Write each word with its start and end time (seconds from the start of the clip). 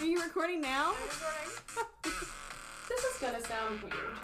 Are 0.00 0.04
you 0.04 0.22
recording 0.22 0.60
now? 0.60 0.92
This 2.88 3.04
is 3.04 3.20
gonna 3.20 3.40
sound 3.42 3.82
weird. 3.82 4.18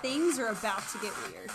Things 0.00 0.38
are 0.38 0.46
about 0.46 0.86
to 0.90 0.98
get 0.98 1.12
weird. 1.28 1.50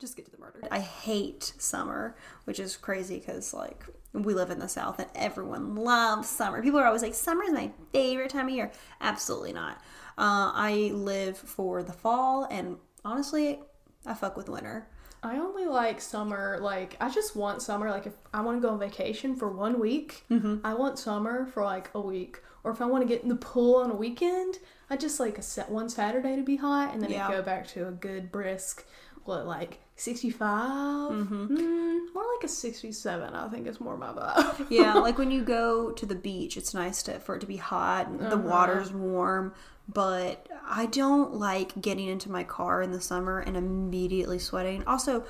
Just 0.00 0.16
get 0.16 0.24
to 0.24 0.30
the 0.30 0.38
murder. 0.38 0.60
I 0.70 0.80
hate 0.80 1.52
summer, 1.58 2.16
which 2.44 2.58
is 2.58 2.74
crazy 2.78 3.18
because 3.18 3.52
like 3.52 3.84
we 4.14 4.32
live 4.32 4.50
in 4.50 4.58
the 4.60 4.68
South 4.68 4.98
and 5.00 5.08
everyone 5.14 5.74
loves 5.76 6.30
summer. 6.30 6.62
People 6.62 6.80
are 6.80 6.86
always 6.86 7.02
like, 7.02 7.12
"Summer 7.12 7.44
is 7.44 7.52
my 7.52 7.70
favorite 7.92 8.30
time 8.30 8.48
of 8.48 8.54
year." 8.54 8.72
Absolutely 9.02 9.52
not. 9.52 9.76
Uh, 10.16 10.50
I 10.54 10.90
live 10.94 11.36
for 11.36 11.82
the 11.82 11.92
fall, 11.92 12.44
and 12.50 12.78
honestly, 13.04 13.60
I 14.06 14.14
fuck 14.14 14.34
with 14.34 14.48
winter. 14.48 14.88
I 15.24 15.38
only 15.38 15.64
like 15.64 16.00
summer. 16.00 16.58
Like 16.60 16.96
I 17.00 17.08
just 17.08 17.34
want 17.34 17.62
summer. 17.62 17.90
Like 17.90 18.06
if 18.06 18.12
I 18.32 18.42
want 18.42 18.60
to 18.60 18.66
go 18.66 18.74
on 18.74 18.78
vacation 18.78 19.34
for 19.34 19.48
one 19.48 19.80
week, 19.80 20.24
mm-hmm. 20.30 20.58
I 20.64 20.74
want 20.74 20.98
summer 20.98 21.46
for 21.46 21.64
like 21.64 21.90
a 21.94 22.00
week. 22.00 22.40
Or 22.62 22.70
if 22.70 22.80
I 22.80 22.86
want 22.86 23.02
to 23.02 23.08
get 23.08 23.22
in 23.22 23.28
the 23.28 23.36
pool 23.36 23.76
on 23.76 23.90
a 23.90 23.94
weekend, 23.94 24.58
I 24.88 24.96
just 24.96 25.18
like 25.18 25.38
a 25.38 25.42
set 25.42 25.70
one 25.70 25.88
Saturday 25.88 26.36
to 26.36 26.42
be 26.42 26.56
hot, 26.56 26.94
and 26.94 27.02
then 27.02 27.10
Yeah. 27.10 27.30
go 27.30 27.42
back 27.42 27.66
to 27.68 27.88
a 27.88 27.90
good 27.90 28.30
brisk, 28.30 28.86
what 29.24 29.46
like 29.46 29.80
65 29.96 31.12
mm-hmm. 31.12 31.56
Mm, 31.56 32.14
more 32.14 32.24
like 32.36 32.44
a 32.44 32.48
sixty-seven. 32.48 33.34
I 33.34 33.48
think 33.48 33.66
is 33.66 33.80
more 33.80 33.96
my 33.96 34.08
vibe. 34.08 34.66
yeah, 34.70 34.94
like 35.06 35.18
when 35.18 35.30
you 35.30 35.42
go 35.42 35.92
to 35.92 36.06
the 36.06 36.14
beach, 36.14 36.56
it's 36.56 36.74
nice 36.74 37.02
to, 37.04 37.18
for 37.20 37.36
it 37.36 37.40
to 37.40 37.46
be 37.46 37.56
hot, 37.56 38.08
and 38.08 38.20
the 38.20 38.26
uh-huh. 38.26 38.48
water's 38.48 38.92
warm. 38.92 39.54
But 39.88 40.48
I 40.66 40.86
don't 40.86 41.34
like 41.34 41.80
getting 41.80 42.08
into 42.08 42.30
my 42.30 42.44
car 42.44 42.82
in 42.82 42.92
the 42.92 43.00
summer 43.00 43.40
and 43.40 43.56
immediately 43.56 44.38
sweating. 44.38 44.82
Also, 44.86 45.24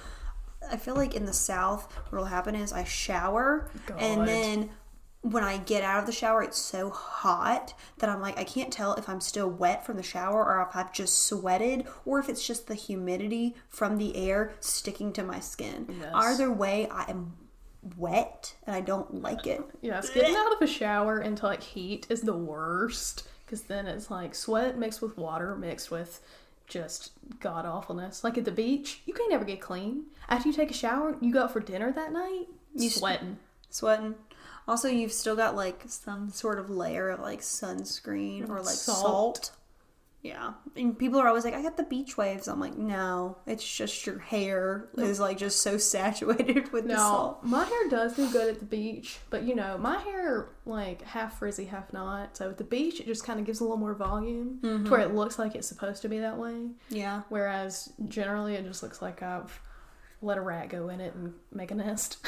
I 0.71 0.77
feel 0.77 0.95
like 0.95 1.15
in 1.15 1.27
the 1.27 1.33
South, 1.33 1.93
what 2.11 2.19
will 2.19 2.25
happen 2.27 2.55
is 2.55 2.73
I 2.73 2.85
shower, 2.85 3.71
God. 3.87 4.01
and 4.01 4.29
then 4.29 4.71
when 5.25 5.43
I 5.43 5.57
get 5.57 5.83
out 5.83 6.01
of 6.01 6.07
the 6.07 6.13
shower, 6.13 6.43
it's 6.43 6.59
so 6.59 6.91
hot 6.91 7.73
that 7.99 8.11
I'm 8.11 8.21
like, 8.21 8.39
I 8.39 8.45
can't 8.45 8.71
tell 8.71 8.93
if 8.95 9.09
I'm 9.09 9.23
still 9.23 9.49
wet 9.49 9.85
from 9.85 9.97
the 9.97 10.03
shower 10.03 10.45
or 10.45 10.67
if 10.69 10.77
I've 10.77 10.93
just 10.93 11.27
sweated 11.27 11.87
or 12.05 12.19
if 12.19 12.29
it's 12.29 12.47
just 12.47 12.67
the 12.67 12.75
humidity 12.75 13.55
from 13.69 13.97
the 13.97 14.15
air 14.17 14.53
sticking 14.61 15.15
to 15.15 15.23
my 15.23 15.41
skin. 15.41 15.87
Yes. 15.99 16.11
Either 16.13 16.53
way, 16.53 16.89
I 16.91 17.11
am 17.11 17.33
wet 17.97 18.55
and 18.67 18.77
I 18.77 18.83
don't 18.83 19.23
like 19.23 19.47
it. 19.47 19.63
Yes, 19.81 20.11
getting 20.11 20.37
out 20.37 20.53
of 20.53 20.61
a 20.61 20.67
shower 20.67 21.21
into 21.21 21.47
like 21.47 21.63
heat 21.63 22.07
is 22.11 22.21
the 22.21 22.37
worst 22.37 23.27
because 23.55 23.69
then 23.69 23.87
it's 23.87 24.11
like 24.11 24.35
sweat 24.35 24.77
mixed 24.77 25.01
with 25.01 25.17
water 25.17 25.55
mixed 25.55 25.89
with 25.89 26.21
just 26.67 27.13
god 27.39 27.65
awfulness. 27.65 28.25
Like 28.25 28.37
at 28.37 28.45
the 28.45 28.51
beach, 28.51 29.01
you 29.07 29.15
can't 29.15 29.33
ever 29.33 29.45
get 29.45 29.61
clean. 29.61 30.07
After 30.29 30.49
you 30.49 30.55
take 30.55 30.73
a 30.73 30.75
shower, 30.75 31.17
you 31.21 31.33
go 31.33 31.45
out 31.45 31.53
for 31.53 31.61
dinner 31.61 31.93
that 31.93 32.13
night, 32.13 32.47
you 32.75 32.91
sweating. 32.91 33.39
Sweating. 33.71 34.17
Also, 34.67 34.89
you've 34.89 35.13
still 35.13 35.37
got 35.37 35.55
like 35.55 35.85
some 35.87 36.31
sort 36.31 36.59
of 36.59 36.69
layer 36.69 37.11
of 37.11 37.21
like 37.21 37.43
sunscreen 37.43 38.49
or 38.49 38.57
like 38.57 38.75
salt. 38.75 39.47
Salt. 39.47 39.51
Yeah. 40.25 40.55
And 40.75 40.99
people 40.99 41.21
are 41.21 41.29
always 41.29 41.45
like, 41.45 41.53
I 41.53 41.63
got 41.63 41.77
the 41.77 41.85
beach 41.85 42.17
waves. 42.17 42.49
I'm 42.49 42.59
like, 42.59 42.79
no, 42.79 43.37
it's 43.47 43.77
just 43.77 44.07
your 44.07 44.19
hair 44.19 44.89
is 44.97 45.21
like 45.21 45.37
just 45.37 45.61
so 45.61 45.77
saturated 45.79 46.73
with 46.73 46.85
the 46.85 46.95
No, 46.95 46.97
salt. 46.97 47.45
my 47.45 47.65
hair 47.65 47.89
does 47.91 48.17
do 48.17 48.29
good 48.33 48.55
at 48.55 48.59
the 48.59 48.65
beach, 48.65 49.19
but 49.29 49.45
you 49.45 49.55
know, 49.55 49.77
my 49.77 49.99
hair 49.99 50.49
like 50.65 51.03
half 51.03 51.39
frizzy, 51.39 51.67
half 51.67 51.93
not. 51.93 52.39
So 52.39 52.49
at 52.49 52.57
the 52.57 52.65
beach, 52.65 53.01
it 53.01 53.07
just 53.07 53.23
kind 53.23 53.39
of 53.39 53.45
gives 53.45 53.61
a 53.61 53.65
little 53.65 53.77
more 53.77 53.95
volume 53.95 54.61
to 54.63 54.67
mm-hmm. 54.67 54.91
where 54.91 55.01
it 55.01 55.15
looks 55.15 55.39
like 55.39 55.55
it's 55.55 55.69
supposed 55.69 56.01
to 56.03 56.09
be 56.09 56.19
that 56.21 56.39
way. 56.39 56.71
Yeah. 56.89 57.21
Whereas 57.29 57.93
generally, 58.09 58.55
it 58.55 58.65
just 58.65 58.83
looks 58.83 59.03
like 59.03 59.23
I've 59.23 59.61
let 60.23 60.39
a 60.39 60.41
rat 60.41 60.71
go 60.71 60.89
in 60.89 61.01
it 61.01 61.15
and 61.15 61.35
make 61.53 61.71
a 61.71 61.75
nest. 61.75 62.17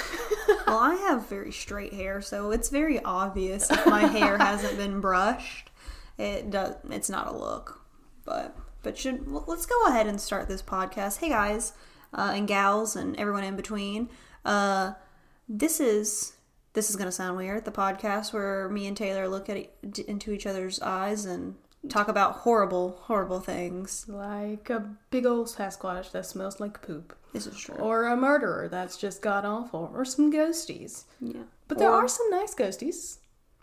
Well, 0.66 0.78
I 0.78 0.94
have 0.96 1.28
very 1.28 1.52
straight 1.52 1.92
hair, 1.92 2.20
so 2.20 2.50
it's 2.50 2.70
very 2.70 3.00
obvious 3.02 3.70
if 3.70 3.86
my 3.86 4.06
hair 4.06 4.36
hasn't 4.38 4.76
been 4.76 5.00
brushed. 5.00 5.70
It 6.18 6.50
does. 6.50 6.74
It's 6.90 7.08
not 7.08 7.28
a 7.28 7.36
look, 7.36 7.85
but 8.26 8.54
but 8.82 8.98
should 8.98 9.30
well, 9.30 9.44
let's 9.46 9.64
go 9.66 9.86
ahead 9.86 10.06
and 10.06 10.20
start 10.20 10.48
this 10.48 10.62
podcast. 10.62 11.18
Hey 11.18 11.30
guys, 11.30 11.72
uh, 12.12 12.32
and 12.34 12.46
gals, 12.46 12.94
and 12.96 13.16
everyone 13.16 13.44
in 13.44 13.56
between. 13.56 14.10
Uh, 14.44 14.92
this 15.48 15.80
is 15.80 16.34
this 16.74 16.90
is 16.90 16.96
gonna 16.96 17.12
sound 17.12 17.36
weird. 17.38 17.64
The 17.64 17.72
podcast 17.72 18.32
where 18.34 18.68
me 18.68 18.86
and 18.86 18.96
Taylor 18.96 19.28
look 19.28 19.48
at 19.48 19.70
into 20.06 20.32
each 20.32 20.46
other's 20.46 20.80
eyes 20.80 21.24
and 21.24 21.54
talk 21.88 22.08
about 22.08 22.32
horrible, 22.38 22.98
horrible 23.02 23.40
things. 23.40 24.06
like 24.08 24.68
a 24.70 24.80
big 25.10 25.24
old 25.24 25.46
Sasquatch 25.46 26.10
that 26.10 26.26
smells 26.26 26.58
like 26.60 26.82
poop. 26.82 27.16
This 27.32 27.46
is 27.46 27.56
true. 27.56 27.76
Or 27.76 28.06
a 28.06 28.16
murderer 28.16 28.68
that's 28.68 28.96
just 28.96 29.22
god 29.22 29.44
awful. 29.44 29.90
Or 29.94 30.04
some 30.04 30.32
ghosties. 30.32 31.04
Yeah. 31.20 31.42
But 31.68 31.78
there 31.78 31.90
Or- 31.90 32.04
are 32.04 32.08
some 32.08 32.28
nice 32.30 32.54
ghosties. 32.54 33.18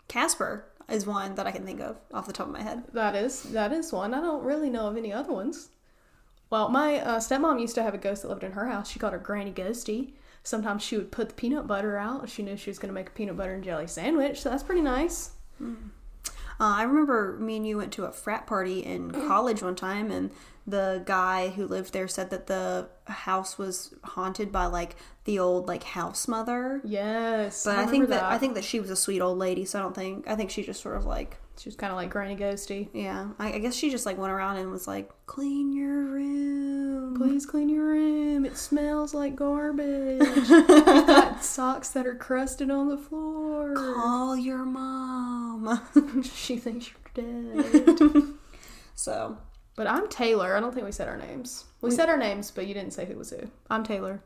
Casper 0.08 0.66
is 0.88 1.06
one 1.06 1.34
that 1.34 1.46
I 1.46 1.50
can 1.50 1.64
think 1.64 1.80
of 1.80 1.96
off 2.12 2.26
the 2.26 2.32
top 2.32 2.46
of 2.46 2.52
my 2.52 2.62
head. 2.62 2.84
That 2.92 3.14
is 3.14 3.42
that 3.44 3.72
is 3.72 3.92
one. 3.92 4.14
I 4.14 4.20
don't 4.20 4.44
really 4.44 4.70
know 4.70 4.86
of 4.86 4.96
any 4.96 5.12
other 5.12 5.32
ones. 5.32 5.70
Well, 6.50 6.68
my 6.68 7.00
uh, 7.00 7.18
stepmom 7.18 7.60
used 7.60 7.74
to 7.76 7.82
have 7.82 7.94
a 7.94 7.98
ghost 7.98 8.22
that 8.22 8.28
lived 8.28 8.44
in 8.44 8.52
her 8.52 8.68
house. 8.68 8.90
She 8.90 8.98
called 8.98 9.12
her 9.12 9.18
Granny 9.18 9.50
Ghosty. 9.52 10.12
Sometimes 10.42 10.82
she 10.82 10.96
would 10.96 11.10
put 11.10 11.30
the 11.30 11.34
peanut 11.34 11.66
butter 11.66 11.96
out. 11.96 12.28
She 12.28 12.42
knew 12.42 12.56
she 12.56 12.70
was 12.70 12.78
going 12.78 12.90
to 12.90 12.94
make 12.94 13.08
a 13.08 13.12
peanut 13.12 13.36
butter 13.36 13.54
and 13.54 13.64
jelly 13.64 13.86
sandwich, 13.86 14.42
so 14.42 14.50
that's 14.50 14.62
pretty 14.62 14.82
nice. 14.82 15.32
Uh, 16.60 16.76
I 16.76 16.82
remember 16.82 17.36
me 17.40 17.56
and 17.56 17.66
you 17.66 17.78
went 17.78 17.92
to 17.94 18.04
a 18.04 18.12
frat 18.12 18.46
party 18.46 18.80
in 18.80 19.10
college 19.26 19.62
one 19.62 19.74
time, 19.74 20.10
and 20.10 20.30
the 20.66 21.02
guy 21.04 21.48
who 21.50 21.66
lived 21.66 21.92
there 21.92 22.08
said 22.08 22.30
that 22.30 22.46
the 22.46 22.88
house 23.06 23.58
was 23.58 23.94
haunted 24.02 24.50
by 24.50 24.66
like 24.66 24.96
the 25.24 25.38
old 25.38 25.68
like 25.68 25.82
house 25.82 26.26
mother. 26.26 26.80
Yes, 26.84 27.64
But 27.64 27.76
I, 27.76 27.86
think 27.86 28.04
remember 28.04 28.14
that, 28.14 28.24
I 28.24 28.38
think 28.38 28.54
that 28.54 28.64
she 28.64 28.80
was 28.80 28.90
a 28.90 28.96
sweet 28.96 29.20
old 29.20 29.38
lady, 29.38 29.64
so 29.64 29.78
I 29.78 29.82
don't 29.82 29.94
think 29.94 30.28
I 30.28 30.34
think 30.36 30.50
she 30.50 30.62
just 30.62 30.82
sort 30.82 30.96
of 30.96 31.04
like 31.04 31.36
she 31.56 31.68
was 31.68 31.76
kind 31.76 31.92
of 31.92 31.96
like 31.96 32.10
Granny 32.10 32.34
Ghosty. 32.36 32.88
yeah. 32.92 33.28
I, 33.38 33.52
I 33.52 33.58
guess 33.58 33.74
she 33.76 33.90
just 33.90 34.06
like 34.06 34.18
went 34.18 34.32
around 34.32 34.56
and 34.56 34.70
was 34.72 34.88
like, 34.88 35.08
clean 35.26 35.72
your 35.72 36.04
room. 36.04 37.14
Please 37.16 37.46
clean 37.46 37.68
your 37.68 37.84
room. 37.84 38.44
It 38.44 38.56
smells 38.56 39.14
like 39.14 39.36
garbage. 39.36 40.20
You've 40.48 40.66
got 40.66 41.44
socks 41.44 41.90
that 41.90 42.06
are 42.06 42.16
crusted 42.16 42.70
on 42.70 42.88
the 42.88 42.98
floor. 42.98 43.74
Call 43.74 44.36
your 44.36 44.64
mom. 44.64 45.80
she 46.34 46.56
thinks 46.56 46.90
you're 46.90 47.24
dead. 47.24 48.24
so 48.96 49.38
but 49.76 49.86
I'm 49.86 50.08
Taylor. 50.08 50.56
I 50.56 50.60
don't 50.60 50.72
think 50.72 50.86
we 50.86 50.92
said 50.92 51.08
our 51.08 51.16
names. 51.16 51.64
We 51.80 51.90
said 51.90 52.08
our 52.08 52.16
names, 52.16 52.50
but 52.50 52.66
you 52.66 52.74
didn't 52.74 52.92
say 52.92 53.04
who 53.06 53.16
was 53.16 53.30
who. 53.30 53.50
I'm 53.68 53.84
Taylor. 53.84 54.22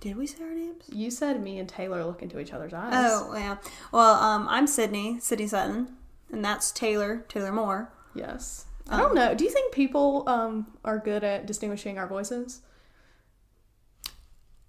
did 0.00 0.16
we 0.16 0.26
say 0.26 0.42
our 0.44 0.54
names? 0.54 0.84
You 0.92 1.10
said 1.10 1.42
me 1.42 1.58
and 1.58 1.68
Taylor 1.68 2.04
look 2.04 2.22
into 2.22 2.38
each 2.38 2.52
other's 2.52 2.72
eyes. 2.72 2.92
Oh 2.94 3.34
yeah. 3.34 3.56
Well, 3.92 4.14
um, 4.14 4.46
I'm 4.48 4.66
Sydney, 4.66 5.18
Sydney 5.20 5.46
Sutton, 5.46 5.96
and 6.30 6.44
that's 6.44 6.70
Taylor, 6.70 7.24
Taylor 7.28 7.52
Moore. 7.52 7.92
Yes. 8.14 8.66
I 8.88 8.98
don't 8.98 9.14
know. 9.14 9.34
Do 9.34 9.44
you 9.44 9.50
think 9.50 9.72
people 9.72 10.24
um, 10.28 10.66
are 10.84 10.98
good 10.98 11.22
at 11.22 11.46
distinguishing 11.46 11.96
our 11.96 12.08
voices? 12.08 12.62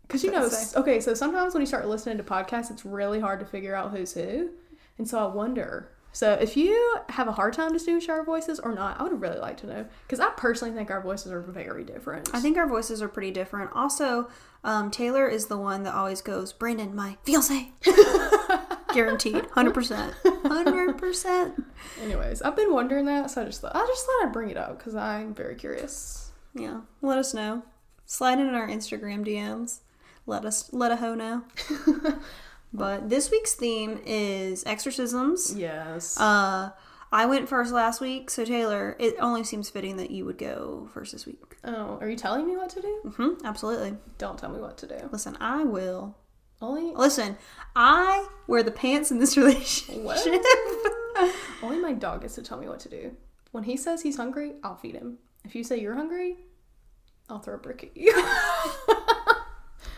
Because 0.03 0.24
you 0.24 0.31
know, 0.31 0.50
okay, 0.75 1.00
so 1.00 1.13
sometimes 1.13 1.53
when 1.53 1.62
you 1.62 1.68
start 1.68 1.88
listening 1.88 2.18
to 2.18 2.24
podcasts, 2.24 2.69
it's 2.69 2.86
really 2.86 3.19
hard 3.19 3.40
to 3.40 3.46
figure 3.46 3.74
out 3.74 3.92
who's 3.92 4.13
who, 4.13 4.50
and 4.98 5.08
so 5.08 5.18
I 5.18 5.34
wonder. 5.34 5.90
So 6.13 6.33
if 6.33 6.57
you 6.57 6.97
have 7.09 7.27
a 7.27 7.31
hard 7.31 7.53
time 7.53 7.72
distinguishing 7.72 8.11
our 8.11 8.23
voices 8.23 8.59
or 8.59 8.73
not, 8.73 8.99
I 8.99 9.03
would 9.03 9.22
really 9.22 9.39
like 9.39 9.57
to 9.57 9.67
know 9.67 9.85
because 10.03 10.19
I 10.19 10.29
personally 10.35 10.73
think 10.73 10.91
our 10.91 11.01
voices 11.01 11.31
are 11.31 11.41
very 11.41 11.83
different. 11.83 12.29
I 12.33 12.39
think 12.39 12.57
our 12.57 12.67
voices 12.67 13.01
are 13.01 13.07
pretty 13.07 13.31
different. 13.31 13.72
Also, 13.73 14.29
um, 14.63 14.91
Taylor 14.91 15.27
is 15.27 15.47
the 15.47 15.57
one 15.57 15.83
that 15.83 15.94
always 15.94 16.21
goes, 16.21 16.53
Brandon, 16.53 16.95
my 16.95 17.17
fiance. 17.23 17.71
Guaranteed. 18.94 19.35
100%. 19.35 20.13
100%. 20.23 21.63
Anyways, 22.01 22.41
I've 22.41 22.55
been 22.55 22.73
wondering 22.73 23.05
that, 23.05 23.31
so 23.31 23.41
I 23.41 23.45
just 23.45 23.61
thought 23.61 23.75
I 23.75 23.85
just 23.88 24.05
thought 24.05 24.25
I'd 24.25 24.33
bring 24.33 24.50
it 24.50 24.57
up 24.57 24.77
because 24.77 24.95
I'm 24.95 25.33
very 25.33 25.55
curious. 25.55 26.31
Yeah. 26.53 26.81
Let 27.01 27.17
us 27.17 27.33
know. 27.33 27.63
Slide 28.05 28.39
in 28.39 28.53
our 28.53 28.67
Instagram 28.67 29.25
DMs. 29.25 29.79
Let 30.25 30.45
us, 30.45 30.71
let 30.73 30.91
a 30.91 30.97
hoe 30.97 31.16
know. 31.16 31.44
but 32.73 33.09
this 33.09 33.29
week's 33.31 33.53
theme 33.53 33.99
is 34.05 34.63
exorcisms. 34.65 35.53
Yes. 35.55 36.19
Uh, 36.19 36.71
I 37.12 37.25
went 37.25 37.50
first 37.50 37.73
last 37.73 38.00
week, 38.00 38.29
so 38.29 38.45
Taylor, 38.45 38.95
it 38.97 39.15
only 39.19 39.44
seems 39.44 39.69
fitting 39.69 39.97
that 39.97 40.12
you 40.12 40.23
would 40.25 40.38
go 40.38 40.88
first 40.94 41.12
this 41.12 41.25
week. 41.25 41.57
oh, 41.65 41.97
are 42.00 42.09
you 42.09 42.15
telling 42.15 42.47
me 42.47 42.56
what 42.56 42.69
to 42.69 42.81
do? 42.81 43.13
hmm 43.18 43.45
absolutely. 43.45 43.97
Don't 44.18 44.38
tell 44.39 44.50
me 44.50 44.59
what 44.59 44.77
to 44.77 44.88
do. 44.88 45.09
Listen, 45.12 45.38
I 45.41 45.63
will. 45.65 46.15
Only 46.62 46.94
Listen, 46.94 47.38
I 47.75 48.27
wear 48.47 48.62
the 48.63 48.71
pants 48.71 49.12
in 49.12 49.17
this 49.19 49.35
relationship. 49.41 50.41
Only 51.63 51.79
my 51.79 51.91
dog 51.94 52.21
gets 52.21 52.35
to 52.35 52.41
tell 52.44 52.57
me 52.59 52.67
what 52.69 52.79
to 52.81 52.89
do. 52.89 53.12
When 53.51 53.63
he 53.63 53.75
says 53.75 54.01
he's 54.03 54.15
hungry, 54.17 54.53
I'll 54.63 54.77
feed 54.77 54.95
him. 54.95 55.17
If 55.44 55.56
you 55.56 55.63
say 55.63 55.79
you're 55.79 55.95
hungry, 55.95 56.38
I'll 57.29 57.39
throw 57.39 57.56
a 57.56 57.57
brick 57.57 57.83
at 57.83 57.97
you. 57.97 58.13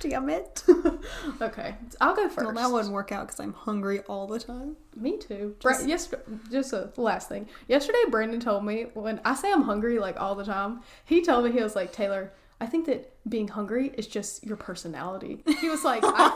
Damn 0.04 0.30
it. 0.30 0.64
okay, 1.42 1.76
I'll 2.02 2.14
go 2.16 2.28
first. 2.28 2.46
Well, 2.46 2.56
that 2.56 2.70
wouldn't 2.72 2.94
work 2.94 3.12
out 3.14 3.28
because 3.28 3.40
I'm 3.40 3.54
hungry 3.54 4.02
all 4.02 4.28
the 4.28 4.40
time. 4.40 4.76
Me 4.98 5.18
too. 5.18 5.56
Bra- 5.62 5.78
yes, 5.86 6.14
just 6.52 6.74
a 6.74 6.92
last 6.98 7.30
thing. 7.30 7.48
Yesterday, 7.70 8.00
Brandon 8.10 8.40
told 8.42 8.66
me 8.66 8.88
when 8.94 9.22
I 9.24 9.34
say 9.36 9.52
I'm 9.52 9.62
hungry 9.64 10.00
like 10.00 10.20
all 10.20 10.36
the 10.36 10.44
time, 10.44 10.82
he 11.06 11.22
told 11.24 11.46
me 11.46 11.52
he 11.54 11.64
was 11.64 11.76
like 11.76 11.94
Taylor. 11.94 12.34
I 12.60 12.66
think 12.66 12.86
that 12.86 13.12
being 13.30 13.48
hungry 13.48 13.92
is 13.98 14.08
just 14.08 14.44
your 14.46 14.58
personality. 14.58 15.44
He 15.60 15.70
was 15.70 15.84
like, 15.84 16.02
I 16.06 16.30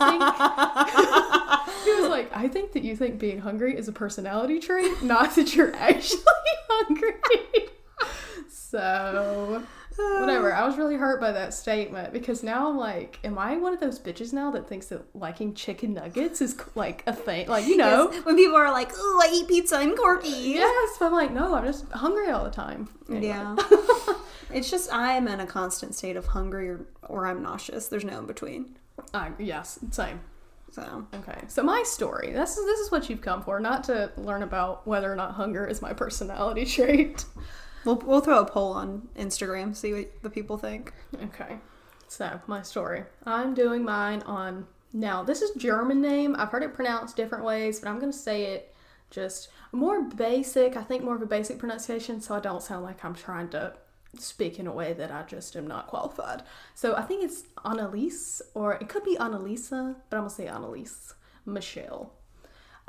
think 1.67 1.83
He 1.85 2.01
was 2.01 2.09
like, 2.09 2.29
I 2.35 2.47
think 2.47 2.71
that 2.73 2.83
you 2.83 2.95
think 2.95 3.19
being 3.19 3.39
hungry 3.39 3.77
is 3.77 3.87
a 3.87 3.93
personality 3.93 4.59
trait, 4.59 5.01
not 5.03 5.35
that 5.35 5.55
you're 5.55 5.73
actually 5.77 6.19
hungry. 6.69 7.13
so, 8.49 9.63
whatever. 9.97 10.53
I 10.55 10.65
was 10.65 10.77
really 10.77 10.95
hurt 10.95 11.19
by 11.19 11.31
that 11.31 11.53
statement 11.53 12.13
because 12.13 12.43
now 12.43 12.69
I'm 12.69 12.77
like, 12.77 13.19
am 13.23 13.37
I 13.37 13.57
one 13.57 13.73
of 13.73 13.79
those 13.79 13.99
bitches 13.99 14.33
now 14.33 14.51
that 14.51 14.67
thinks 14.67 14.87
that 14.87 15.03
liking 15.15 15.53
chicken 15.53 15.93
nuggets 15.93 16.41
is 16.41 16.55
like 16.75 17.03
a 17.07 17.13
thing? 17.13 17.47
Like, 17.47 17.65
you 17.67 17.77
know? 17.77 18.09
Yes, 18.11 18.25
when 18.25 18.35
people 18.35 18.55
are 18.55 18.71
like, 18.71 18.91
"Ooh, 18.97 19.19
I 19.21 19.29
eat 19.33 19.47
pizza, 19.47 19.77
I'm 19.77 19.95
quirky." 19.95 20.29
Yes, 20.29 20.97
but 20.99 21.07
I'm 21.07 21.13
like, 21.13 21.31
no, 21.31 21.55
I'm 21.55 21.65
just 21.65 21.89
hungry 21.91 22.29
all 22.29 22.43
the 22.43 22.51
time. 22.51 22.89
Anyway. 23.09 23.27
Yeah. 23.27 23.55
it's 24.53 24.69
just 24.69 24.91
I 24.93 25.13
am 25.13 25.27
in 25.27 25.39
a 25.39 25.47
constant 25.47 25.95
state 25.95 26.15
of 26.15 26.27
hungry 26.27 26.69
or, 26.69 26.85
or 27.07 27.27
I'm 27.27 27.41
nauseous. 27.41 27.87
There's 27.87 28.03
no 28.03 28.19
in 28.19 28.25
between. 28.25 28.77
Uh, 29.13 29.29
yes, 29.39 29.79
same. 29.91 30.19
So 30.71 31.07
Okay, 31.13 31.41
so 31.47 31.63
my 31.63 31.83
story. 31.85 32.31
This 32.33 32.57
is 32.57 32.65
this 32.65 32.79
is 32.79 32.91
what 32.91 33.09
you've 33.09 33.21
come 33.21 33.41
for, 33.41 33.59
not 33.59 33.85
to 33.85 34.11
learn 34.17 34.43
about 34.43 34.85
whether 34.85 35.11
or 35.11 35.15
not 35.15 35.31
hunger 35.31 35.65
is 35.65 35.81
my 35.81 35.93
personality 35.93 36.65
trait. 36.75 37.25
We'll 37.87 38.01
we'll 38.05 38.21
throw 38.21 38.39
a 38.39 38.45
poll 38.45 38.73
on 38.73 39.07
Instagram, 39.17 39.75
see 39.75 39.93
what 39.93 40.21
the 40.21 40.29
people 40.29 40.57
think. 40.57 40.93
Okay, 41.23 41.57
so 42.07 42.39
my 42.45 42.61
story. 42.61 43.05
I'm 43.25 43.53
doing 43.53 43.83
mine 43.83 44.21
on 44.23 44.67
now. 44.93 45.23
This 45.23 45.41
is 45.41 45.51
German 45.51 46.01
name. 46.01 46.35
I've 46.37 46.49
heard 46.49 46.63
it 46.63 46.73
pronounced 46.73 47.15
different 47.15 47.45
ways, 47.45 47.79
but 47.79 47.89
I'm 47.89 47.99
gonna 47.99 48.13
say 48.13 48.43
it 48.47 48.75
just 49.09 49.49
more 49.71 50.03
basic. 50.03 50.75
I 50.75 50.83
think 50.83 51.03
more 51.03 51.15
of 51.15 51.21
a 51.21 51.25
basic 51.27 51.57
pronunciation, 51.57 52.21
so 52.21 52.35
I 52.35 52.41
don't 52.41 52.61
sound 52.61 52.83
like 52.83 53.03
I'm 53.03 53.15
trying 53.15 53.49
to 53.49 53.73
speak 54.19 54.59
in 54.59 54.67
a 54.67 54.71
way 54.71 54.93
that 54.93 55.11
I 55.11 55.23
just 55.23 55.55
am 55.55 55.67
not 55.67 55.87
qualified. 55.87 56.43
So 56.75 56.95
I 56.95 57.03
think 57.03 57.23
it's 57.23 57.43
Annalise, 57.63 58.41
or 58.53 58.73
it 58.73 58.89
could 58.89 59.03
be 59.03 59.15
Annalisa, 59.15 59.95
but 60.09 60.17
I'm 60.17 60.23
gonna 60.23 60.29
say 60.29 60.47
Annalise 60.47 61.13
Michelle. 61.45 62.13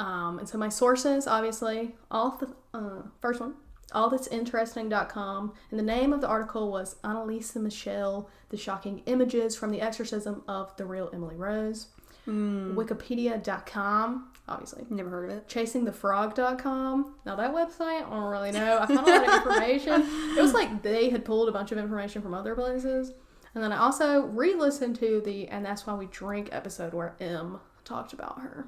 Um, 0.01 0.39
and 0.39 0.49
so 0.49 0.59
my 0.59 0.69
sources, 0.69 1.27
obviously, 1.27 1.97
all 2.11 2.37
the 2.39 2.55
uh, 2.73 3.03
first 3.21 3.41
one, 3.41 3.55
allthat'sinteresting.com, 3.93 5.53
and 5.71 5.79
the 5.79 5.85
name 5.85 6.13
of 6.13 6.21
the 6.21 6.29
article 6.29 6.71
was 6.71 6.97
Annalisa 7.05 7.57
Michelle: 7.57 8.29
The 8.51 8.57
Shocking 8.57 9.03
Images 9.07 9.57
from 9.57 9.71
the 9.71 9.81
Exorcism 9.81 10.43
of 10.49 10.77
the 10.77 10.85
Real 10.85 11.11
Emily 11.13 11.37
Rose. 11.37 11.89
Hmm. 12.25 12.77
Wikipedia.com, 12.77 14.33
obviously. 14.49 14.85
Never 14.91 15.09
heard 15.09 15.31
of 15.31 15.37
it. 15.39 15.49
ChasingTheFrog.com. 15.49 17.15
Now 17.25 17.37
that 17.37 17.55
website, 17.55 18.07
I 18.07 18.11
don't 18.11 18.31
really 18.31 18.53
know. 18.53 18.79
I 18.79 18.87
found 18.87 19.09
a 19.09 19.11
lot 19.11 19.29
of 19.29 19.35
information. 19.35 20.03
It 20.37 20.43
was 20.43 20.53
like 20.53 20.83
they 20.83 21.09
had 21.09 21.25
pulled 21.25 21.49
a 21.49 21.53
bunch 21.53 21.73
of 21.73 21.79
information 21.79 22.21
from 22.21 22.35
other 22.35 22.55
places. 22.55 23.13
And 23.55 23.65
then 23.65 23.73
I 23.73 23.79
also 23.79 24.27
re-listened 24.27 24.97
to 24.97 25.23
the 25.25 25.49
"And 25.49 25.65
That's 25.65 25.87
Why 25.87 25.95
We 25.95 26.05
Drink" 26.07 26.51
episode 26.53 26.93
where 26.93 27.17
M 27.19 27.61
talked 27.85 28.13
about 28.13 28.41
her, 28.41 28.67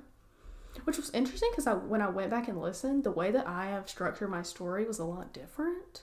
which 0.85 0.97
was 0.97 1.11
interesting 1.11 1.51
because 1.53 1.67
I 1.67 1.75
when 1.75 2.01
I 2.03 2.09
went 2.09 2.31
back 2.31 2.49
and 2.49 2.61
listened, 2.61 3.05
the 3.05 3.11
way 3.11 3.31
that 3.31 3.47
I 3.47 3.67
have 3.67 3.89
structured 3.89 4.31
my 4.31 4.43
story 4.43 4.85
was 4.85 4.99
a 4.99 5.05
lot 5.05 5.33
different. 5.33 6.03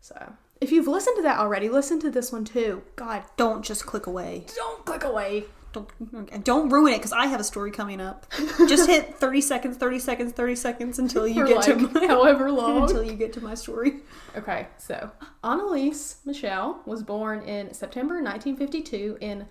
So 0.00 0.32
if 0.60 0.72
you've 0.72 0.86
listened 0.88 1.16
to 1.16 1.22
that 1.22 1.38
already, 1.38 1.68
listen 1.68 2.00
to 2.00 2.10
this 2.10 2.32
one 2.32 2.44
too. 2.44 2.82
God, 2.96 3.24
Don't 3.36 3.64
just 3.64 3.86
click 3.86 4.06
away. 4.06 4.46
don't 4.56 4.84
click 4.84 5.04
away. 5.04 5.44
Don't 5.72 6.44
don't 6.44 6.70
ruin 6.70 6.94
it 6.94 6.98
because 6.98 7.12
I 7.12 7.26
have 7.26 7.38
a 7.40 7.44
story 7.44 7.70
coming 7.70 8.00
up. 8.00 8.24
Just 8.66 8.88
hit 8.88 9.14
thirty 9.18 9.42
seconds, 9.42 9.76
thirty 9.76 9.98
seconds, 9.98 10.32
thirty 10.32 10.56
seconds 10.56 10.98
until 10.98 11.26
you 11.28 11.42
For 11.42 11.46
get 11.48 11.56
like 11.56 11.66
to 11.66 12.00
my, 12.00 12.06
however 12.14 12.50
long. 12.50 12.82
until 12.84 13.02
you 13.02 13.12
get 13.12 13.34
to 13.34 13.42
my 13.42 13.54
story. 13.54 13.96
Okay, 14.36 14.68
so 14.78 15.10
Annalise 15.44 16.16
Michelle 16.24 16.80
was 16.86 17.02
born 17.02 17.42
in 17.42 17.74
September 17.74 18.14
1952 18.22 19.18
in 19.20 19.46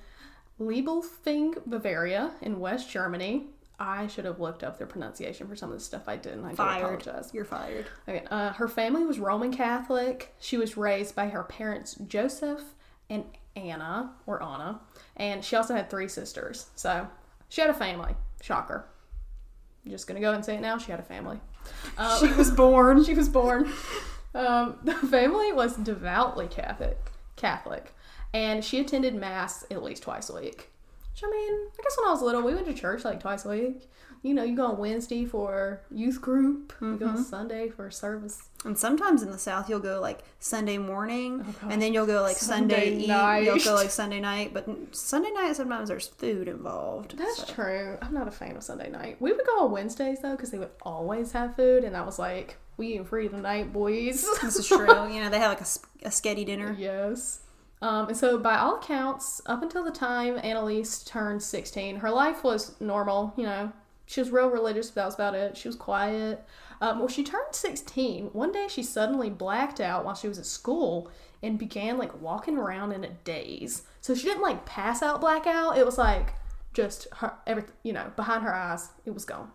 Leiblfing, 0.60 1.62
Bavaria, 1.66 2.32
in 2.42 2.60
West 2.60 2.90
Germany. 2.90 3.48
I 3.80 4.07
should 4.07 4.25
have 4.25 4.39
looked 4.39 4.63
up 4.63 4.77
their 4.77 4.88
pronunciation 4.88 5.48
for 5.48 5.56
some 5.56 5.72
of 5.72 5.77
the 5.77 5.83
stuff 5.83 6.04
I 6.07 6.16
didn't. 6.16 6.45
I 6.45 6.50
do 6.54 6.62
apologize. 6.62 7.31
You're 7.33 7.45
fired. 7.45 7.86
Okay, 8.07 8.25
uh, 8.31 8.54
her 8.54 8.68
family 8.68 9.06
was 9.06 9.19
Roman 9.19 9.51
Catholic. 9.51 10.33
She 10.39 10.57
was 10.57 10.77
raised 10.77 11.16
by 11.16 11.27
her 11.30 11.44
parents 11.44 11.95
Joseph 12.07 12.62
and 13.10 13.25
Anna, 13.56 14.12
or 14.25 14.42
Anna, 14.42 14.80
and 15.18 15.44
she 15.44 15.56
also 15.56 15.75
had 15.75 15.89
three 15.89 16.07
sisters. 16.07 16.68
So 16.75 17.07
she 17.50 17.62
had 17.62 17.69
a 17.69 17.74
family. 17.74 18.16
Shocker. 18.42 18.86
I'm 19.86 19.92
just 19.92 20.07
gonna 20.07 20.19
go 20.21 20.33
and 20.33 20.44
say 20.44 20.56
it 20.56 20.62
now. 20.62 20.78
She 20.78 20.92
had 20.92 21.00
a 21.00 21.04
family. 21.04 21.39
Um, 21.98 22.19
She 22.19 22.33
was 22.33 22.51
born. 22.51 23.04
she 23.06 23.13
was 23.13 23.30
born. 23.30 23.71
Um, 24.33 24.78
the 24.83 24.94
family 24.95 25.51
was 25.54 25.75
devoutly 25.78 26.48
Catholic, 26.48 27.12
Catholic, 27.36 27.94
and 28.33 28.63
she 28.63 28.80
attended 28.80 29.16
mass 29.16 29.66
at 29.69 29.83
least 29.83 30.04
twice 30.04 30.30
a 30.30 30.36
week. 30.36 30.69
Which 31.16 31.24
I 31.24 31.32
mean, 31.32 31.68
I 31.80 31.82
guess 31.82 31.98
when 31.98 32.08
I 32.10 32.12
was 32.12 32.22
little, 32.22 32.42
we 32.42 32.54
went 32.54 32.68
to 32.68 32.74
church 32.74 33.06
like 33.06 33.22
twice 33.22 33.46
a 33.46 33.50
week. 33.50 33.90
You 34.22 34.34
know, 34.34 34.44
you 34.44 34.54
go 34.54 34.66
on 34.66 34.78
Wednesday 34.78 35.24
for 35.24 35.82
youth 35.90 36.20
group, 36.20 36.74
you 36.82 36.98
go 36.98 37.06
on 37.06 37.14
mm-hmm. 37.14 37.24
Sunday 37.24 37.70
for 37.70 37.90
service. 37.90 38.50
And 38.66 38.78
sometimes 38.78 39.24
in 39.24 39.32
the 39.32 39.38
South, 39.38 39.70
you'll 39.70 39.80
go 39.80 40.02
like 40.02 40.24
Sunday 40.40 40.78
morning, 40.78 41.46
oh, 41.48 41.56
God. 41.62 41.72
and 41.72 41.82
then 41.82 41.94
you'll 41.94 42.06
go 42.06 42.22
like 42.22 42.36
Sunday, 42.36 42.90
Sunday 42.90 43.08
night. 43.08 43.44
You'll 43.46 43.60
go 43.60 43.76
like 43.76 43.92
Sunday 43.92 44.20
night, 44.20 44.54
but 44.54 44.68
Sunday 44.94 45.32
night 45.32 45.56
sometimes 45.56 45.88
there's 45.88 46.08
food 46.08 46.50
involved. 46.50 47.18
That's 47.18 47.48
so. 47.48 47.54
true. 47.54 47.98
I'm 48.02 48.14
not 48.14 48.28
a 48.28 48.32
fan 48.32 48.58
of 48.58 48.64
Sunday 48.64 48.90
night. 48.90 49.22
We 49.22 49.32
would 49.32 49.46
go 49.46 49.64
on 49.64 49.72
Wednesdays 49.72 50.22
though, 50.22 50.36
because 50.36 50.52
they 50.52 50.58
would 50.58 50.72
always 50.82 51.32
have 51.32 51.56
food, 51.56 51.86
and 51.86 51.96
I 51.96 52.02
was 52.02 52.20
like, 52.20 52.58
we 52.76 52.88
eating 52.88 53.06
free 53.06 53.30
tonight, 53.30 53.72
boys. 53.72 54.28
This 54.42 54.58
is 54.58 54.68
true. 54.68 55.14
you 55.14 55.22
know, 55.22 55.30
they 55.30 55.40
have 55.40 55.52
like 55.52 55.62
a, 55.62 56.08
a 56.08 56.10
sketty 56.10 56.46
dinner. 56.46 56.76
Yes. 56.78 57.40
Um, 57.86 58.08
and 58.08 58.18
so, 58.18 58.40
by 58.40 58.58
all 58.58 58.78
accounts, 58.78 59.42
up 59.46 59.62
until 59.62 59.84
the 59.84 59.92
time 59.92 60.40
Annalise 60.42 61.04
turned 61.04 61.44
16, 61.44 61.98
her 61.98 62.10
life 62.10 62.44
was 62.44 62.76
normal. 62.82 63.32
You 63.38 63.44
know, 63.44 63.72
she 64.08 64.20
was 64.22 64.32
real 64.32 64.48
religious, 64.48 64.90
but 64.90 64.96
that 65.02 65.06
was 65.06 65.14
about 65.14 65.36
it. 65.36 65.56
She 65.56 65.68
was 65.68 65.76
quiet. 65.76 66.44
Um, 66.82 66.98
well, 66.98 67.08
she 67.08 67.24
turned 67.24 67.54
16. 67.54 68.32
One 68.34 68.52
day, 68.52 68.66
she 68.70 68.82
suddenly 68.82 69.30
blacked 69.30 69.80
out 69.80 70.04
while 70.04 70.16
she 70.16 70.28
was 70.28 70.40
at 70.40 70.48
school 70.48 71.12
and 71.44 71.60
began 71.60 72.00
like 72.00 72.20
walking 72.20 72.58
around 72.58 72.92
in 72.92 73.04
a 73.04 73.10
daze. 73.24 73.84
So, 74.02 74.16
she 74.16 74.24
didn't 74.24 74.42
like 74.42 74.66
pass 74.66 75.04
out, 75.04 75.22
blackout. 75.22 75.78
It 75.78 75.86
was 75.86 76.00
like 76.00 76.34
just 76.74 77.08
her, 77.18 77.36
everything, 77.46 77.76
you 77.84 77.94
know, 77.94 78.12
behind 78.16 78.42
her 78.42 78.56
eyes, 78.56 78.90
it 79.06 79.14
was 79.14 79.26
gone. 79.26 79.52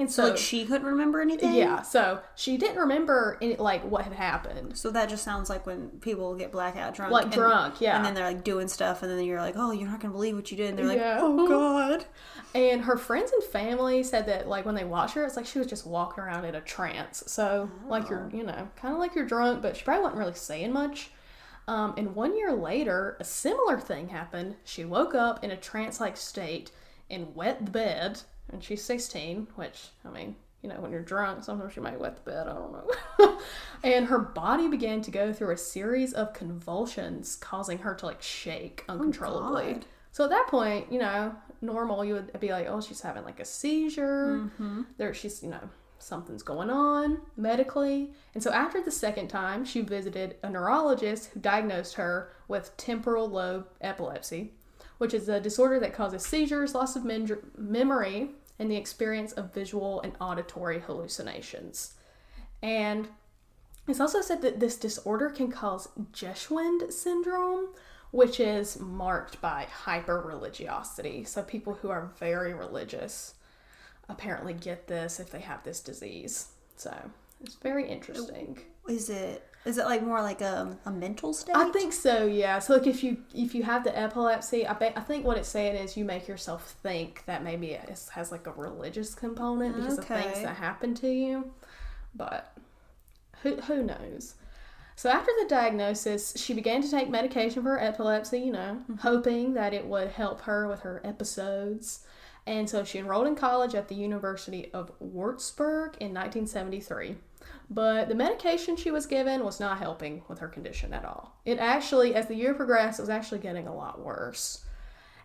And 0.00 0.08
So 0.08 0.22
so, 0.22 0.28
like 0.30 0.38
she 0.38 0.64
couldn't 0.64 0.86
remember 0.86 1.20
anything. 1.20 1.54
yeah, 1.54 1.82
so 1.82 2.20
she 2.36 2.56
didn't 2.56 2.78
remember 2.78 3.36
any, 3.42 3.56
like 3.56 3.82
what 3.82 4.04
had 4.04 4.12
happened. 4.12 4.78
So 4.78 4.92
that 4.92 5.08
just 5.08 5.24
sounds 5.24 5.50
like 5.50 5.66
when 5.66 5.88
people 6.00 6.36
get 6.36 6.52
blackout 6.52 6.94
drunk, 6.94 7.10
Like 7.12 7.24
and- 7.24 7.32
drunk, 7.32 7.80
yeah. 7.80 7.96
and 7.96 8.04
then 8.04 8.14
they're 8.14 8.24
like 8.26 8.44
doing 8.44 8.68
stuff, 8.68 9.02
and 9.02 9.10
then 9.10 9.24
you're 9.24 9.40
like, 9.40 9.54
"Oh, 9.56 9.72
you're 9.72 9.88
not 9.88 9.98
gonna 9.98 10.12
believe 10.14 10.36
what 10.36 10.50
you 10.52 10.56
did," 10.56 10.68
and 10.70 10.78
they're 10.78 10.86
like, 10.86 10.98
Yeah. 10.98 11.18
"Oh 11.20 11.48
God." 11.48 12.04
And 12.54 12.82
her 12.82 12.96
friends 12.96 13.32
and 13.32 13.42
family 13.42 14.02
said 14.04 14.26
that 14.26 14.48
like 14.48 14.64
when 14.64 14.76
they 14.76 14.84
watched 14.84 15.14
her, 15.14 15.24
it's 15.24 15.36
like 15.36 15.46
she 15.46 15.58
was 15.58 15.66
just 15.66 15.84
walking 15.84 16.22
around 16.22 16.44
in 16.44 16.54
a 16.54 16.60
trance. 16.60 17.24
So 17.26 17.68
like 17.88 18.08
you're, 18.08 18.30
you 18.32 18.44
know, 18.44 18.68
kind 18.76 18.94
of 18.94 19.00
like 19.00 19.16
you're 19.16 19.26
drunk, 19.26 19.62
but 19.62 19.76
she 19.76 19.82
probably 19.84 20.02
wasn't 20.04 20.18
really 20.20 20.34
saying 20.34 20.72
much. 20.72 21.10
Um, 21.66 21.92
and 21.98 22.14
one 22.14 22.36
year 22.38 22.52
later, 22.52 23.16
a 23.20 23.24
similar 23.24 23.78
thing 23.78 24.08
happened. 24.08 24.54
She 24.64 24.84
woke 24.86 25.14
up 25.14 25.42
in 25.44 25.50
a 25.50 25.56
trance-like 25.56 26.16
state 26.16 26.70
and 27.10 27.34
wet 27.34 27.64
the 27.66 27.70
bed. 27.70 28.22
And 28.52 28.62
she's 28.62 28.82
16, 28.84 29.48
which 29.56 29.88
I 30.04 30.10
mean, 30.10 30.36
you 30.62 30.68
know, 30.68 30.80
when 30.80 30.90
you're 30.90 31.02
drunk, 31.02 31.44
sometimes 31.44 31.76
you 31.76 31.82
might 31.82 32.00
wet 32.00 32.16
the 32.16 32.30
bed. 32.30 32.48
I 32.48 32.54
don't 32.54 32.72
know. 32.72 33.38
and 33.84 34.06
her 34.06 34.18
body 34.18 34.68
began 34.68 35.00
to 35.02 35.10
go 35.10 35.32
through 35.32 35.52
a 35.52 35.56
series 35.56 36.12
of 36.12 36.32
convulsions, 36.32 37.36
causing 37.36 37.78
her 37.78 37.94
to 37.94 38.06
like 38.06 38.22
shake 38.22 38.84
oh, 38.88 38.94
uncontrollably. 38.94 39.74
God. 39.74 39.84
So 40.10 40.24
at 40.24 40.30
that 40.30 40.48
point, 40.48 40.90
you 40.90 40.98
know, 40.98 41.34
normal, 41.60 42.04
you 42.04 42.14
would 42.14 42.40
be 42.40 42.50
like, 42.50 42.66
oh, 42.68 42.80
she's 42.80 43.00
having 43.00 43.24
like 43.24 43.38
a 43.38 43.44
seizure. 43.44 44.40
Mm-hmm. 44.42 44.82
There, 44.96 45.14
she's, 45.14 45.42
you 45.44 45.50
know, 45.50 45.70
something's 45.98 46.42
going 46.42 46.70
on 46.70 47.18
medically. 47.36 48.12
And 48.34 48.42
so 48.42 48.50
after 48.52 48.82
the 48.82 48.90
second 48.90 49.28
time, 49.28 49.64
she 49.64 49.80
visited 49.80 50.36
a 50.42 50.50
neurologist 50.50 51.30
who 51.30 51.40
diagnosed 51.40 51.94
her 51.94 52.32
with 52.48 52.76
temporal 52.76 53.28
lobe 53.28 53.68
epilepsy, 53.80 54.54
which 54.98 55.14
is 55.14 55.28
a 55.28 55.40
disorder 55.40 55.78
that 55.80 55.94
causes 55.94 56.24
seizures, 56.24 56.74
loss 56.74 56.96
of 56.96 57.04
men- 57.04 57.38
memory, 57.56 58.30
and 58.58 58.70
the 58.70 58.76
experience 58.76 59.32
of 59.32 59.54
visual 59.54 60.00
and 60.00 60.14
auditory 60.20 60.80
hallucinations. 60.80 61.94
And 62.62 63.08
it's 63.86 64.00
also 64.00 64.20
said 64.20 64.42
that 64.42 64.60
this 64.60 64.76
disorder 64.76 65.30
can 65.30 65.50
cause 65.50 65.88
Geschwind 66.12 66.92
syndrome, 66.92 67.68
which 68.10 68.40
is 68.40 68.78
marked 68.80 69.40
by 69.40 69.66
hyper 69.84 70.20
religiosity. 70.20 71.24
So 71.24 71.42
people 71.42 71.74
who 71.74 71.88
are 71.90 72.12
very 72.18 72.52
religious 72.52 73.34
apparently 74.08 74.54
get 74.54 74.86
this 74.86 75.20
if 75.20 75.30
they 75.30 75.40
have 75.40 75.62
this 75.62 75.80
disease. 75.80 76.48
So 76.76 76.94
it's 77.40 77.54
very 77.54 77.88
interesting. 77.88 78.58
Is 78.88 79.10
it? 79.10 79.47
Is 79.68 79.76
it 79.76 79.84
like 79.84 80.02
more 80.02 80.22
like 80.22 80.40
a, 80.40 80.78
a 80.86 80.90
mental 80.90 81.34
state? 81.34 81.54
I 81.54 81.68
think 81.68 81.92
so, 81.92 82.24
yeah. 82.24 82.58
So 82.58 82.72
like 82.78 82.86
if 82.86 83.04
you 83.04 83.18
if 83.34 83.54
you 83.54 83.64
have 83.64 83.84
the 83.84 83.96
epilepsy, 83.96 84.66
I 84.66 84.72
bet 84.72 84.94
I 84.96 85.00
think 85.00 85.26
what 85.26 85.36
it's 85.36 85.48
saying 85.48 85.76
is 85.76 85.94
you 85.94 86.06
make 86.06 86.26
yourself 86.26 86.74
think 86.82 87.22
that 87.26 87.44
maybe 87.44 87.72
it 87.72 88.08
has 88.12 88.32
like 88.32 88.46
a 88.46 88.52
religious 88.52 89.14
component 89.14 89.76
because 89.76 89.98
of 89.98 90.06
things 90.06 90.40
that 90.40 90.56
happen 90.56 90.94
to 90.94 91.08
you. 91.08 91.52
But 92.14 92.56
who 93.42 93.56
who 93.56 93.82
knows? 93.82 94.36
So 94.96 95.10
after 95.10 95.32
the 95.42 95.48
diagnosis, 95.50 96.32
she 96.36 96.54
began 96.54 96.80
to 96.80 96.90
take 96.90 97.10
medication 97.10 97.62
for 97.62 97.68
her 97.68 97.80
epilepsy, 97.80 98.40
you 98.40 98.52
know, 98.52 98.78
mm-hmm. 98.80 98.94
hoping 98.94 99.52
that 99.52 99.74
it 99.74 99.84
would 99.84 100.08
help 100.08 100.40
her 100.40 100.66
with 100.66 100.80
her 100.80 101.02
episodes. 101.04 102.06
And 102.46 102.70
so 102.70 102.84
she 102.84 102.98
enrolled 102.98 103.26
in 103.26 103.36
college 103.36 103.74
at 103.74 103.88
the 103.88 103.94
University 103.94 104.70
of 104.72 104.90
Würzburg 104.98 105.98
in 105.98 106.14
1973. 106.14 107.16
But 107.70 108.08
the 108.08 108.14
medication 108.14 108.76
she 108.76 108.90
was 108.90 109.06
given 109.06 109.44
was 109.44 109.60
not 109.60 109.78
helping 109.78 110.22
with 110.26 110.38
her 110.38 110.48
condition 110.48 110.94
at 110.94 111.04
all. 111.04 111.36
It 111.44 111.58
actually, 111.58 112.14
as 112.14 112.26
the 112.26 112.34
year 112.34 112.54
progressed, 112.54 112.98
it 112.98 113.02
was 113.02 113.10
actually 113.10 113.40
getting 113.40 113.66
a 113.66 113.74
lot 113.74 114.02
worse. 114.02 114.64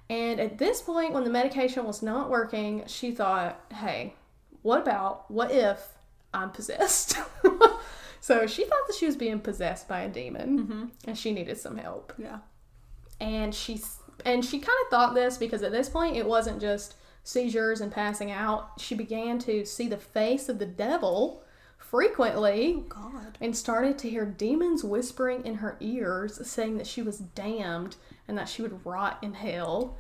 And 0.10 0.40
at 0.40 0.58
this 0.58 0.82
point, 0.82 1.14
when 1.14 1.24
the 1.24 1.30
medication 1.30 1.86
was 1.86 2.02
not 2.02 2.30
working, 2.30 2.84
she 2.88 3.12
thought, 3.12 3.62
hey, 3.74 4.16
what 4.62 4.82
about, 4.82 5.32
what 5.32 5.52
if 5.52 5.88
I'm 6.34 6.50
possessed? 6.50 7.18
so 8.20 8.48
she 8.48 8.64
thought 8.64 8.88
that 8.88 8.96
she 8.96 9.06
was 9.06 9.16
being 9.16 9.40
possessed 9.40 9.88
by 9.88 10.02
a 10.02 10.10
demon 10.10 10.60
mm-hmm. 10.60 10.86
and 11.06 11.18
she 11.18 11.32
needed 11.32 11.58
some 11.58 11.78
help 11.78 12.14
Yeah. 12.18 12.40
and 13.20 13.54
she 13.54 13.82
and 14.26 14.46
she 14.46 14.60
kind 14.60 14.78
of 14.84 14.90
thought 14.90 15.14
this 15.14 15.38
because 15.38 15.64
at 15.64 15.72
this 15.72 15.90
point 15.90 16.16
it 16.16 16.26
wasn't 16.26 16.62
just 16.62 16.96
seizures 17.24 17.82
and 17.82 17.92
passing 17.92 18.32
out 18.32 18.80
she 18.80 18.96
began 18.96 19.40
to 19.40 19.66
see 19.66 19.88
the 19.88 19.98
face 19.98 20.48
of 20.50 20.60
the 20.60 20.66
devil 20.66 21.43
frequently 21.90 22.76
oh, 22.78 22.82
God. 22.82 23.38
and 23.42 23.56
started 23.56 23.98
to 24.00 24.10
hear 24.10 24.26
demons 24.26 24.84
whispering 24.84 25.46
in 25.46 25.56
her 25.56 25.78
ears 25.80 26.46
saying 26.48 26.78
that 26.78 26.88
she 26.88 27.02
was 27.02 27.20
damned 27.20 27.96
and 28.28 28.38
that 28.38 28.50
she 28.50 28.62
would 28.62 28.86
rot 28.86 29.18
in 29.22 29.34
hell 29.34 29.98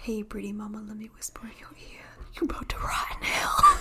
Hey, 0.00 0.22
pretty 0.22 0.52
mama, 0.52 0.82
let 0.86 0.96
me 0.98 1.08
whisper 1.16 1.40
in 1.44 1.52
your 1.58 1.70
ear. 1.78 2.04
You're 2.34 2.44
about 2.44 2.68
to 2.68 2.78
rot 2.78 3.06
in 3.18 3.26
hell. 3.26 3.80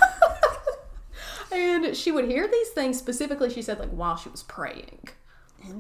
and 1.52 1.98
she 1.98 2.12
would 2.12 2.26
hear 2.26 2.48
these 2.48 2.70
things 2.70 2.98
specifically 2.98 3.50
she 3.50 3.62
said 3.62 3.80
like 3.80 3.90
while 3.90 4.16
she 4.16 4.30
was 4.30 4.44
praying 4.44 5.10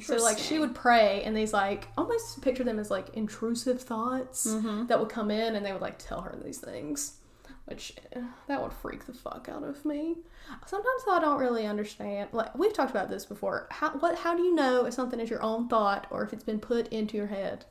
So 0.01 0.17
like 0.17 0.37
she 0.37 0.59
would 0.59 0.75
pray, 0.75 1.23
and 1.23 1.35
these 1.35 1.53
like 1.53 1.87
almost 1.97 2.41
picture 2.41 2.63
them 2.63 2.79
as 2.79 2.91
like 2.91 3.09
intrusive 3.13 3.81
thoughts 3.81 4.47
mm-hmm. 4.47 4.87
that 4.87 4.99
would 4.99 5.09
come 5.09 5.31
in, 5.31 5.55
and 5.55 5.65
they 5.65 5.71
would 5.71 5.81
like 5.81 5.97
tell 5.97 6.21
her 6.21 6.37
these 6.43 6.59
things, 6.59 7.18
which 7.69 7.93
eh, 8.13 8.21
that 8.47 8.61
would 8.61 8.73
freak 8.73 9.05
the 9.05 9.13
fuck 9.13 9.47
out 9.51 9.63
of 9.63 9.85
me. 9.85 10.17
Sometimes 10.65 11.03
I 11.09 11.19
don't 11.19 11.39
really 11.39 11.67
understand. 11.67 12.29
Like 12.31 12.57
we've 12.57 12.73
talked 12.73 12.91
about 12.91 13.09
this 13.09 13.25
before. 13.25 13.67
How 13.69 13.91
what 13.91 14.17
how 14.19 14.35
do 14.35 14.41
you 14.41 14.55
know 14.55 14.85
if 14.85 14.93
something 14.93 15.19
is 15.19 15.29
your 15.29 15.43
own 15.43 15.67
thought 15.67 16.07
or 16.09 16.23
if 16.23 16.33
it's 16.33 16.43
been 16.43 16.59
put 16.59 16.88
into 16.88 17.15
your 17.15 17.27
head? 17.27 17.65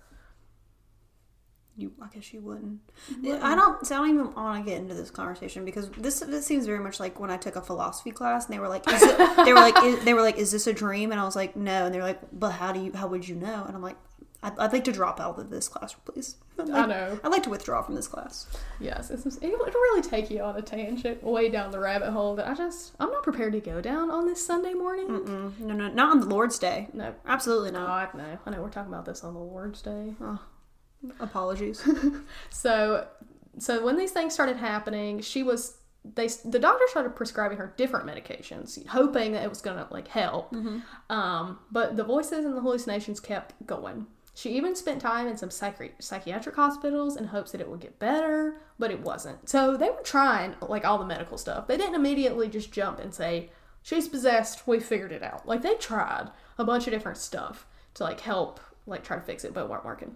You, 1.77 1.93
I 2.03 2.09
guess 2.09 2.33
you 2.33 2.41
wouldn't. 2.41 2.81
I 3.25 3.55
don't. 3.55 3.87
So 3.87 3.95
I 3.95 3.99
don't 3.99 4.11
even 4.11 4.35
want 4.35 4.65
to 4.65 4.69
get 4.69 4.81
into 4.81 4.95
this 4.95 5.13
conversation 5.13 5.65
because 5.65 5.89
this 5.91 6.21
this 6.21 6.45
seems 6.45 6.67
very 6.67 6.81
much 6.81 6.99
like 6.99 7.21
when 7.21 7.31
I 7.31 7.37
took 7.37 7.55
a 7.55 7.63
philosophy 7.63 8.11
class 8.11 8.47
and 8.47 8.55
they 8.55 8.59
were 8.59 8.69
like, 8.69 8.85
they 8.85 9.53
were 9.53 9.61
like, 9.61 9.77
is, 9.85 10.05
they 10.05 10.13
were 10.13 10.23
like, 10.23 10.39
is 10.39 10.51
this 10.51 10.67
a 10.67 10.73
dream? 10.73 11.13
And 11.13 11.21
I 11.21 11.25
was 11.25 11.37
like, 11.37 11.55
no. 11.55 11.87
And 11.87 11.95
they 11.95 11.99
were 11.99 12.05
like, 12.05 12.21
but 12.33 12.51
how 12.51 12.73
do 12.73 12.81
you? 12.81 12.93
How 12.93 13.07
would 13.07 13.29
you 13.29 13.37
know? 13.37 13.65
And 13.65 13.77
I'm 13.77 13.83
like, 13.83 13.97
I'd, 14.43 14.57
I'd 14.59 14.73
like 14.73 14.85
to 14.85 14.93
drop 14.93 15.19
out 15.19 15.39
of 15.39 15.51
this 15.51 15.67
class, 15.69 15.95
please. 16.05 16.37
I'd 16.59 16.71
I 16.71 16.81
like, 16.81 16.89
know. 16.89 17.21
I'd 17.25 17.33
like 17.33 17.43
to 17.43 17.51
withdraw 17.51 17.83
from 17.83 17.97
this 17.97 18.07
class. 18.07 18.47
Yes, 18.79 19.11
it's, 19.11 19.27
it 19.27 19.59
would 19.59 19.75
really 19.75 20.03
take 20.03 20.31
you 20.31 20.41
on 20.43 20.57
a 20.57 20.63
tangent 20.63 21.23
way 21.25 21.49
down 21.49 21.73
the 21.73 21.81
rabbit 21.81 22.11
hole 22.13 22.37
that 22.37 22.47
I 22.47 22.55
just 22.55 22.95
I'm 23.01 23.11
not 23.11 23.23
prepared 23.25 23.53
to 23.55 23.61
go 23.61 23.81
down 23.81 24.11
on 24.11 24.27
this 24.27 24.45
Sunday 24.45 24.75
morning. 24.75 25.09
Mm, 25.09 25.59
no, 25.61 25.75
no, 25.75 25.89
not 25.89 26.11
on 26.11 26.21
the 26.21 26.27
Lord's 26.27 26.59
Day. 26.59 26.89
No, 26.93 27.15
Absolutely 27.27 27.73
no, 27.73 27.81
not. 27.87 28.15
I 28.15 28.19
know. 28.19 28.39
I 28.47 28.51
know 28.51 28.63
we're 28.63 28.71
talking 28.71 28.93
about 28.93 29.07
this 29.07 29.25
on 29.25 29.35
the 29.35 29.41
Lord's 29.41 29.83
Day. 29.83 30.15
Apologies. 31.21 31.87
So, 32.51 33.07
so 33.59 33.85
when 33.85 33.97
these 33.97 34.11
things 34.13 34.35
started 34.35 34.57
happening, 34.57 35.21
she 35.21 35.43
was 35.43 35.79
they 36.05 36.29
the 36.45 36.59
doctor 36.59 36.85
started 36.89 37.15
prescribing 37.17 37.59
her 37.59 37.75
different 37.77 38.07
medications, 38.07 38.85
hoping 38.87 39.33
that 39.33 39.43
it 39.43 39.49
was 39.49 39.61
gonna 39.61 39.87
like 39.91 40.09
help. 40.09 40.55
Um, 41.11 41.59
but 41.71 41.97
the 41.97 42.05
voices 42.05 42.45
and 42.45 42.57
the 42.57 42.61
hallucinations 42.61 43.21
kept 43.21 43.55
going. 43.67 44.07
She 44.39 44.51
even 44.51 44.77
spent 44.77 45.01
time 45.01 45.27
in 45.27 45.37
some 45.37 45.49
psychi- 45.49 46.01
psychiatric 46.01 46.55
hospitals 46.55 47.17
in 47.17 47.25
hopes 47.25 47.51
that 47.51 47.61
it 47.61 47.69
would 47.69 47.81
get 47.81 47.99
better, 47.99 48.61
but 48.79 48.93
it 48.93 49.01
wasn't. 49.01 49.49
So 49.49 49.77
they 49.77 49.91
were 49.91 50.01
trying 50.05 50.55
like 50.61 50.85
all 50.85 50.97
the 50.97 51.05
medical 51.05 51.37
stuff. 51.37 51.67
They 51.67 51.77
didn't 51.77 51.97
immediately 51.97 52.49
just 52.49 52.71
jump 52.71 53.01
and 53.01 53.13
say 53.13 53.51
she's 53.83 54.07
possessed. 54.07 54.65
We 54.65 54.79
figured 54.79 55.11
it 55.11 55.25
out. 55.25 55.49
Like 55.49 55.63
they 55.63 55.75
tried 55.75 56.31
a 56.57 56.65
bunch 56.65 56.87
of 56.87 56.93
different 56.93 57.19
stuff 57.19 57.67
to 57.95 58.05
like 58.05 58.21
help 58.21 58.61
like 58.87 59.03
try 59.03 59.17
to 59.17 59.23
fix 59.23 59.43
it, 59.43 59.53
but 59.53 59.65
it 59.65 59.71
weren't 59.71 59.85
working. 59.85 60.15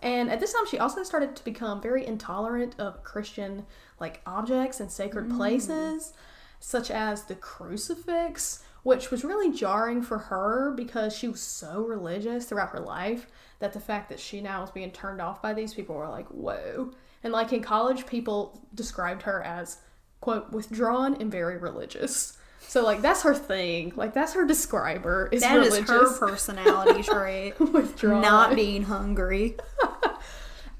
And 0.00 0.30
at 0.30 0.38
this 0.38 0.52
time, 0.52 0.68
she 0.68 0.78
also 0.78 1.02
started 1.02 1.34
to 1.34 1.44
become 1.44 1.82
very 1.82 2.06
intolerant 2.06 2.76
of 2.78 3.02
Christian 3.02 3.66
like 3.98 4.20
objects 4.26 4.78
and 4.78 4.92
sacred 4.92 5.26
mm. 5.26 5.36
places, 5.36 6.12
such 6.60 6.88
as 6.88 7.24
the 7.24 7.34
crucifix, 7.34 8.62
which 8.82 9.10
was 9.10 9.24
really 9.24 9.52
jarring 9.52 10.02
for 10.02 10.18
her 10.18 10.72
because 10.76 11.16
she 11.16 11.28
was 11.28 11.40
so 11.40 11.82
religious 11.82 12.46
throughout 12.46 12.70
her 12.70 12.80
life 12.80 13.26
that 13.58 13.72
the 13.72 13.80
fact 13.80 14.08
that 14.08 14.20
she 14.20 14.40
now 14.40 14.60
was 14.62 14.70
being 14.70 14.90
turned 14.90 15.20
off 15.20 15.42
by 15.42 15.52
these 15.52 15.74
people 15.74 15.94
were 15.94 16.08
like, 16.08 16.26
whoa. 16.28 16.90
And 17.22 17.32
like 17.32 17.52
in 17.52 17.62
college, 17.62 18.06
people 18.06 18.66
described 18.74 19.22
her 19.22 19.42
as 19.42 19.78
quote 20.20 20.50
withdrawn 20.50 21.14
and 21.20 21.30
very 21.30 21.58
religious. 21.58 22.36
So 22.60 22.82
like 22.84 23.02
that's 23.02 23.22
her 23.22 23.34
thing. 23.34 23.92
Like 23.96 24.14
that's 24.14 24.32
her 24.34 24.46
describer 24.46 25.28
is 25.32 25.42
That 25.42 25.58
is 25.58 25.66
religious. 25.74 25.90
her 25.90 26.18
personality 26.28 27.02
trait. 27.02 27.58
withdrawn. 27.60 28.22
Not 28.22 28.54
being 28.54 28.84
hungry. 28.84 29.56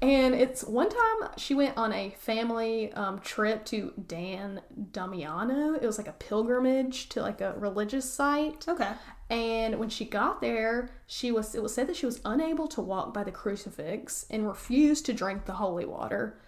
And 0.01 0.33
it's 0.33 0.63
one 0.63 0.89
time 0.89 1.29
she 1.37 1.53
went 1.53 1.77
on 1.77 1.93
a 1.93 2.09
family 2.17 2.91
um, 2.93 3.19
trip 3.19 3.65
to 3.65 3.93
San 4.09 4.61
Damiano. 4.91 5.75
It 5.75 5.85
was 5.85 5.99
like 5.99 6.07
a 6.07 6.13
pilgrimage 6.13 7.09
to 7.09 7.21
like 7.21 7.39
a 7.39 7.53
religious 7.55 8.11
site. 8.11 8.65
Okay. 8.67 8.91
And 9.29 9.77
when 9.77 9.89
she 9.89 10.05
got 10.05 10.41
there, 10.41 10.89
she 11.05 11.31
was 11.31 11.53
it 11.53 11.61
was 11.61 11.75
said 11.75 11.87
that 11.87 11.95
she 11.95 12.07
was 12.07 12.19
unable 12.25 12.67
to 12.69 12.81
walk 12.81 13.13
by 13.13 13.23
the 13.23 13.31
crucifix 13.31 14.25
and 14.31 14.47
refused 14.47 15.05
to 15.05 15.13
drink 15.13 15.45
the 15.45 15.53
holy 15.53 15.85
water. 15.85 16.39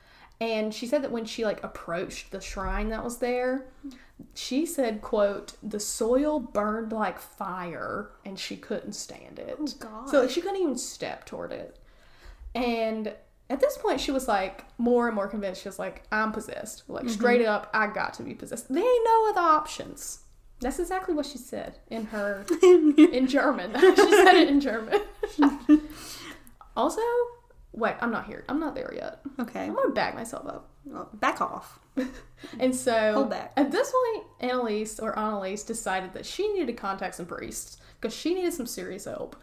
And 0.42 0.74
she 0.74 0.88
said 0.88 1.04
that 1.04 1.12
when 1.12 1.26
she 1.26 1.46
like 1.46 1.64
approached 1.64 2.32
the 2.32 2.42
shrine 2.42 2.90
that 2.90 3.04
was 3.04 3.20
there, 3.20 3.68
she 4.34 4.66
said, 4.66 5.02
quote, 5.02 5.54
the 5.62 5.80
soil 5.80 6.40
burned 6.40 6.92
like 6.92 7.20
fire 7.20 8.10
and 8.26 8.38
she 8.38 8.58
couldn't 8.58 8.94
stand 8.94 9.38
it. 9.38 9.56
Oh, 9.60 9.68
God. 9.80 10.10
So 10.10 10.22
like, 10.22 10.32
she 10.32 10.42
couldn't 10.42 10.60
even 10.62 10.78
step 10.78 11.26
toward 11.26 11.52
it. 11.52 11.78
And 12.56 13.14
at 13.54 13.60
this 13.60 13.78
point, 13.78 14.02
she 14.02 14.10
was 14.10 14.28
like 14.28 14.66
more 14.80 15.06
and 15.06 15.16
more 15.16 15.28
convinced. 15.28 15.62
She 15.62 15.70
was 15.70 15.78
like, 15.78 16.02
I'm 16.12 16.32
possessed. 16.32 16.84
Like, 16.88 17.04
mm-hmm. 17.04 17.14
straight 17.14 17.46
up, 17.46 17.70
I 17.72 17.86
got 17.86 18.16
to 18.16 18.24
be 18.24 18.34
possessed. 18.34 18.68
There 18.68 18.84
ain't 18.84 19.06
no 19.06 19.30
other 19.30 19.42
options. 19.42 20.22
That's 20.60 20.80
exactly 20.80 21.14
what 21.14 21.28
she 21.28 21.38
said 21.38 21.78
in 21.88 22.06
her, 22.06 22.46
in 22.64 23.28
German. 23.28 23.72
she 23.80 23.96
said 23.96 24.34
it 24.34 24.50
in 24.50 24.60
German. 24.60 25.00
also, 26.76 27.02
wait, 27.74 27.94
I'm 28.02 28.12
not 28.12 28.26
here. 28.26 28.44
I'm 28.50 28.60
not 28.60 28.74
there 28.74 28.92
yet. 28.96 29.20
Okay. 29.40 29.66
I'm 29.66 29.76
gonna 29.76 29.92
back 29.92 30.16
myself 30.16 30.48
up. 30.48 30.70
Well, 30.86 31.10
back 31.14 31.40
off. 31.40 31.80
And 32.60 32.76
so 32.76 33.14
Hold 33.14 33.30
back. 33.30 33.54
at 33.56 33.72
this 33.72 33.92
point, 33.92 34.26
Annalise 34.40 35.00
or 35.00 35.18
Annalise 35.18 35.62
decided 35.62 36.14
that 36.14 36.26
she 36.26 36.52
needed 36.54 36.68
to 36.68 36.74
contact 36.74 37.16
some 37.16 37.28
priests 37.28 37.78
because 38.02 38.16
she 38.16 38.34
needed 38.34 38.54
some 38.54 38.66
serious 38.66 39.06
help. 39.06 39.36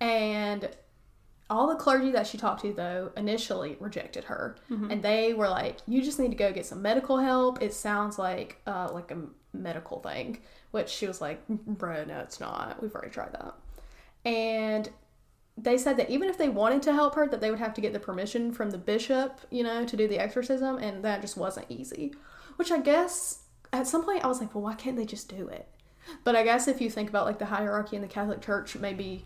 And 0.00 0.68
all 1.50 1.66
the 1.66 1.74
clergy 1.76 2.10
that 2.12 2.26
she 2.26 2.38
talked 2.38 2.62
to, 2.62 2.72
though, 2.72 3.12
initially 3.16 3.76
rejected 3.80 4.24
her, 4.24 4.56
and 4.90 5.02
they 5.02 5.34
were 5.34 5.48
like, 5.48 5.78
"You 5.86 6.02
just 6.02 6.18
need 6.18 6.30
to 6.30 6.36
go 6.36 6.52
get 6.52 6.66
some 6.66 6.82
medical 6.82 7.18
help. 7.18 7.62
It 7.62 7.74
sounds 7.74 8.18
like 8.18 8.60
uh, 8.66 8.90
like 8.92 9.10
a 9.10 9.18
medical 9.52 10.00
thing." 10.00 10.38
Which 10.70 10.88
she 10.88 11.06
was 11.06 11.20
like, 11.20 11.46
"Bro, 11.48 12.04
no, 12.06 12.20
it's 12.20 12.40
not. 12.40 12.82
We've 12.82 12.94
already 12.94 13.10
tried 13.10 13.32
that." 13.32 13.54
And 14.24 14.88
they 15.56 15.78
said 15.78 15.96
that 15.98 16.10
even 16.10 16.28
if 16.28 16.36
they 16.38 16.48
wanted 16.48 16.82
to 16.82 16.92
help 16.92 17.14
her, 17.14 17.28
that 17.28 17.40
they 17.40 17.50
would 17.50 17.60
have 17.60 17.74
to 17.74 17.80
get 17.80 17.92
the 17.92 18.00
permission 18.00 18.52
from 18.52 18.70
the 18.70 18.78
bishop, 18.78 19.40
you 19.50 19.62
know, 19.62 19.84
to 19.84 19.96
do 19.96 20.08
the 20.08 20.18
exorcism, 20.18 20.78
and 20.78 21.04
that 21.04 21.20
just 21.20 21.36
wasn't 21.36 21.66
easy. 21.68 22.14
Which 22.56 22.72
I 22.72 22.80
guess 22.80 23.40
at 23.72 23.86
some 23.86 24.04
point 24.04 24.24
I 24.24 24.28
was 24.28 24.40
like, 24.40 24.54
well, 24.54 24.64
why 24.64 24.74
can't 24.74 24.96
they 24.96 25.04
just 25.04 25.28
do 25.28 25.48
it? 25.48 25.68
But 26.22 26.36
I 26.36 26.42
guess 26.42 26.68
if 26.68 26.80
you 26.80 26.90
think 26.90 27.08
about 27.08 27.26
like 27.26 27.38
the 27.38 27.46
hierarchy 27.46 27.96
in 27.96 28.02
the 28.02 28.08
Catholic 28.08 28.40
Church, 28.40 28.76
maybe 28.76 29.24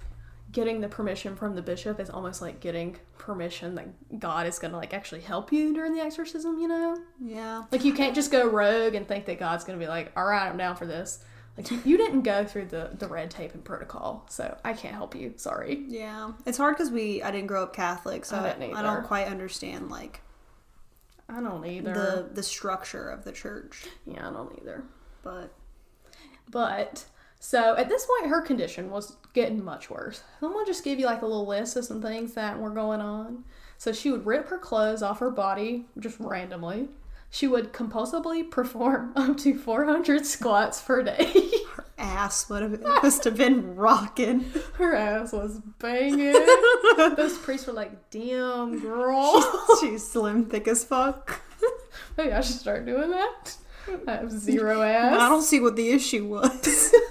getting 0.51 0.81
the 0.81 0.89
permission 0.89 1.37
from 1.37 1.55
the 1.55 1.63
bishop 1.63 2.01
is 2.01 2.09
almost 2.09 2.41
like 2.41 2.59
getting 2.61 2.97
permission 3.19 3.75
that 3.75 4.19
God 4.19 4.47
is 4.47 4.59
going 4.59 4.71
to 4.71 4.79
like 4.79 4.95
actually 4.95 5.21
help 5.21 5.53
you 5.53 5.75
during 5.75 5.93
the 5.95 6.01
exorcism, 6.01 6.59
you 6.59 6.67
know? 6.69 6.97
Yeah. 7.23 7.65
Like 7.71 7.85
you 7.85 7.93
can't 7.93 8.15
just 8.15 8.31
go 8.31 8.49
rogue 8.49 8.95
and 8.95 9.07
think 9.07 9.27
that 9.27 9.39
God's 9.39 9.65
going 9.65 9.79
to 9.79 9.85
be 9.85 9.89
like, 9.89 10.11
"All 10.17 10.25
right, 10.25 10.49
I'm 10.49 10.57
down 10.57 10.77
for 10.77 10.87
this." 10.87 11.23
Like 11.57 11.71
you- 11.71 11.83
you 11.85 11.97
didn't 11.99 12.23
go 12.23 12.45
through 12.45 12.67
the 12.67 12.91
the 12.99 13.09
red 13.09 13.31
tape 13.31 13.53
and 13.53 13.65
protocol, 13.65 14.25
so 14.31 14.57
I 14.65 14.73
can't 14.73 14.95
help 14.95 15.15
you. 15.15 15.35
Sorry. 15.37 15.85
Yeah. 15.89 16.33
It's 16.47 16.57
hard 16.57 16.77
because 16.77 16.91
we 16.91 17.23
I 17.23 17.31
didn't 17.31 17.49
grow 17.49 17.63
up 17.65 17.75
Catholic, 17.75 18.25
so 18.25 18.37
I 18.37 18.41
I, 18.41 18.43
didn't 18.53 18.63
I 18.75 18.79
either. 18.79 18.83
don't 18.83 19.05
quite 19.07 19.27
understand 19.27 19.91
like 19.91 20.21
I 21.29 21.41
don't 21.41 21.67
either. 21.67 21.93
the 21.93 22.29
the 22.33 22.43
structure 22.43 23.11
of 23.11 23.25
the 23.25 23.33
church. 23.33 23.85
Yeah, 24.07 24.29
I 24.29 24.33
don't 24.33 24.57
either. 24.63 24.85
But 25.23 25.53
But 26.51 27.05
so 27.41 27.77
at 27.77 27.89
this 27.89 28.07
point, 28.07 28.31
her 28.31 28.41
condition 28.43 28.91
was 28.91 29.17
getting 29.33 29.65
much 29.65 29.91
worse. 29.91 30.23
I'm 30.43 30.53
gonna 30.53 30.67
just 30.67 30.85
give 30.85 30.99
you 30.99 31.07
like 31.07 31.23
a 31.23 31.27
little 31.27 31.47
list 31.47 31.77
of 31.77 31.85
some 31.85 32.03
things 32.03 32.35
that 32.35 32.59
were 32.59 32.71
going 32.71 33.01
on. 33.01 33.45
So 33.77 33.93
she 33.93 34.11
would 34.11 34.27
rip 34.27 34.49
her 34.49 34.59
clothes 34.59 35.03
off 35.03 35.21
her 35.21 35.31
body 35.31 35.87
just 35.99 36.19
randomly. 36.19 36.89
She 37.31 37.47
would 37.47 37.73
compulsively 37.73 38.51
perform 38.51 39.13
up 39.15 39.37
to 39.39 39.55
400 39.57 40.27
squats 40.27 40.81
per 40.83 41.03
day. 41.03 41.31
her 41.77 41.85
ass 41.97 42.49
would 42.49 42.63
have 42.63 42.81
must 42.83 43.25
have 43.25 43.37
been 43.37 43.77
rocking. 43.77 44.47
her 44.75 44.95
ass 44.97 45.33
was 45.33 45.61
banging. 45.79 46.33
Those 46.97 47.39
priests 47.39 47.67
were 47.67 47.73
like, 47.73 48.11
"Damn, 48.11 48.81
girl." 48.81 49.65
She's 49.81 50.07
slim, 50.07 50.47
thick 50.47 50.67
as 50.67 50.85
fuck. 50.85 51.41
Maybe 52.17 52.33
I 52.33 52.41
should 52.41 52.57
start 52.57 52.87
doing 52.87 53.11
that. 53.11 53.57
I 54.07 54.13
have 54.13 54.31
zero 54.31 54.83
ass. 54.83 55.21
I 55.21 55.29
don't 55.29 55.43
see 55.43 55.61
what 55.61 55.77
the 55.77 55.91
issue 55.91 56.27
was. 56.27 56.95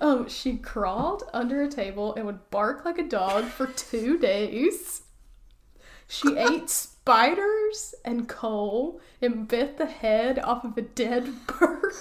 Um, 0.00 0.28
she 0.30 0.56
crawled 0.56 1.24
under 1.34 1.60
a 1.62 1.68
table 1.68 2.14
and 2.14 2.24
would 2.24 2.48
bark 2.50 2.86
like 2.86 2.98
a 2.98 3.06
dog 3.06 3.44
for 3.44 3.66
two 3.66 4.18
days. 4.18 5.02
She 6.08 6.36
ate 6.38 6.70
spiders 6.70 7.94
and 8.02 8.26
coal 8.26 8.98
and 9.20 9.46
bit 9.46 9.76
the 9.76 9.84
head 9.84 10.38
off 10.38 10.64
of 10.64 10.78
a 10.78 10.82
dead 10.82 11.30
bird. 11.46 11.92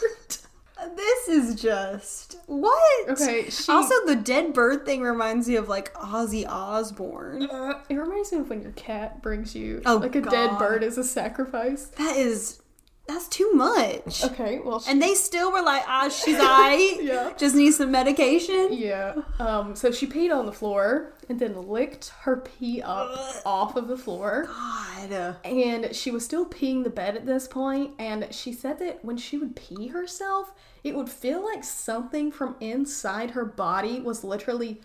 this 0.96 1.28
is 1.28 1.62
just 1.62 2.38
what? 2.46 3.10
Okay, 3.10 3.50
she 3.50 3.70
Also, 3.70 3.94
the 4.06 4.16
dead 4.16 4.54
bird 4.54 4.86
thing 4.86 5.02
reminds 5.02 5.50
me 5.50 5.58
of 5.58 5.68
like 5.68 5.94
Ozzy 5.96 6.48
Osbourne. 6.48 7.50
Uh, 7.52 7.82
it 7.90 7.96
reminds 7.96 8.32
me 8.32 8.40
of 8.40 8.50
when 8.50 8.62
your 8.62 8.72
cat 8.72 9.22
brings 9.22 9.54
you 9.54 9.82
Oh, 9.86 9.98
like 9.98 10.16
a 10.16 10.22
dead 10.22 10.58
bird 10.58 10.86
as 10.86 10.98
a 10.98 11.04
sacrifice. 11.04 11.88
That 11.98 12.16
is, 12.16 12.62
that's 13.10 13.28
too 13.28 13.52
much. 13.54 14.24
Okay, 14.24 14.60
well, 14.60 14.80
she, 14.80 14.92
And 14.92 15.02
they 15.02 15.16
still 15.16 15.52
were 15.52 15.62
like, 15.64 15.84
ah, 15.88 16.10
she's 16.10 16.36
alright. 16.40 17.02
Yeah. 17.10 17.34
Just 17.38 17.56
needs 17.56 17.78
some 17.78 17.92
medication. 17.92 18.70
yeah. 18.72 19.16
Um, 19.40 19.76
so 19.76 19.92
she 19.92 20.06
peed 20.06 20.34
on 20.36 20.46
the 20.46 20.52
floor 20.52 21.14
and 21.28 21.40
then 21.40 21.68
licked 21.68 22.10
her 22.22 22.38
pee 22.38 22.82
up 22.84 23.10
Ugh. 23.12 23.36
off 23.46 23.76
of 23.76 23.88
the 23.88 23.98
floor. 23.98 24.46
God. 24.48 25.38
And 25.44 25.96
she 25.96 26.12
was 26.12 26.24
still 26.24 26.46
peeing 26.46 26.84
the 26.84 26.90
bed 26.92 27.16
at 27.16 27.26
this 27.26 27.48
point, 27.48 27.94
and 27.98 28.28
she 28.34 28.54
said 28.54 28.78
that 28.80 29.04
when 29.04 29.18
she 29.18 29.38
would 29.38 29.56
pee 29.56 29.88
herself, 29.88 30.54
it 30.84 30.96
would 30.96 31.10
feel 31.10 31.44
like 31.44 31.64
something 31.64 32.32
from 32.32 32.56
inside 32.60 33.32
her 33.32 33.46
body 33.46 34.00
was 34.02 34.24
literally 34.24 34.82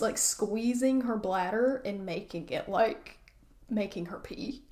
like 0.00 0.16
squeezing 0.16 1.02
her 1.02 1.16
bladder 1.16 1.82
and 1.84 2.06
making 2.06 2.48
it 2.48 2.68
like 2.68 3.18
making 3.68 4.06
her 4.06 4.18
pee. 4.18 4.62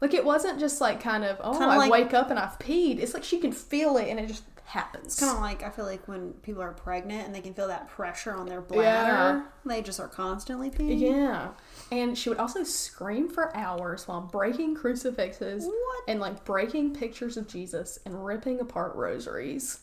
Like 0.00 0.14
it 0.14 0.24
wasn't 0.24 0.60
just 0.60 0.80
like 0.80 1.00
kind 1.00 1.24
of 1.24 1.38
oh 1.42 1.52
Kinda 1.52 1.66
I 1.66 1.76
like- 1.76 1.90
wake 1.90 2.14
up 2.14 2.30
and 2.30 2.38
I've 2.38 2.58
peed. 2.58 2.98
It's 3.00 3.14
like 3.14 3.24
she 3.24 3.38
can 3.38 3.52
feel 3.52 3.96
it 3.96 4.08
and 4.08 4.18
it 4.20 4.28
just 4.28 4.44
happens. 4.66 5.18
Kind 5.18 5.32
of 5.34 5.40
like 5.40 5.62
I 5.62 5.70
feel 5.70 5.86
like 5.86 6.06
when 6.06 6.32
people 6.42 6.62
are 6.62 6.72
pregnant 6.72 7.26
and 7.26 7.34
they 7.34 7.40
can 7.40 7.54
feel 7.54 7.68
that 7.68 7.88
pressure 7.88 8.34
on 8.34 8.46
their 8.46 8.60
bladder, 8.60 8.82
Yeah. 8.82 9.42
they 9.64 9.80
just 9.82 9.98
are 9.98 10.08
constantly 10.08 10.70
peeing. 10.70 11.00
Yeah. 11.00 11.48
And 11.90 12.16
she 12.18 12.28
would 12.28 12.38
also 12.38 12.64
scream 12.64 13.28
for 13.30 13.56
hours 13.56 14.06
while 14.06 14.20
breaking 14.20 14.74
crucifixes 14.74 15.64
What? 15.64 16.04
and 16.06 16.20
like 16.20 16.44
breaking 16.44 16.94
pictures 16.94 17.36
of 17.38 17.48
Jesus 17.48 17.98
and 18.04 18.24
ripping 18.26 18.60
apart 18.60 18.94
rosaries. 18.94 19.80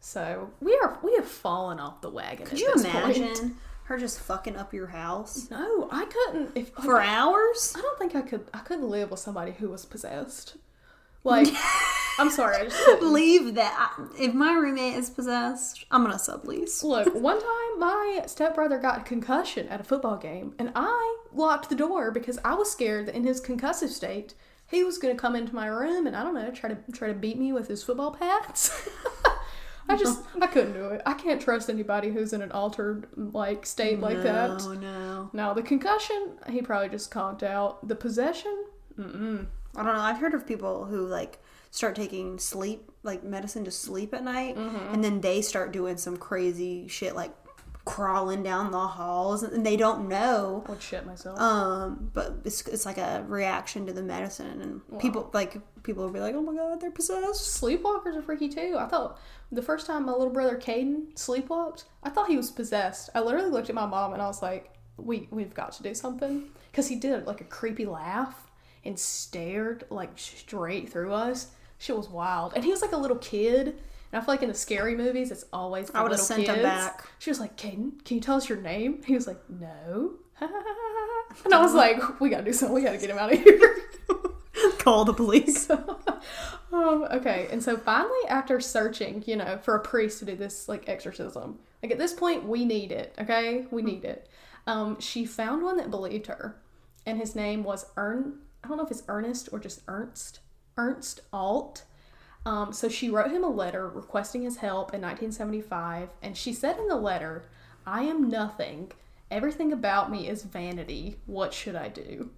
So 0.00 0.50
we 0.60 0.76
are 0.82 0.98
we 1.02 1.14
have 1.14 1.26
fallen 1.26 1.80
off 1.80 2.00
the 2.00 2.10
wagon. 2.10 2.46
Could 2.46 2.60
you 2.60 2.72
this 2.74 2.84
imagine 2.84 3.28
point. 3.28 3.52
Her 3.86 3.96
just 3.98 4.18
fucking 4.20 4.56
up 4.56 4.74
your 4.74 4.88
house 4.88 5.48
No, 5.50 5.88
I 5.90 6.04
couldn't. 6.06 6.56
If 6.56 6.70
for 6.70 7.00
hours? 7.00 7.72
I 7.76 7.80
don't 7.80 7.98
think 7.98 8.14
I 8.14 8.22
could. 8.22 8.48
I 8.52 8.58
couldn't 8.58 8.88
live 8.88 9.10
with 9.10 9.20
somebody 9.20 9.52
who 9.52 9.68
was 9.68 9.84
possessed. 9.84 10.56
Like, 11.24 11.48
I'm 12.18 12.30
sorry, 12.30 12.56
I 12.56 12.64
just 12.64 12.84
couldn't. 12.84 13.12
Leave 13.12 13.54
that. 13.56 13.96
If 14.18 14.32
my 14.34 14.52
roommate 14.52 14.94
is 14.94 15.10
possessed, 15.10 15.84
I'm 15.90 16.02
gonna 16.02 16.16
sublease. 16.16 16.82
Look, 16.82 17.14
one 17.14 17.40
time 17.40 17.78
my 17.80 18.22
stepbrother 18.26 18.78
got 18.78 19.00
a 19.00 19.04
concussion 19.04 19.68
at 19.68 19.80
a 19.80 19.84
football 19.84 20.16
game, 20.16 20.54
and 20.58 20.72
I 20.74 21.16
locked 21.32 21.68
the 21.68 21.74
door 21.74 22.10
because 22.10 22.38
I 22.44 22.54
was 22.54 22.70
scared 22.70 23.06
that 23.06 23.14
in 23.14 23.24
his 23.24 23.40
concussive 23.40 23.88
state, 23.88 24.34
he 24.68 24.82
was 24.82 24.98
to 24.98 25.14
come 25.14 25.36
into 25.36 25.54
my 25.54 25.66
room 25.66 26.06
and 26.06 26.16
I 26.16 26.22
don't 26.22 26.34
know, 26.34 26.50
try 26.50 26.70
to 26.70 26.78
try 26.92 27.08
to 27.08 27.14
beat 27.14 27.38
me 27.38 27.52
with 27.52 27.68
his 27.68 27.82
football 27.84 28.12
pads. 28.12 28.88
I 29.88 29.96
just 29.96 30.22
I 30.40 30.46
couldn't 30.46 30.72
do 30.74 30.86
it. 30.86 31.02
I 31.06 31.14
can't 31.14 31.40
trust 31.40 31.68
anybody 31.70 32.10
who's 32.10 32.32
in 32.32 32.42
an 32.42 32.52
altered 32.52 33.06
like 33.16 33.66
state 33.66 34.00
like 34.00 34.22
that. 34.22 34.62
Oh 34.62 34.72
no. 34.74 35.30
Now 35.32 35.52
the 35.54 35.62
concussion, 35.62 36.32
he 36.50 36.62
probably 36.62 36.88
just 36.88 37.10
conked 37.10 37.42
out. 37.42 37.86
The 37.86 37.94
possession, 37.96 38.64
mm-mm. 38.98 39.46
I 39.76 39.82
don't 39.82 39.94
know. 39.94 40.00
I've 40.00 40.18
heard 40.18 40.34
of 40.34 40.46
people 40.46 40.84
who 40.86 41.06
like 41.06 41.38
start 41.70 41.94
taking 41.94 42.38
sleep 42.38 42.90
like 43.02 43.22
medicine 43.22 43.64
to 43.64 43.70
sleep 43.70 44.12
at 44.14 44.24
night, 44.24 44.56
Mm-hmm. 44.56 44.94
and 44.94 45.04
then 45.04 45.20
they 45.20 45.42
start 45.42 45.72
doing 45.72 45.96
some 45.96 46.16
crazy 46.16 46.88
shit 46.88 47.14
like 47.14 47.32
crawling 47.86 48.42
down 48.42 48.72
the 48.72 48.78
halls, 48.78 49.44
and 49.44 49.64
they 49.64 49.76
don't 49.76 50.08
know. 50.08 50.64
I 50.66 50.72
would 50.72 50.82
shit 50.82 51.06
myself. 51.06 51.40
Um, 51.40 52.10
but 52.12 52.40
it's, 52.44 52.66
it's 52.66 52.84
like 52.84 52.98
a 52.98 53.24
reaction 53.26 53.86
to 53.86 53.92
the 53.92 54.02
medicine, 54.02 54.60
and 54.60 55.00
people 55.00 55.30
like 55.32 55.56
people 55.82 56.04
will 56.04 56.12
be 56.12 56.20
like, 56.20 56.34
"Oh 56.34 56.42
my 56.42 56.54
god, 56.54 56.80
they're 56.80 56.90
possessed." 56.90 57.62
Sleepwalkers 57.62 58.16
are 58.16 58.22
freaky 58.22 58.50
too. 58.50 58.76
I 58.78 58.86
thought 58.86 59.18
the 59.50 59.62
first 59.62 59.86
time 59.86 60.04
my 60.04 60.12
little 60.12 60.32
brother 60.32 60.58
Caden 60.58 61.14
sleepwalked, 61.14 61.84
I 62.02 62.10
thought 62.10 62.28
he 62.28 62.36
was 62.36 62.50
possessed. 62.50 63.08
I 63.14 63.20
literally 63.20 63.50
looked 63.50 63.70
at 63.70 63.74
my 63.74 63.86
mom 63.86 64.12
and 64.12 64.20
I 64.20 64.26
was 64.26 64.42
like, 64.42 64.74
"We 64.98 65.28
we've 65.30 65.54
got 65.54 65.72
to 65.72 65.82
do 65.82 65.94
something," 65.94 66.50
because 66.70 66.88
he 66.88 66.96
did 66.96 67.26
like 67.26 67.40
a 67.40 67.44
creepy 67.44 67.86
laugh 67.86 68.50
and 68.84 68.98
stared 68.98 69.84
like 69.88 70.18
straight 70.18 70.90
through 70.90 71.12
us. 71.12 71.48
Shit 71.78 71.96
was 71.96 72.08
wild, 72.08 72.52
and 72.54 72.64
he 72.64 72.70
was 72.70 72.82
like 72.82 72.92
a 72.92 72.96
little 72.96 73.18
kid. 73.18 73.78
And 74.12 74.20
I 74.20 74.24
feel 74.24 74.34
like 74.34 74.42
in 74.42 74.48
the 74.48 74.54
scary 74.54 74.94
movies, 74.96 75.30
it's 75.30 75.44
always 75.52 75.88
the 75.90 75.98
I 75.98 76.02
would've 76.02 76.18
little 76.18 76.26
sent 76.26 76.46
him 76.46 76.54
kids. 76.56 76.62
back. 76.62 77.06
She 77.18 77.30
was 77.30 77.40
like, 77.40 77.56
"Caden, 77.56 78.04
can 78.04 78.16
you 78.16 78.20
tell 78.20 78.36
us 78.36 78.48
your 78.48 78.58
name?" 78.60 79.02
He 79.06 79.14
was 79.14 79.26
like, 79.26 79.40
"No." 79.48 80.14
and 81.44 81.52
I 81.54 81.60
was 81.60 81.74
like, 81.74 82.20
"We 82.20 82.28
gotta 82.30 82.44
do 82.44 82.52
something. 82.52 82.74
We 82.74 82.82
gotta 82.82 82.98
get 82.98 83.10
him 83.10 83.18
out 83.18 83.32
of 83.32 83.40
here." 83.40 83.76
Call 84.78 85.04
the 85.04 85.12
police. 85.12 85.68
um, 85.70 87.06
okay, 87.10 87.48
and 87.50 87.62
so 87.62 87.76
finally, 87.76 88.28
after 88.28 88.60
searching, 88.60 89.22
you 89.26 89.36
know, 89.36 89.58
for 89.62 89.74
a 89.74 89.80
priest 89.80 90.20
to 90.20 90.24
do 90.24 90.36
this 90.36 90.68
like 90.68 90.88
exorcism, 90.88 91.58
like 91.82 91.92
at 91.92 91.98
this 91.98 92.12
point, 92.12 92.46
we 92.46 92.64
need 92.64 92.92
it. 92.92 93.14
Okay, 93.18 93.66
we 93.70 93.82
need 93.82 94.04
it. 94.04 94.28
Um, 94.66 94.98
she 95.00 95.24
found 95.24 95.62
one 95.62 95.76
that 95.76 95.90
believed 95.90 96.26
her, 96.26 96.56
and 97.04 97.18
his 97.18 97.34
name 97.34 97.64
was 97.64 97.86
Ern. 97.96 98.38
I 98.62 98.68
don't 98.68 98.76
know 98.78 98.84
if 98.84 98.90
it's 98.90 99.02
Ernest 99.08 99.48
or 99.52 99.58
just 99.58 99.82
Ernst. 99.88 100.40
Ernst 100.76 101.20
Alt. 101.32 101.84
Um, 102.46 102.72
so 102.72 102.88
she 102.88 103.10
wrote 103.10 103.30
him 103.32 103.44
a 103.44 103.48
letter 103.50 103.88
requesting 103.88 104.42
his 104.42 104.56
help 104.58 104.94
in 104.94 105.00
1975, 105.02 106.08
and 106.22 106.36
she 106.36 106.52
said 106.52 106.78
in 106.78 106.86
the 106.88 106.96
letter, 106.96 107.44
"I 107.84 108.02
am 108.04 108.28
nothing. 108.30 108.92
Everything 109.30 109.72
about 109.72 110.10
me 110.10 110.28
is 110.28 110.44
vanity. 110.44 111.18
What 111.26 111.52
should 111.52 111.74
I 111.76 111.88
do?" 111.88 112.30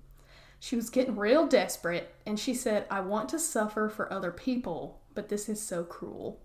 She 0.61 0.75
was 0.75 0.91
getting 0.91 1.15
real 1.17 1.47
desperate, 1.47 2.13
and 2.27 2.41
she 2.41 2.53
said, 2.55 2.87
I 2.91 2.99
want 3.01 3.29
to 3.29 3.39
suffer 3.39 3.89
for 3.89 4.13
other 4.13 4.33
people, 4.33 4.99
but 5.15 5.29
this 5.29 5.49
is 5.49 5.63
so 5.63 5.85
cruel. 5.85 6.41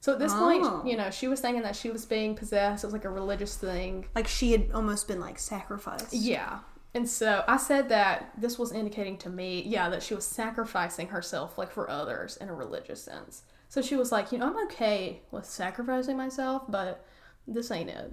So 0.00 0.12
at 0.12 0.20
this 0.20 0.32
Oh. 0.32 0.38
point, 0.38 0.86
you 0.86 0.96
know, 0.96 1.10
she 1.10 1.26
was 1.26 1.40
thinking 1.40 1.62
that 1.64 1.74
she 1.74 1.90
was 1.90 2.04
being 2.06 2.36
possessed. 2.36 2.84
It 2.84 2.86
was 2.86 2.92
like 2.94 3.04
a 3.04 3.10
religious 3.10 3.56
thing. 3.56 4.06
like 4.14 4.28
she 4.28 4.52
had 4.52 4.70
almost 4.72 5.08
been 5.08 5.18
like 5.18 5.40
sacrificed. 5.40 6.12
Yeah. 6.12 6.60
And 6.94 7.08
so 7.08 7.44
I 7.46 7.58
said 7.58 7.90
that 7.90 8.32
this 8.36 8.58
was 8.58 8.72
indicating 8.72 9.18
to 9.18 9.30
me, 9.30 9.62
yeah, 9.66 9.88
that 9.90 10.02
she 10.02 10.14
was 10.14 10.24
sacrificing 10.24 11.08
herself 11.08 11.58
like 11.58 11.70
for 11.70 11.88
others 11.90 12.36
in 12.38 12.48
a 12.48 12.54
religious 12.54 13.02
sense. 13.02 13.42
So 13.68 13.82
she 13.82 13.96
was 13.96 14.10
like, 14.10 14.32
you 14.32 14.38
know, 14.38 14.46
I'm 14.46 14.64
okay 14.66 15.20
with 15.30 15.44
sacrificing 15.44 16.16
myself, 16.16 16.62
but 16.68 17.04
this 17.46 17.70
ain't 17.70 17.90
it. 17.90 18.12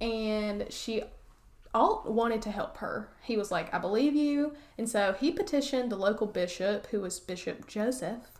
And 0.00 0.66
she 0.70 1.04
Alt 1.72 2.06
wanted 2.10 2.42
to 2.42 2.50
help 2.50 2.76
her. 2.78 3.08
He 3.22 3.36
was 3.36 3.50
like, 3.50 3.72
I 3.72 3.78
believe 3.78 4.14
you. 4.14 4.54
And 4.78 4.88
so 4.88 5.14
he 5.18 5.32
petitioned 5.32 5.90
the 5.90 5.96
local 5.96 6.26
bishop, 6.26 6.86
who 6.88 7.00
was 7.00 7.18
Bishop 7.20 7.66
Joseph 7.66 8.30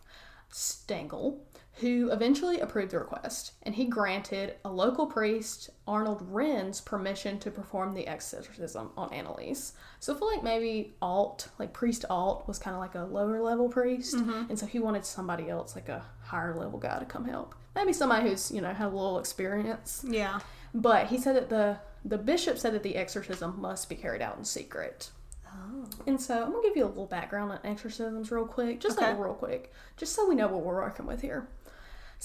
Stengel, 0.49 1.41
who 1.81 2.09
eventually 2.11 2.59
approved 2.61 2.91
the 2.91 2.99
request. 2.99 3.51
And 3.63 3.75
he 3.75 3.85
granted 3.85 4.55
a 4.63 4.71
local 4.71 5.07
priest, 5.07 5.69
Arnold 5.87 6.31
Renz, 6.31 6.83
permission 6.83 7.37
to 7.39 7.51
perform 7.51 7.93
the 7.93 8.07
exorcism 8.07 8.91
on 8.95 9.13
Annalise. 9.13 9.73
So 9.99 10.15
I 10.15 10.17
feel 10.17 10.27
like 10.27 10.43
maybe 10.43 10.95
Alt, 11.01 11.49
like 11.59 11.73
Priest 11.73 12.05
Alt, 12.09 12.47
was 12.47 12.59
kind 12.59 12.75
of 12.75 12.79
like 12.79 12.95
a 12.95 13.03
lower 13.03 13.41
level 13.41 13.67
priest. 13.67 14.15
Mm-hmm. 14.15 14.49
And 14.49 14.57
so 14.57 14.65
he 14.65 14.79
wanted 14.79 15.05
somebody 15.05 15.49
else, 15.49 15.75
like 15.75 15.89
a 15.89 16.05
higher 16.21 16.55
level 16.57 16.79
guy, 16.79 16.97
to 16.99 17.05
come 17.05 17.25
help. 17.25 17.55
Maybe 17.75 17.91
somebody 17.91 18.29
who's, 18.29 18.51
you 18.51 18.61
know, 18.61 18.73
had 18.73 18.87
a 18.87 18.89
little 18.89 19.19
experience. 19.19 20.05
Yeah. 20.07 20.39
But 20.73 21.07
he 21.07 21.17
said 21.17 21.35
that 21.35 21.49
the 21.49 21.77
the 22.05 22.17
bishop 22.17 22.57
said 22.57 22.73
that 22.73 22.83
the 22.83 22.95
exorcism 22.95 23.59
must 23.59 23.89
be 23.89 23.95
carried 23.95 24.21
out 24.21 24.37
in 24.37 24.45
secret. 24.45 25.09
Oh. 25.47 25.85
And 26.05 26.21
so 26.21 26.43
I'm 26.43 26.51
gonna 26.51 26.63
give 26.63 26.77
you 26.77 26.85
a 26.85 26.87
little 26.87 27.07
background 27.07 27.51
on 27.51 27.59
exorcisms 27.63 28.31
real 28.31 28.45
quick, 28.45 28.79
just 28.79 28.99
like 28.99 29.17
real 29.17 29.33
quick, 29.33 29.73
just 29.97 30.13
so 30.13 30.27
we 30.27 30.35
know 30.35 30.47
what 30.47 30.63
we're 30.63 30.75
working 30.75 31.05
with 31.05 31.21
here. 31.21 31.47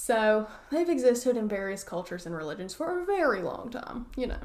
So 0.02 0.46
they've 0.70 0.88
existed 0.88 1.36
in 1.36 1.46
various 1.46 1.84
cultures 1.84 2.24
and 2.24 2.34
religions 2.34 2.72
for 2.72 3.02
a 3.02 3.04
very 3.04 3.42
long 3.42 3.68
time, 3.68 4.06
you 4.16 4.26
know, 4.26 4.40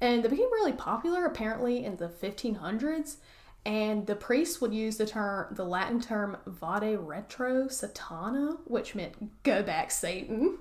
and 0.00 0.24
they 0.24 0.28
became 0.28 0.50
really 0.50 0.72
popular 0.72 1.24
apparently 1.24 1.84
in 1.84 1.96
the 1.96 2.08
1500s. 2.08 3.18
And 3.64 4.04
the 4.08 4.16
priests 4.16 4.60
would 4.60 4.74
use 4.74 4.96
the 4.96 5.06
term, 5.06 5.54
the 5.54 5.64
Latin 5.64 6.00
term 6.00 6.38
"vade 6.44 6.98
retro 6.98 7.66
satana," 7.66 8.58
which 8.64 8.96
meant 8.96 9.44
"go 9.44 9.62
back, 9.62 9.92
Satan." 9.92 10.58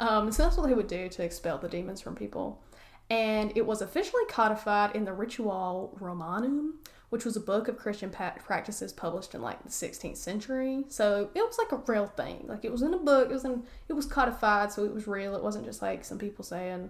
Um, 0.00 0.32
so 0.32 0.44
that's 0.44 0.56
what 0.56 0.68
they 0.68 0.74
would 0.74 0.86
do 0.86 1.10
to 1.10 1.22
expel 1.22 1.58
the 1.58 1.68
demons 1.68 2.00
from 2.00 2.16
people. 2.16 2.62
And 3.12 3.52
it 3.54 3.66
was 3.66 3.82
officially 3.82 4.24
codified 4.26 4.96
in 4.96 5.04
the 5.04 5.12
Ritual 5.12 5.94
Romanum, 6.00 6.78
which 7.10 7.26
was 7.26 7.36
a 7.36 7.40
book 7.40 7.68
of 7.68 7.76
Christian 7.76 8.08
practices 8.08 8.90
published 8.90 9.34
in 9.34 9.42
like 9.42 9.62
the 9.62 9.68
16th 9.68 10.16
century. 10.16 10.84
So 10.88 11.28
it 11.34 11.40
was 11.40 11.58
like 11.58 11.72
a 11.72 11.82
real 11.86 12.06
thing. 12.06 12.46
Like 12.46 12.64
it 12.64 12.72
was 12.72 12.80
in 12.80 12.94
a 12.94 12.98
book. 12.98 13.30
It 13.30 13.34
was 13.34 13.44
in. 13.44 13.64
It 13.88 13.92
was 13.92 14.06
codified, 14.06 14.72
so 14.72 14.84
it 14.84 14.94
was 14.94 15.06
real. 15.06 15.36
It 15.36 15.42
wasn't 15.42 15.66
just 15.66 15.82
like 15.82 16.06
some 16.06 16.16
people 16.16 16.42
saying 16.42 16.88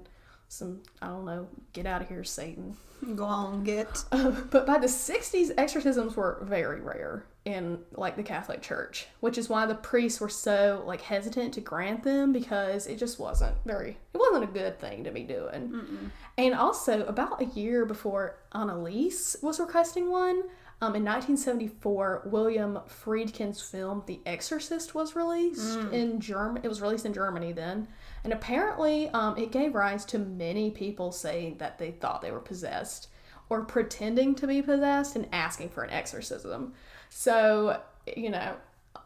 some 0.52 0.82
I 1.00 1.06
don't 1.08 1.24
know, 1.24 1.48
get 1.72 1.86
out 1.86 2.02
of 2.02 2.08
here, 2.08 2.24
Satan. 2.24 2.76
Go 3.16 3.24
on, 3.24 3.64
get. 3.64 4.04
but 4.10 4.66
by 4.66 4.78
the 4.78 4.86
60s, 4.86 5.50
exorcisms 5.56 6.14
were 6.14 6.38
very 6.42 6.80
rare. 6.80 7.24
in 7.44 7.80
like 7.96 8.14
the 8.16 8.22
Catholic 8.22 8.62
Church, 8.62 9.06
which 9.20 9.36
is 9.38 9.48
why 9.48 9.66
the 9.66 9.74
priests 9.74 10.20
were 10.20 10.28
so 10.28 10.84
like 10.86 11.00
hesitant 11.00 11.54
to 11.54 11.60
grant 11.60 12.04
them 12.04 12.32
because 12.32 12.86
it 12.86 12.98
just 12.98 13.18
wasn't 13.18 13.56
very 13.64 13.96
it 14.14 14.18
wasn't 14.18 14.44
a 14.44 14.46
good 14.46 14.78
thing 14.78 15.02
to 15.04 15.10
be 15.10 15.22
doing. 15.22 16.10
And 16.38 16.54
also 16.54 17.04
about 17.06 17.40
a 17.42 17.46
year 17.46 17.84
before 17.86 18.36
Annalise 18.54 19.36
was 19.42 19.58
requesting 19.58 20.10
one, 20.10 20.42
um, 20.82 20.96
in 20.96 21.04
1974, 21.04 22.22
William 22.26 22.80
Friedkin's 22.88 23.62
film 23.62 24.02
The 24.06 24.18
Exorcist 24.26 24.96
was 24.96 25.14
released 25.14 25.78
in 25.92 26.18
German. 26.20 26.64
It 26.64 26.68
was 26.68 26.80
released 26.82 27.06
in 27.06 27.12
Germany 27.12 27.52
then, 27.52 27.86
and 28.24 28.32
apparently, 28.32 29.08
um, 29.10 29.36
it 29.36 29.50
gave 29.50 29.74
rise 29.74 30.04
to 30.06 30.18
many 30.18 30.70
people 30.70 31.10
saying 31.12 31.58
that 31.58 31.78
they 31.78 31.90
thought 31.90 32.22
they 32.22 32.30
were 32.30 32.40
possessed 32.40 33.08
or 33.48 33.64
pretending 33.64 34.34
to 34.36 34.46
be 34.46 34.62
possessed 34.62 35.16
and 35.16 35.28
asking 35.32 35.70
for 35.70 35.82
an 35.82 35.90
exorcism. 35.90 36.72
So, 37.08 37.80
you 38.16 38.30
know, 38.30 38.56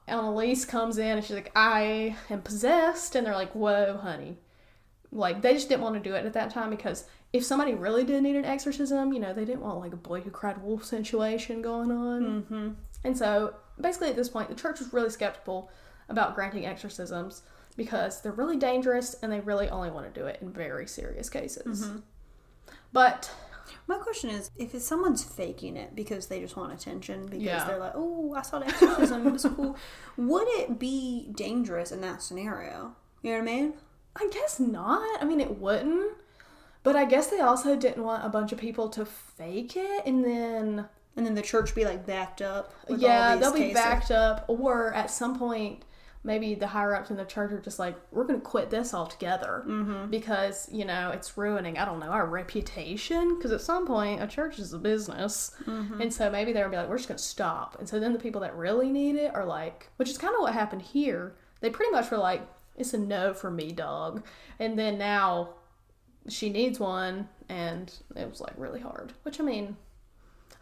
Annalise 0.07 0.65
comes 0.65 0.99
in 0.99 1.17
and 1.17 1.25
she's 1.25 1.35
like, 1.35 1.51
"I 1.57 2.17
am 2.31 2.43
possessed," 2.43 3.17
and 3.17 3.27
they're 3.27 3.35
like, 3.35 3.55
"Whoa, 3.55 3.97
honey." 3.97 4.39
Like 5.11 5.41
they 5.43 5.55
just 5.55 5.69
didn't 5.69 5.83
want 5.83 5.95
to 5.95 6.09
do 6.09 6.15
it 6.15 6.27
at 6.27 6.35
that 6.35 6.51
time 6.51 6.71
because 6.71 7.07
if 7.33 7.45
somebody 7.45 7.75
really 7.75 8.05
did 8.05 8.23
need 8.23 8.37
an 8.37 8.45
exorcism, 8.45 9.13
you 9.13 9.21
know, 9.21 9.33
they 9.33 9.45
didn't 9.45 9.63
want 9.63 9.81
like 9.81 9.93
a 9.93 9.97
boy 9.97 10.21
who 10.21 10.31
cried 10.31 10.63
wolf 10.63 10.85
situation 10.85 11.63
going 11.63 11.91
on. 11.91 12.23
Mm-hmm. 12.23 12.69
And 13.05 13.17
so 13.17 13.55
basically 13.81 14.11
at 14.11 14.17
this 14.17 14.29
point, 14.29 14.49
the 14.49 14.55
church 14.55 14.79
was 14.79 14.93
really 14.93 15.11
skeptical 15.11 15.71
about 16.09 16.35
granting 16.35 16.67
exorcisms 16.67 17.43
because 17.77 18.21
they're 18.23 18.33
really 18.33 18.57
dangerous 18.57 19.15
and 19.23 19.31
they 19.31 19.41
really 19.41 19.69
only 19.69 19.91
want 19.91 20.13
to 20.13 20.21
do 20.21 20.27
it 20.27 20.39
in 20.41 20.51
very 20.51 20.87
serious 20.87 21.29
cases. 21.29 21.87
Mm-hmm. 21.87 21.99
But 22.93 23.31
My 23.89 23.99
question 23.99 24.31
is, 24.31 24.51
if 24.57 24.75
it's 24.75 24.85
someone's 24.87 25.23
faking 25.25 25.77
it 25.77 25.95
because 25.97 26.27
they 26.29 26.41
just 26.41 26.57
want 26.57 26.73
attention, 26.73 27.27
because 27.27 27.43
Yeah. 27.43 27.65
they're 27.67 27.79
like, 27.79 27.93
"Oh, 27.97 28.33
I 28.35 28.43
saw 28.43 28.59
the 28.61 28.67
exorcism, 28.67 29.27
it 29.27 29.33
was 29.33 29.45
cool," 29.45 29.77
would 30.17 30.47
it 30.49 30.79
be 30.79 31.29
dangerous 31.35 31.91
in 31.93 32.01
that 32.03 32.23
scenario? 32.23 32.95
You 33.23 33.33
know 33.33 33.39
what 33.39 33.49
I 33.49 33.53
mean? 33.55 33.75
I 34.17 34.29
guess 34.33 34.59
not. 34.61 35.21
I 35.21 35.25
mean, 35.25 35.41
it 35.41 35.59
wouldn't. 35.59 36.17
But 36.85 36.95
I 36.97 37.05
guess 37.05 37.27
they 37.27 37.41
also 37.41 37.75
didn't 37.77 38.05
want 38.05 38.25
a 38.25 38.29
bunch 38.29 38.53
of 38.53 38.59
people 38.59 38.89
to 38.91 39.05
fake 39.05 39.77
it 39.77 40.07
and 40.07 40.25
then 40.25 40.87
And 41.17 41.27
then 41.27 41.35
the 41.35 41.43
church 41.43 41.75
be 41.75 41.85
like 41.85 42.07
backed 42.07 42.43
up. 42.43 42.73
with 42.89 43.01
yeah, 43.01 43.31
all 43.31 43.33
these 43.33 43.41
they'll 43.41 43.53
be 43.53 43.59
cases. 43.61 43.75
backed 43.75 44.11
up, 44.13 44.45
or 44.49 44.93
at 44.95 45.11
some 45.11 45.39
point, 45.39 45.83
maybe 46.27 46.55
the 46.55 46.67
higher 46.67 46.95
ups 46.95 47.11
in 47.11 47.17
the 47.17 47.25
church 47.25 47.53
are 47.53 47.61
just 47.61 47.79
like, 47.79 47.97
we're 48.11 48.25
going 48.25 48.39
to 48.41 48.45
quit 48.45 48.69
this 48.69 48.93
altogether 48.93 49.65
Mm-hmm. 49.67 50.11
because 50.11 50.69
you 50.71 50.85
know 50.85 51.11
it's 51.13 51.39
ruining. 51.39 51.79
I 51.79 51.85
don't 51.87 52.01
know 52.01 52.09
our 52.11 52.27
reputation 52.27 53.37
because 53.37 53.53
at 53.53 53.61
some 53.61 53.87
point 53.87 54.23
a 54.23 54.27
church 54.27 54.59
is 54.59 54.73
a 54.73 54.79
business, 54.79 55.53
Mm-hmm. 55.65 56.01
and 56.03 56.13
so 56.13 56.31
maybe 56.31 56.53
they'll 56.53 56.69
be 56.69 56.77
like, 56.77 56.89
we're 56.89 56.97
just 56.99 57.09
going 57.09 57.17
to 57.19 57.25
stop. 57.25 57.77
And 57.79 57.89
so 57.89 57.99
then 58.01 58.13
the 58.13 58.19
people 58.19 58.41
that 58.43 58.55
really 58.57 58.91
need 58.91 59.17
it 59.17 59.35
are 59.35 59.45
like, 59.47 59.89
which 59.97 60.11
is 60.11 60.19
kind 60.19 60.35
of 60.35 60.41
what 60.41 60.53
happened 60.53 60.83
here. 60.83 61.35
They 61.61 61.71
pretty 61.71 61.93
much 61.93 62.11
were 62.11 62.19
like, 62.19 62.43
it's 62.77 62.93
a 62.93 62.99
no 62.99 63.33
for 63.33 63.51
me, 63.51 63.73
dog. 63.73 64.23
And 64.59 64.79
then 64.79 64.99
now 64.99 65.51
she 66.29 66.51
needs 66.51 66.79
one, 66.81 67.29
and 67.49 67.93
it 68.17 68.29
was 68.29 68.41
like 68.41 68.53
really 68.57 68.81
hard. 68.81 69.13
Which 69.23 69.41
I 69.41 69.45
mean. 69.45 69.77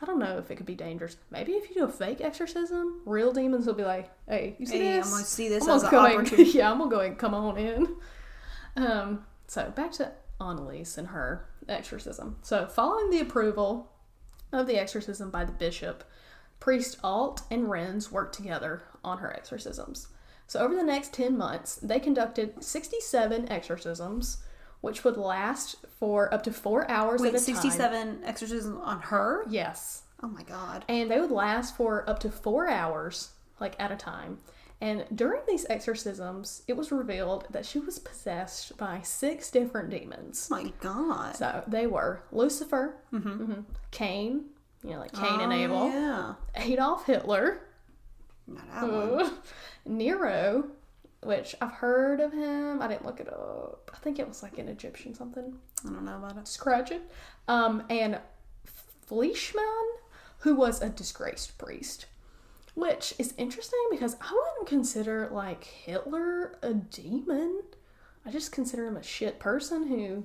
I 0.03 0.07
don't 0.07 0.19
know 0.19 0.39
if 0.39 0.51
it 0.51 0.57
could 0.57 0.67
be 0.67 0.75
dangerous. 0.75 1.17
Maybe 1.31 1.53
if 1.53 1.69
you 1.69 1.75
do 1.77 1.85
a 1.85 1.89
fake 1.89 2.21
exorcism, 2.21 3.01
real 3.07 3.33
demons 3.33 3.67
will 3.67 3.75
be 3.75 3.85
like, 3.85 4.11
"Hey, 4.29 4.57
you 4.59 4.67
see 4.67 4.79
Hey, 4.79 4.91
I'm 4.95 4.97
this? 5.03 5.11
gonna 5.11 5.25
see 5.25 5.49
this 5.49 5.65
I'm 5.65 5.77
as 5.77 5.83
gonna 5.85 5.97
an 5.97 6.13
go 6.13 6.19
opportunity. 6.19 6.51
yeah, 6.59 6.71
I'm 6.71 6.79
gonna 6.79 6.91
go 6.91 7.01
and 7.01 7.19
come 7.19 7.35
on 7.35 7.57
in." 7.57 7.97
Um, 8.77 9.25
so 9.47 9.71
back 9.71 9.93
to 9.93 10.13
Annalise 10.41 10.99
and 10.99 11.09
her 11.09 11.47
exorcism. 11.69 12.37
So 12.43 12.67
following 12.67 13.11
the 13.11 13.21
approval 13.21 13.93
of 14.53 14.67
the 14.67 14.79
exorcism 14.79 15.31
by 15.31 15.45
the 15.45 15.53
bishop, 15.53 16.05
priest 16.61 16.99
Alt 17.03 17.43
and 17.51 17.67
Renz 17.67 18.11
worked 18.11 18.35
together 18.35 18.83
on 19.05 19.19
her 19.19 19.33
exorcisms. 19.33 20.09
So 20.47 20.61
over 20.61 20.75
the 20.75 20.83
next 20.83 21.13
ten 21.15 21.39
months, 21.39 21.77
they 21.77 21.99
conducted 22.01 22.63
sixty-seven 22.63 23.51
exorcisms, 23.51 24.39
which 24.85 25.03
would 25.05 25.17
last 25.17 25.77
for 25.99 26.33
up 26.33 26.43
to 26.45 26.53
four 26.53 26.89
hours 26.91 27.21
Wait, 27.21 27.35
at 27.35 27.43
a 27.43 27.45
time. 27.47 27.55
67 27.57 28.21
exorcisms 28.25 28.79
on 28.85 29.01
her? 29.01 29.45
Yes, 29.49 30.03
Oh 30.23 30.29
my 30.29 30.43
god. 30.45 30.85
and 30.89 31.11
they 31.11 31.21
would 31.21 31.31
last 31.33 31.77
for 31.77 32.09
up 32.09 32.19
to 32.21 32.31
four 32.31 32.69
hours, 32.69 33.31
like 33.61 33.75
at 33.79 33.91
a 33.93 33.97
time. 33.97 34.39
And 34.81 35.05
during 35.15 35.41
these 35.49 35.65
exorcisms, 35.71 36.63
it 36.69 36.77
was 36.77 36.93
revealed 36.93 37.47
that 37.51 37.65
she 37.65 37.79
was 37.79 37.99
possessed 37.99 38.77
by 38.77 39.01
six 39.03 39.51
different 39.51 39.89
demons. 39.91 40.49
My 40.51 40.73
god. 40.81 41.37
So 41.37 41.63
they 41.67 41.87
were 41.87 42.23
Lucifer, 42.33 42.97
mhm, 43.13 43.65
Cain, 43.91 44.45
you 44.83 44.91
know, 44.91 44.99
like 44.99 45.13
Cain 45.13 45.41
and 45.41 45.53
Oh, 45.53 45.57
Abel, 45.57 45.89
Yeah. 45.89 46.35
Adolf 46.57 47.07
Hitler, 47.07 47.61
Not 48.47 48.67
that 48.75 48.93
one. 48.93 49.33
Nero, 49.87 50.69
which 51.25 51.55
I've 51.61 51.73
heard 51.73 52.21
of 52.21 52.33
him. 52.33 52.81
I 52.83 52.89
didn't 52.89 53.05
look 53.05 53.21
it 53.21 53.29
up. 53.29 53.91
I 53.93 53.99
think 53.99 54.19
it 54.19 54.29
was 54.29 54.43
like 54.43 54.59
an 54.59 54.69
Egyptian 54.69 55.15
something. 55.15 55.55
I 55.87 55.89
don't 55.91 56.05
know 56.05 56.17
about 56.17 56.37
it. 56.37 56.49
Scratch 56.49 56.91
it. 56.91 57.03
Um, 57.49 57.85
and 57.91 58.19
Fleischmann, 59.07 59.85
who 60.39 60.55
was 60.55 60.83
a 60.83 60.89
disgraced 60.89 61.59
priest. 61.59 62.07
Which 62.75 63.15
is 63.19 63.35
interesting 63.39 63.79
because 63.91 64.17
I 64.21 64.33
wouldn't 64.33 64.69
consider 64.69 65.29
like 65.31 65.63
Hitler 65.65 66.59
a 66.61 66.75
demon. 66.75 67.63
I 68.27 68.31
just 68.31 68.51
consider 68.51 68.87
him 68.87 68.97
a 68.97 69.03
shit 69.03 69.39
person 69.39 69.87
who 69.87 70.25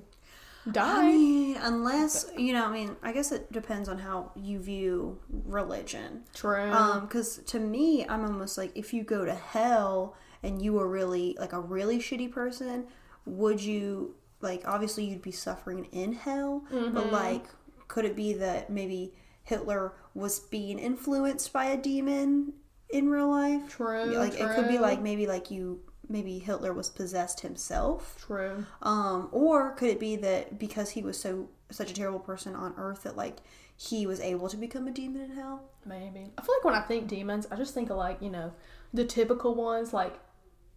I 0.66 0.70
died. 0.70 1.04
mean, 1.06 1.56
unless, 1.60 2.26
you 2.36 2.52
know, 2.52 2.66
I 2.66 2.72
mean, 2.72 2.96
I 3.02 3.12
guess 3.12 3.30
it 3.30 3.52
depends 3.52 3.88
on 3.88 3.98
how 3.98 4.32
you 4.34 4.58
view 4.58 5.20
religion. 5.46 6.24
True. 6.34 6.70
Um, 6.72 7.02
because 7.02 7.38
to 7.38 7.60
me, 7.60 8.06
I'm 8.08 8.24
almost 8.24 8.58
like 8.58 8.72
if 8.74 8.92
you 8.92 9.04
go 9.04 9.24
to 9.24 9.34
hell 9.34 10.16
and 10.42 10.60
you 10.62 10.72
were 10.72 10.88
really 10.88 11.36
like 11.38 11.52
a 11.52 11.60
really 11.60 11.98
shitty 11.98 12.30
person, 12.30 12.84
would 13.26 13.60
you 13.62 14.14
like 14.40 14.62
obviously 14.66 15.04
you'd 15.04 15.22
be 15.22 15.32
suffering 15.32 15.84
in 15.92 16.12
hell, 16.12 16.64
Mm-hmm. 16.72 16.94
but 16.94 17.12
like 17.12 17.46
could 17.88 18.04
it 18.04 18.14
be 18.16 18.32
that 18.34 18.70
maybe 18.70 19.12
Hitler 19.42 19.92
was 20.14 20.38
being 20.40 20.78
influenced 20.78 21.52
by 21.52 21.64
a 21.66 21.76
demon 21.76 22.52
in 22.88 23.08
real 23.08 23.28
life? 23.30 23.68
True, 23.68 24.04
Like 24.16 24.34
it 24.34 24.54
could 24.54 24.68
be 24.68 24.78
like 24.78 25.00
maybe 25.02 25.26
like 25.26 25.50
you 25.50 25.80
maybe 26.08 26.38
Hitler 26.40 26.72
was 26.72 26.90
possessed 26.90 27.40
himself. 27.40 28.16
True. 28.26 28.64
Um, 28.82 29.28
or 29.32 29.72
could 29.74 29.88
it 29.90 30.00
be 30.00 30.16
that 30.16 30.58
because 30.58 30.90
he 30.90 31.02
was 31.02 31.18
so 31.20 31.48
such 31.70 31.90
a 31.90 31.94
terrible 31.94 32.18
person 32.18 32.54
on 32.56 32.74
earth 32.76 33.02
that 33.04 33.16
like 33.16 33.38
he 33.76 34.06
was 34.06 34.20
able 34.20 34.48
to 34.48 34.56
become 34.56 34.86
a 34.88 34.90
demon 34.90 35.22
in 35.22 35.30
hell? 35.36 35.62
Maybe. 35.86 36.32
I 36.36 36.42
feel 36.42 36.54
like 36.56 36.64
when 36.64 36.74
I 36.74 36.80
think 36.82 37.06
demons, 37.08 37.46
I 37.50 37.56
just 37.56 37.74
think 37.74 37.90
of 37.90 37.96
like, 37.96 38.20
you 38.22 38.30
know, 38.30 38.52
the 38.92 39.04
typical 39.04 39.54
ones 39.54 39.92
like 39.92 40.18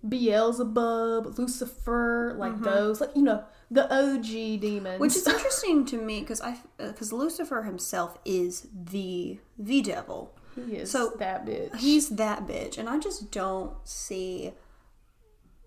Beelzebub, 0.08 1.38
Lucifer, 1.38 2.36
like 2.38 2.54
mm-hmm. 2.54 2.64
those, 2.64 3.02
like, 3.02 3.16
you 3.16 3.22
know, 3.22 3.44
the 3.72 3.92
OG 3.94 4.62
demons. 4.62 5.00
Which 5.00 5.16
is 5.16 5.28
interesting 5.28 5.86
to 5.86 5.98
me 5.98 6.22
because 6.22 6.42
I 6.42 6.58
because 6.78 7.14
Lucifer 7.14 7.64
himself 7.64 8.18
is 8.26 8.68
the 8.74 9.40
the 9.58 9.82
devil. 9.82 10.36
he 10.56 10.78
is 10.78 10.92
so, 10.92 11.14
that 11.20 11.46
bitch. 11.46 11.76
He's 11.78 12.10
that 12.10 12.46
bitch, 12.46 12.78
and 12.78 12.90
I 12.90 13.00
just 13.00 13.32
don't 13.32 13.76
see 13.88 14.54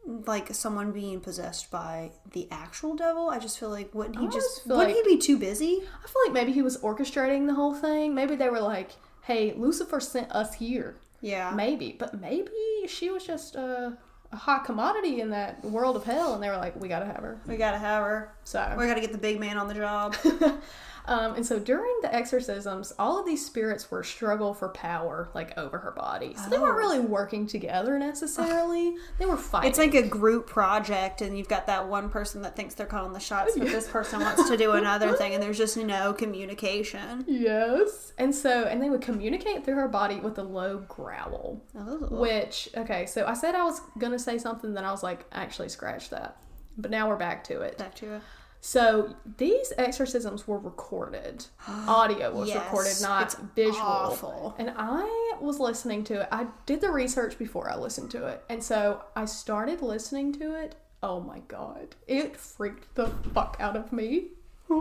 like 0.06 0.54
someone 0.54 0.92
being 0.92 1.20
possessed 1.20 1.70
by 1.70 2.12
the 2.30 2.46
actual 2.50 2.94
devil. 2.94 3.28
I 3.28 3.38
just 3.38 3.58
feel 3.58 3.70
like 3.70 3.94
wouldn't 3.94 4.18
he 4.18 4.28
just 4.28 4.66
wouldn't 4.66 4.88
like- 4.88 5.04
he 5.04 5.16
be 5.16 5.18
too 5.20 5.38
busy? 5.38 5.82
I 5.82 6.06
feel 6.06 6.22
like 6.26 6.32
maybe 6.32 6.52
he 6.52 6.62
was 6.62 6.78
orchestrating 6.78 7.46
the 7.46 7.54
whole 7.54 7.74
thing. 7.74 8.14
Maybe 8.14 8.36
they 8.36 8.48
were 8.48 8.60
like, 8.60 8.92
hey, 9.22 9.54
Lucifer 9.56 9.98
sent 9.98 10.30
us 10.30 10.54
here. 10.54 10.96
Yeah. 11.20 11.50
Maybe. 11.54 11.96
But 11.98 12.20
maybe 12.20 12.52
she 12.86 13.10
was 13.10 13.26
just 13.26 13.56
a, 13.56 13.98
a 14.32 14.36
hot 14.36 14.64
commodity 14.64 15.20
in 15.20 15.30
that 15.30 15.64
world 15.64 15.96
of 15.96 16.04
hell, 16.04 16.34
and 16.34 16.42
they 16.42 16.48
were 16.48 16.56
like, 16.56 16.80
we 16.80 16.88
gotta 16.88 17.06
have 17.06 17.16
her. 17.16 17.38
We 17.46 17.56
gotta 17.56 17.78
have 17.78 18.02
her. 18.02 18.32
So. 18.44 18.74
We 18.78 18.86
gotta 18.86 19.00
get 19.00 19.12
the 19.12 19.18
big 19.18 19.38
man 19.40 19.58
on 19.58 19.68
the 19.68 19.74
job. 19.74 20.16
Um, 21.08 21.34
and 21.34 21.46
so 21.46 21.58
during 21.58 21.94
the 22.02 22.12
exorcisms, 22.14 22.92
all 22.98 23.18
of 23.20 23.26
these 23.26 23.44
spirits 23.44 23.90
were 23.90 24.02
struggle 24.02 24.52
for 24.54 24.68
power, 24.70 25.28
like 25.34 25.56
over 25.56 25.78
her 25.78 25.92
body. 25.92 26.34
So 26.34 26.50
they 26.50 26.58
weren't 26.58 26.74
Oh. 26.74 26.78
really 26.78 26.98
working 27.00 27.46
together 27.46 27.98
necessarily. 27.98 28.96
They 29.18 29.26
were 29.26 29.36
fighting. 29.36 29.70
It's 29.70 29.78
like 29.78 29.94
a 29.94 30.02
group 30.02 30.46
project, 30.48 31.20
and 31.22 31.38
you've 31.38 31.48
got 31.48 31.66
that 31.68 31.88
one 31.88 32.08
person 32.08 32.42
that 32.42 32.56
thinks 32.56 32.74
they're 32.74 32.86
calling 32.86 33.12
the 33.12 33.20
shots, 33.20 33.56
but 33.56 33.68
this 33.68 33.88
person 33.88 34.20
wants 34.20 34.48
to 34.48 34.56
do 34.56 34.72
another 34.72 35.12
thing, 35.14 35.34
and 35.34 35.42
there's 35.42 35.58
just 35.58 35.76
no 35.76 36.12
communication. 36.12 37.24
yes. 37.28 38.12
And 38.18 38.34
so, 38.34 38.64
and 38.64 38.82
they 38.82 38.88
would 38.90 39.02
communicate 39.02 39.64
through 39.64 39.74
her 39.74 39.88
body 39.88 40.16
with 40.20 40.38
a 40.38 40.42
low 40.42 40.78
growl. 40.88 41.62
Oh. 41.78 41.98
Which, 42.10 42.68
okay, 42.76 43.06
so 43.06 43.26
I 43.26 43.34
said 43.34 43.54
I 43.54 43.62
was 43.64 43.80
gonna 43.98 44.18
say 44.18 44.38
something, 44.38 44.74
then 44.74 44.84
I 44.84 44.90
was 44.90 45.02
like, 45.02 45.24
actually, 45.32 45.68
scratch 45.68 46.10
that. 46.10 46.36
But 46.78 46.90
now 46.90 47.08
we're 47.08 47.16
back 47.16 47.44
to 47.44 47.60
it. 47.62 47.78
Back 47.78 47.94
to 47.96 48.14
it. 48.16 48.22
So 48.60 49.14
these 49.36 49.72
exorcisms 49.78 50.46
were 50.48 50.58
recorded. 50.58 51.46
Audio 51.68 52.32
was 52.32 52.48
Yes, 52.48 52.58
recorded, 52.64 52.96
not 53.02 53.36
visual. 53.54 53.76
awful. 53.80 54.54
And 54.58 54.72
I 54.76 55.34
was 55.40 55.60
listening 55.60 56.02
to 56.04 56.22
it. 56.22 56.28
I 56.32 56.46
did 56.66 56.80
the 56.80 56.90
research 56.90 57.38
before 57.38 57.70
I 57.70 57.76
listened 57.76 58.10
to 58.12 58.26
it. 58.26 58.42
And 58.48 58.62
so 58.62 59.02
I 59.14 59.24
started 59.26 59.82
listening 59.82 60.32
to 60.34 60.54
it. 60.54 60.74
Oh 61.02 61.20
my 61.20 61.40
god. 61.40 61.94
It 62.08 62.36
freaked 62.36 62.94
the 62.96 63.08
fuck 63.34 63.56
out 63.60 63.76
of 63.76 63.92
me. 63.92 64.28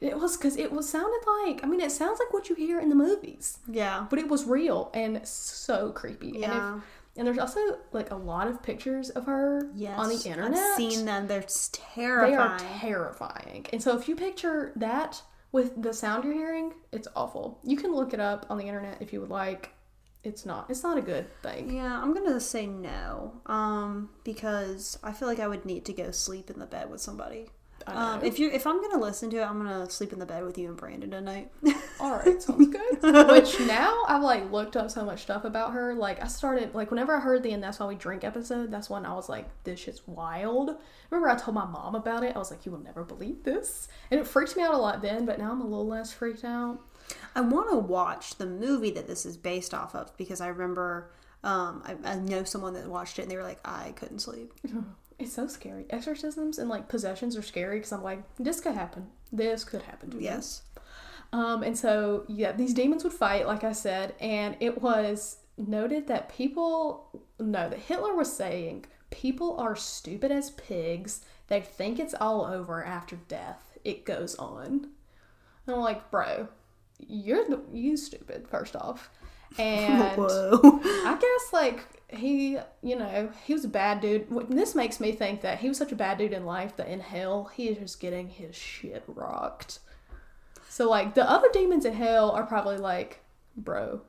It 0.00 0.16
was 0.16 0.36
because 0.36 0.56
it 0.56 0.70
was 0.70 0.88
sounded 0.88 1.22
like 1.26 1.64
I 1.64 1.66
mean 1.66 1.80
it 1.80 1.90
sounds 1.90 2.20
like 2.20 2.32
what 2.32 2.48
you 2.48 2.54
hear 2.54 2.78
in 2.78 2.88
the 2.88 2.94
movies, 2.94 3.58
Yeah. 3.66 4.06
but 4.08 4.20
it 4.20 4.28
was 4.28 4.44
real 4.44 4.92
and 4.94 5.26
so 5.26 5.90
creepy. 5.90 6.28
And, 6.28 6.38
Yeah. 6.42 6.76
if, 6.76 6.82
and 7.18 7.26
there's 7.26 7.38
also 7.38 7.60
like 7.92 8.10
a 8.10 8.14
lot 8.16 8.46
of 8.48 8.62
pictures 8.62 9.10
of 9.10 9.26
her 9.26 9.70
Yes. 9.74 9.98
on 9.98 10.08
the 10.08 10.14
internet. 10.28 10.54
I've 10.58 10.76
seen 10.76 11.04
them. 11.04 11.26
They're 11.26 11.42
s- 11.42 11.68
They 11.68 11.78
terrifying. 11.94 12.34
are 12.38 12.58
terrifying. 12.58 13.66
And 13.72 13.82
so 13.82 13.96
if 13.98 14.08
you 14.08 14.16
picture 14.16 14.72
that 14.76 15.22
with 15.52 15.82
the 15.82 15.92
sound 15.92 16.24
you're 16.24 16.32
hearing, 16.34 16.74
it's 16.92 17.08
awful. 17.16 17.58
You 17.62 17.76
can 17.76 17.92
look 17.94 18.14
it 18.14 18.20
up 18.20 18.46
on 18.48 18.56
the 18.58 18.64
internet 18.64 19.02
if 19.02 19.12
you 19.12 19.20
would 19.20 19.30
like. 19.30 19.74
It's 20.24 20.44
not. 20.44 20.68
It's 20.68 20.82
not 20.82 20.98
a 20.98 21.00
good 21.02 21.26
thing. 21.42 21.70
yeah, 21.74 22.00
I'm 22.02 22.12
gonna 22.12 22.40
say 22.40 22.66
no. 22.66 23.40
Um, 23.46 24.10
because 24.24 24.98
I 25.02 25.12
feel 25.12 25.28
like 25.28 25.38
I 25.40 25.46
would 25.48 25.64
need 25.64 25.84
to 25.86 25.92
go 25.92 26.10
sleep 26.10 26.50
in 26.50 26.58
the 26.58 26.66
bed 26.66 26.90
with 26.90 27.00
somebody. 27.00 27.50
Um, 27.94 28.24
if 28.24 28.38
you 28.38 28.50
if 28.50 28.66
I'm 28.66 28.80
gonna 28.80 29.02
listen 29.02 29.30
to 29.30 29.38
it, 29.38 29.44
I'm 29.44 29.58
gonna 29.58 29.88
sleep 29.90 30.12
in 30.12 30.18
the 30.18 30.26
bed 30.26 30.44
with 30.44 30.58
you 30.58 30.68
and 30.68 30.76
Brandon 30.76 31.10
tonight. 31.10 31.50
All 32.00 32.16
right, 32.16 32.40
sounds 32.42 32.68
good. 32.68 33.02
Which 33.30 33.58
now 33.60 34.04
I've 34.06 34.22
like 34.22 34.50
looked 34.50 34.76
up 34.76 34.90
so 34.90 35.04
much 35.04 35.22
stuff 35.22 35.44
about 35.44 35.72
her. 35.72 35.94
Like 35.94 36.22
I 36.22 36.26
started 36.26 36.74
like 36.74 36.90
whenever 36.90 37.16
I 37.16 37.20
heard 37.20 37.42
the 37.42 37.52
and 37.52 37.62
that's 37.62 37.78
why 37.78 37.86
we 37.86 37.94
drink 37.94 38.24
episode. 38.24 38.70
That's 38.70 38.90
when 38.90 39.06
I 39.06 39.14
was 39.14 39.28
like, 39.28 39.46
this 39.64 39.80
shit's 39.80 40.06
wild. 40.06 40.76
Remember 41.10 41.28
I 41.28 41.36
told 41.36 41.54
my 41.54 41.64
mom 41.64 41.94
about 41.94 42.24
it. 42.24 42.36
I 42.36 42.38
was 42.38 42.50
like, 42.50 42.66
you 42.66 42.72
will 42.72 42.80
never 42.80 43.04
believe 43.04 43.44
this, 43.44 43.88
and 44.10 44.20
it 44.20 44.26
freaked 44.26 44.56
me 44.56 44.62
out 44.62 44.74
a 44.74 44.78
lot 44.78 45.02
then. 45.02 45.26
But 45.26 45.38
now 45.38 45.50
I'm 45.52 45.60
a 45.60 45.66
little 45.66 45.86
less 45.86 46.12
freaked 46.12 46.44
out. 46.44 46.80
I 47.34 47.40
want 47.40 47.70
to 47.70 47.76
watch 47.76 48.36
the 48.36 48.46
movie 48.46 48.90
that 48.90 49.06
this 49.06 49.24
is 49.24 49.36
based 49.36 49.72
off 49.72 49.94
of 49.94 50.14
because 50.16 50.40
I 50.40 50.48
remember 50.48 51.10
um, 51.44 51.82
I, 51.84 52.12
I 52.12 52.16
know 52.16 52.44
someone 52.44 52.74
that 52.74 52.86
watched 52.88 53.18
it 53.18 53.22
and 53.22 53.30
they 53.30 53.36
were 53.36 53.42
like, 53.42 53.60
I 53.64 53.92
couldn't 53.92 54.20
sleep. 54.20 54.52
It's 55.18 55.32
so 55.32 55.48
scary. 55.48 55.86
Exorcisms 55.90 56.58
and 56.58 56.68
like 56.68 56.88
possessions 56.88 57.36
are 57.36 57.42
scary 57.42 57.78
because 57.78 57.92
I'm 57.92 58.02
like, 58.04 58.22
this 58.38 58.60
could 58.60 58.74
happen. 58.74 59.08
This 59.32 59.64
could 59.64 59.82
happen 59.82 60.10
to 60.10 60.16
me. 60.16 60.24
Yes. 60.24 60.62
Um, 61.32 61.62
and 61.62 61.76
so 61.76 62.24
yeah, 62.28 62.52
these 62.52 62.72
demons 62.72 63.04
would 63.04 63.12
fight, 63.12 63.46
like 63.46 63.64
I 63.64 63.72
said, 63.72 64.14
and 64.20 64.56
it 64.60 64.80
was 64.80 65.38
noted 65.56 66.06
that 66.06 66.28
people 66.28 67.22
no, 67.40 67.68
that 67.68 67.78
Hitler 67.78 68.14
was 68.14 68.32
saying 68.32 68.86
people 69.10 69.58
are 69.58 69.74
stupid 69.74 70.30
as 70.30 70.50
pigs. 70.50 71.24
They 71.48 71.60
think 71.60 71.98
it's 71.98 72.14
all 72.20 72.44
over 72.44 72.84
after 72.84 73.16
death. 73.16 73.78
It 73.84 74.04
goes 74.04 74.34
on. 74.36 74.88
And 75.66 75.76
I'm 75.76 75.80
like, 75.80 76.10
bro, 76.10 76.48
you're 76.98 77.44
the, 77.44 77.60
you 77.72 77.96
stupid 77.96 78.48
first 78.48 78.76
off, 78.76 79.10
and. 79.58 80.16
I 80.20 81.18
guess 81.20 81.52
like 81.52 81.97
he, 82.08 82.58
you 82.82 82.96
know, 82.96 83.30
he 83.44 83.52
was 83.52 83.64
a 83.64 83.68
bad 83.68 84.00
dude. 84.00 84.28
This 84.48 84.74
makes 84.74 84.98
me 84.98 85.12
think 85.12 85.42
that 85.42 85.58
he 85.58 85.68
was 85.68 85.76
such 85.76 85.92
a 85.92 85.96
bad 85.96 86.18
dude 86.18 86.32
in 86.32 86.46
life 86.46 86.76
that 86.76 86.88
in 86.88 87.00
hell 87.00 87.50
he 87.54 87.68
is 87.68 87.78
just 87.78 88.00
getting 88.00 88.28
his 88.28 88.56
shit 88.56 89.04
rocked. 89.06 89.80
So 90.68 90.88
like 90.88 91.14
the 91.14 91.28
other 91.28 91.48
demons 91.52 91.84
in 91.84 91.94
hell 91.94 92.30
are 92.30 92.46
probably 92.46 92.78
like, 92.78 93.20
bro, 93.56 94.00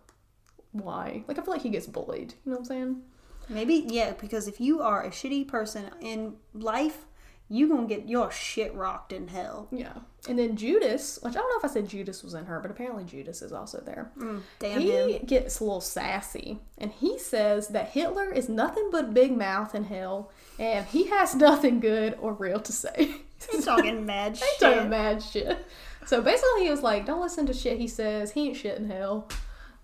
why? 0.72 1.24
Like 1.28 1.38
I 1.38 1.42
feel 1.42 1.54
like 1.54 1.64
he 1.64 1.70
gets 1.70 1.88
bullied. 1.88 2.34
You 2.46 2.52
know 2.52 2.58
what 2.58 2.60
I'm 2.60 2.66
saying? 2.66 3.02
Maybe, 3.50 3.86
yeah, 3.88 4.14
because 4.14 4.48
if 4.48 4.62
you 4.62 4.82
are 4.82 5.04
a 5.04 5.10
shitty 5.10 5.48
person 5.48 5.90
in 6.00 6.36
life, 6.54 7.06
you 7.50 7.68
gonna 7.68 7.88
get 7.88 8.08
your 8.08 8.32
shit 8.32 8.74
rocked 8.76 9.12
in 9.12 9.28
hell. 9.28 9.68
Yeah. 9.72 9.94
And 10.28 10.38
then 10.38 10.56
Judas, 10.56 11.18
which 11.22 11.36
I 11.36 11.40
don't 11.40 11.50
know 11.50 11.58
if 11.58 11.66
I 11.66 11.74
said 11.74 11.90
Judas 11.90 12.24
was 12.24 12.34
in 12.34 12.46
her, 12.46 12.60
but 12.60 12.70
apparently 12.70 13.06
Judas 13.06 13.42
is 13.42 13.52
also 13.52 13.82
there. 13.82 14.12
Damn 14.60 14.80
he 14.82 14.92
him. 14.92 15.26
gets 15.26 15.60
a 15.60 15.64
little 15.64 15.82
sassy 15.82 16.60
and 16.78 16.92
he 16.92 17.18
says 17.18 17.70
that 17.70 17.90
Hitler 17.90 18.32
is 18.32 18.50
nothing 18.50 18.90
but 18.92 19.14
big 19.14 19.36
mouth 19.36 19.74
in 19.74 19.86
hell 19.86 20.32
and 20.60 20.86
he 20.86 21.08
has 21.10 21.34
nothing 21.36 21.80
good 21.80 22.18
or 22.22 22.34
real 22.34 22.60
to 22.60 22.72
say. 22.72 23.16
He's 23.52 23.66
talking 23.66 24.06
mad 24.06 24.38
shit. 24.38 24.48
He's 24.48 24.60
talking 24.60 24.90
mad 24.90 25.24
shit. 25.24 25.66
So 26.06 26.22
basically, 26.22 26.64
he 26.64 26.70
was 26.70 26.82
like, 26.82 27.06
"Don't 27.06 27.22
listen 27.22 27.46
to 27.46 27.54
shit 27.54 27.78
he 27.78 27.88
says. 27.88 28.32
He 28.32 28.48
ain't 28.48 28.58
shit 28.58 28.78
in 28.78 28.90
hell, 28.90 29.30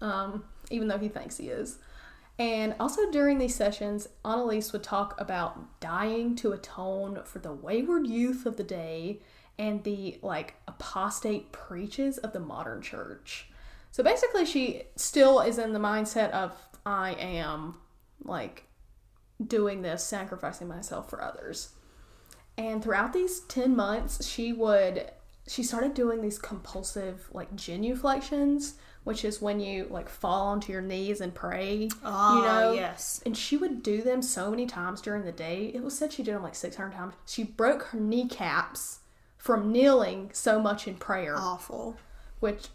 um, 0.02 0.44
even 0.70 0.88
though 0.88 0.98
he 0.98 1.08
thinks 1.08 1.38
he 1.38 1.50
is." 1.50 1.78
And 2.38 2.76
also 2.80 3.10
during 3.12 3.38
these 3.38 3.56
sessions, 3.56 4.10
Annalise 4.26 4.74
would 4.74 4.84
talk 4.84 5.20
about 5.20 5.80
dying 5.80 6.36
to 6.38 6.52
atone 6.52 7.22
for 7.24 7.40
the 7.40 7.54
wayward 7.54 8.08
youth 8.08 8.46
of 8.46 8.58
the 8.58 8.64
day 8.64 9.22
and 9.58 9.84
the 9.84 10.20
like 10.22 10.56
apostate 10.68 11.52
preaches 11.54 12.18
of 12.18 12.34
the 12.34 12.40
modern 12.40 12.82
church. 12.82 13.50
So 13.92 14.04
basically, 14.04 14.46
she 14.46 14.84
still 14.98 15.40
is 15.40 15.58
in 15.58 15.72
the 15.72 15.80
mindset 15.80 16.32
of 16.32 16.52
I 16.86 17.12
am 17.14 17.76
like 18.24 18.66
doing 19.46 19.82
this, 19.82 20.04
sacrificing 20.04 20.68
myself 20.68 21.10
for 21.10 21.24
others. 21.24 21.70
And 22.58 22.84
throughout 22.84 23.14
these 23.14 23.42
10 23.42 23.76
months, 23.76 24.26
she 24.26 24.52
would 24.52 25.12
she 25.48 25.62
started 25.62 25.94
doing 25.94 26.22
these 26.22 26.40
compulsive 26.40 27.30
like 27.32 27.56
genuflections, 27.56 28.76
which 29.06 29.24
is 29.24 29.42
when 29.42 29.62
you 29.62 29.88
like 29.90 30.10
fall 30.10 30.48
onto 30.48 30.74
your 30.74 30.82
knees 30.82 31.22
and 31.22 31.34
pray. 31.34 31.88
Oh, 32.04 32.38
you 32.38 32.46
ah, 32.46 32.60
know? 32.60 32.72
yes. 32.74 33.22
And 33.26 33.38
she 33.38 33.56
would 33.56 33.82
do 33.82 34.02
them 34.02 34.22
so 34.22 34.50
many 34.50 34.66
times 34.66 35.00
during 35.00 35.24
the 35.24 35.32
day. 35.32 35.72
It 35.74 35.84
was 35.84 35.98
said 35.98 36.12
she 36.12 36.24
did 36.24 36.36
them 36.36 36.44
like 36.44 36.56
600 36.56 36.92
times. 36.92 37.14
She 37.26 37.44
broke 37.44 37.84
her 37.84 38.00
kneecaps 38.00 39.00
from 39.46 39.72
kneeling 39.72 40.32
so 40.34 40.60
much 40.60 40.88
in 40.88 40.96
prayer 40.96 41.36
Awful. 41.38 41.96
which 42.40 42.70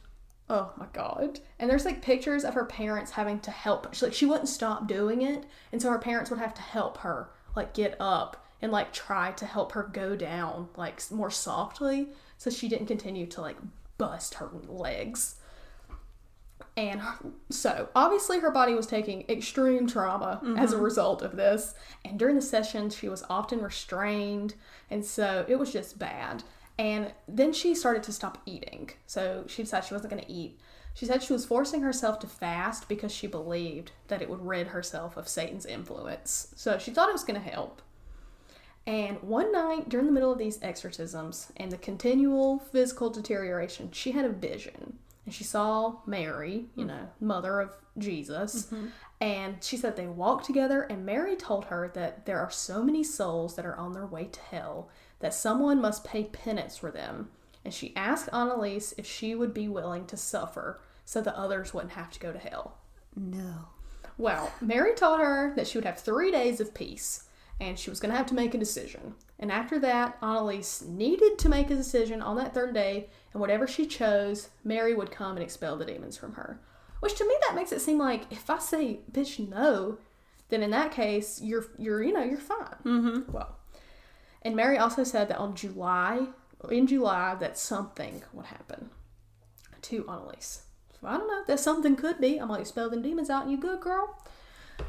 oh 0.48 0.70
my 0.76 0.86
god 0.92 1.40
and 1.58 1.68
there's 1.68 1.84
like 1.84 2.00
pictures 2.00 2.44
of 2.44 2.54
her 2.54 2.64
parents 2.64 3.10
having 3.10 3.40
to 3.40 3.50
help 3.50 3.92
she, 3.92 4.06
like 4.06 4.14
she 4.14 4.24
wouldn't 4.24 4.48
stop 4.48 4.86
doing 4.86 5.20
it 5.22 5.46
and 5.72 5.82
so 5.82 5.90
her 5.90 5.98
parents 5.98 6.30
would 6.30 6.38
have 6.38 6.54
to 6.54 6.62
help 6.62 6.98
her 6.98 7.28
like 7.56 7.74
get 7.74 7.96
up 7.98 8.46
and 8.62 8.70
like 8.70 8.92
try 8.92 9.32
to 9.32 9.46
help 9.46 9.72
her 9.72 9.82
go 9.82 10.14
down 10.14 10.68
like 10.76 11.02
more 11.10 11.30
softly 11.30 12.06
so 12.38 12.50
she 12.50 12.68
didn't 12.68 12.86
continue 12.86 13.26
to 13.26 13.40
like 13.40 13.56
bust 13.98 14.34
her 14.34 14.48
legs 14.68 15.39
and 16.80 17.02
so 17.50 17.90
obviously 17.94 18.40
her 18.40 18.50
body 18.50 18.72
was 18.72 18.86
taking 18.86 19.26
extreme 19.28 19.86
trauma 19.86 20.40
as 20.56 20.72
a 20.72 20.76
mm-hmm. 20.76 20.84
result 20.84 21.20
of 21.20 21.36
this. 21.36 21.74
And 22.06 22.18
during 22.18 22.36
the 22.36 22.42
sessions 22.42 22.96
she 22.96 23.06
was 23.06 23.22
often 23.28 23.60
restrained. 23.60 24.54
And 24.88 25.04
so 25.04 25.44
it 25.46 25.56
was 25.56 25.74
just 25.74 25.98
bad. 25.98 26.42
And 26.78 27.12
then 27.28 27.52
she 27.52 27.74
started 27.74 28.02
to 28.04 28.12
stop 28.12 28.38
eating. 28.46 28.92
So 29.06 29.44
she 29.46 29.62
decided 29.62 29.88
she 29.88 29.94
wasn't 29.94 30.12
going 30.12 30.24
to 30.24 30.32
eat. 30.32 30.58
She 30.94 31.04
said 31.04 31.22
she 31.22 31.34
was 31.34 31.44
forcing 31.44 31.82
herself 31.82 32.18
to 32.20 32.26
fast 32.26 32.88
because 32.88 33.12
she 33.12 33.26
believed 33.26 33.92
that 34.08 34.22
it 34.22 34.30
would 34.30 34.46
rid 34.46 34.68
herself 34.68 35.18
of 35.18 35.28
satan's 35.28 35.66
influence. 35.66 36.54
So 36.56 36.78
she 36.78 36.92
thought 36.92 37.10
it 37.10 37.12
was 37.12 37.24
going 37.24 37.40
to 37.42 37.50
help. 37.50 37.82
And 38.86 39.20
one 39.20 39.52
night 39.52 39.90
during 39.90 40.06
the 40.06 40.12
middle 40.12 40.32
of 40.32 40.38
these 40.38 40.58
exorcisms 40.62 41.52
and 41.58 41.70
the 41.70 41.76
continual 41.76 42.58
physical 42.58 43.10
deterioration, 43.10 43.90
she 43.92 44.12
had 44.12 44.24
a 44.24 44.30
vision. 44.30 44.98
And 45.24 45.34
she 45.34 45.44
saw 45.44 45.96
Mary, 46.06 46.66
you 46.74 46.84
mm-hmm. 46.84 46.88
know, 46.88 47.08
mother 47.20 47.60
of 47.60 47.76
Jesus. 47.98 48.66
Mm-hmm. 48.66 48.86
And 49.20 49.62
she 49.62 49.76
said 49.76 49.96
they 49.96 50.06
walked 50.06 50.46
together, 50.46 50.82
and 50.82 51.04
Mary 51.04 51.36
told 51.36 51.66
her 51.66 51.90
that 51.94 52.24
there 52.24 52.38
are 52.38 52.50
so 52.50 52.82
many 52.82 53.04
souls 53.04 53.54
that 53.56 53.66
are 53.66 53.76
on 53.76 53.92
their 53.92 54.06
way 54.06 54.24
to 54.24 54.40
hell 54.40 54.88
that 55.18 55.34
someone 55.34 55.80
must 55.80 56.04
pay 56.04 56.24
penance 56.24 56.78
for 56.78 56.90
them. 56.90 57.28
And 57.64 57.74
she 57.74 57.94
asked 57.94 58.30
Annalise 58.32 58.94
if 58.96 59.06
she 59.06 59.34
would 59.34 59.52
be 59.52 59.68
willing 59.68 60.06
to 60.06 60.16
suffer 60.16 60.80
so 61.04 61.20
the 61.20 61.36
others 61.36 61.74
wouldn't 61.74 61.92
have 61.92 62.10
to 62.12 62.20
go 62.20 62.32
to 62.32 62.38
hell. 62.38 62.78
No. 63.14 63.68
Well, 64.16 64.52
Mary 64.60 64.94
told 64.94 65.20
her 65.20 65.52
that 65.56 65.66
she 65.66 65.76
would 65.76 65.84
have 65.84 65.98
three 65.98 66.30
days 66.30 66.60
of 66.60 66.72
peace 66.74 67.24
and 67.60 67.78
she 67.78 67.90
was 67.90 68.00
going 68.00 68.10
to 68.10 68.16
have 68.16 68.26
to 68.26 68.34
make 68.34 68.54
a 68.54 68.58
decision. 68.58 69.14
And 69.38 69.52
after 69.52 69.78
that, 69.78 70.16
Annalise 70.22 70.82
needed 70.82 71.38
to 71.38 71.48
make 71.48 71.70
a 71.70 71.76
decision 71.76 72.22
on 72.22 72.36
that 72.36 72.54
third 72.54 72.74
day, 72.74 73.08
and 73.32 73.40
whatever 73.40 73.66
she 73.66 73.86
chose, 73.86 74.48
Mary 74.64 74.94
would 74.94 75.10
come 75.10 75.36
and 75.36 75.42
expel 75.42 75.76
the 75.76 75.84
demons 75.84 76.16
from 76.16 76.34
her. 76.34 76.60
Which 77.00 77.14
to 77.16 77.24
me, 77.24 77.34
that 77.42 77.54
makes 77.54 77.72
it 77.72 77.80
seem 77.80 77.98
like 77.98 78.30
if 78.30 78.50
I 78.50 78.58
say, 78.58 79.00
bitch, 79.10 79.48
no, 79.48 79.98
then 80.48 80.62
in 80.62 80.70
that 80.70 80.92
case, 80.92 81.40
you're, 81.42 81.66
you're 81.78 82.02
you 82.02 82.12
know, 82.12 82.24
you're 82.24 82.38
fine. 82.38 82.76
Mm-hmm. 82.84 83.32
Well, 83.32 83.56
and 84.42 84.56
Mary 84.56 84.78
also 84.78 85.04
said 85.04 85.28
that 85.28 85.38
on 85.38 85.54
July, 85.54 86.26
in 86.70 86.86
July, 86.86 87.36
that 87.40 87.58
something 87.58 88.22
would 88.32 88.46
happen 88.46 88.90
to 89.82 90.08
Annalise. 90.08 90.62
So 91.00 91.06
I 91.06 91.16
don't 91.16 91.28
know. 91.28 91.44
That 91.46 91.60
something 91.60 91.96
could 91.96 92.20
be. 92.20 92.38
I'm 92.38 92.48
like, 92.48 92.60
expel 92.60 92.90
them 92.90 93.02
demons 93.02 93.30
out 93.30 93.44
and 93.44 93.52
you 93.52 93.58
good, 93.58 93.80
girl. 93.80 94.18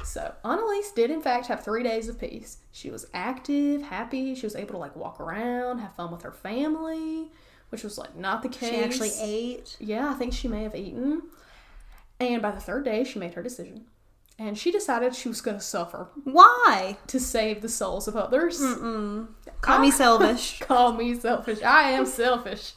So 0.04 0.34
Annalise 0.44 0.92
did 0.92 1.10
in 1.10 1.22
fact 1.22 1.46
have 1.46 1.64
three 1.64 1.82
days 1.82 2.08
of 2.08 2.18
peace. 2.18 2.58
She 2.72 2.90
was 2.90 3.06
active, 3.14 3.82
happy. 3.82 4.34
She 4.34 4.46
was 4.46 4.56
able 4.56 4.72
to 4.72 4.78
like 4.78 4.96
walk 4.96 5.20
around, 5.20 5.78
have 5.78 5.94
fun 5.94 6.10
with 6.10 6.22
her 6.22 6.32
family, 6.32 7.30
which 7.70 7.84
was 7.84 7.98
like 7.98 8.16
not 8.16 8.42
the 8.42 8.48
case. 8.48 8.70
She 8.70 8.76
actually 8.76 9.12
ate. 9.20 9.76
Yeah, 9.80 10.10
I 10.10 10.14
think 10.14 10.32
she 10.32 10.48
may 10.48 10.62
have 10.62 10.74
eaten. 10.74 11.22
And 12.20 12.40
by 12.42 12.52
the 12.52 12.60
third 12.60 12.84
day, 12.84 13.04
she 13.04 13.18
made 13.18 13.34
her 13.34 13.42
decision. 13.42 13.86
And 14.38 14.56
she 14.58 14.70
decided 14.70 15.14
she 15.14 15.28
was 15.28 15.40
going 15.40 15.58
to 15.58 15.62
suffer 15.62 16.08
Why? 16.24 16.96
to 17.06 17.20
save 17.20 17.62
the 17.62 17.68
souls 17.68 18.08
of 18.08 18.16
others. 18.16 18.60
Call 19.60 19.78
me 19.78 19.90
selfish. 19.90 20.58
Call 20.60 20.92
me 20.94 21.14
selfish. 21.14 21.62
I 21.62 21.90
am 21.90 22.06
selfish. 22.06 22.72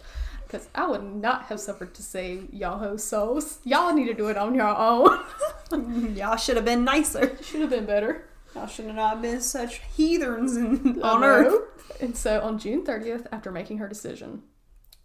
Because 0.46 0.68
I 0.76 0.88
would 0.88 1.04
not 1.04 1.46
have 1.46 1.60
suffered 1.60 1.94
to 1.96 2.04
save 2.04 2.54
y'all 2.54 2.98
souls. 2.98 3.60
Y'all 3.64 3.94
need 3.94 4.06
to 4.06 4.14
do 4.14 4.28
it 4.28 4.38
on 4.38 4.56
your 4.56 4.68
own. 4.68 5.20
Y'all 6.16 6.38
should 6.38 6.56
have 6.56 6.66
been 6.66 6.84
nicer. 6.84 7.38
Should 7.44 7.62
have 7.62 7.70
been 7.70 7.86
better. 7.86 8.28
Y'all 8.54 8.68
should 8.68 8.86
have 8.86 8.96
not 8.96 9.22
been 9.22 9.42
such 9.42 9.82
heathens 9.96 10.56
in, 10.56 11.02
on 11.04 11.24
earth. 11.24 12.02
And 12.02 12.16
so 12.16 12.42
on 12.42 12.58
June 12.58 12.84
30th, 12.86 13.26
after 13.32 13.52
making 13.52 13.80
her 13.80 13.88
decision, 13.88 14.44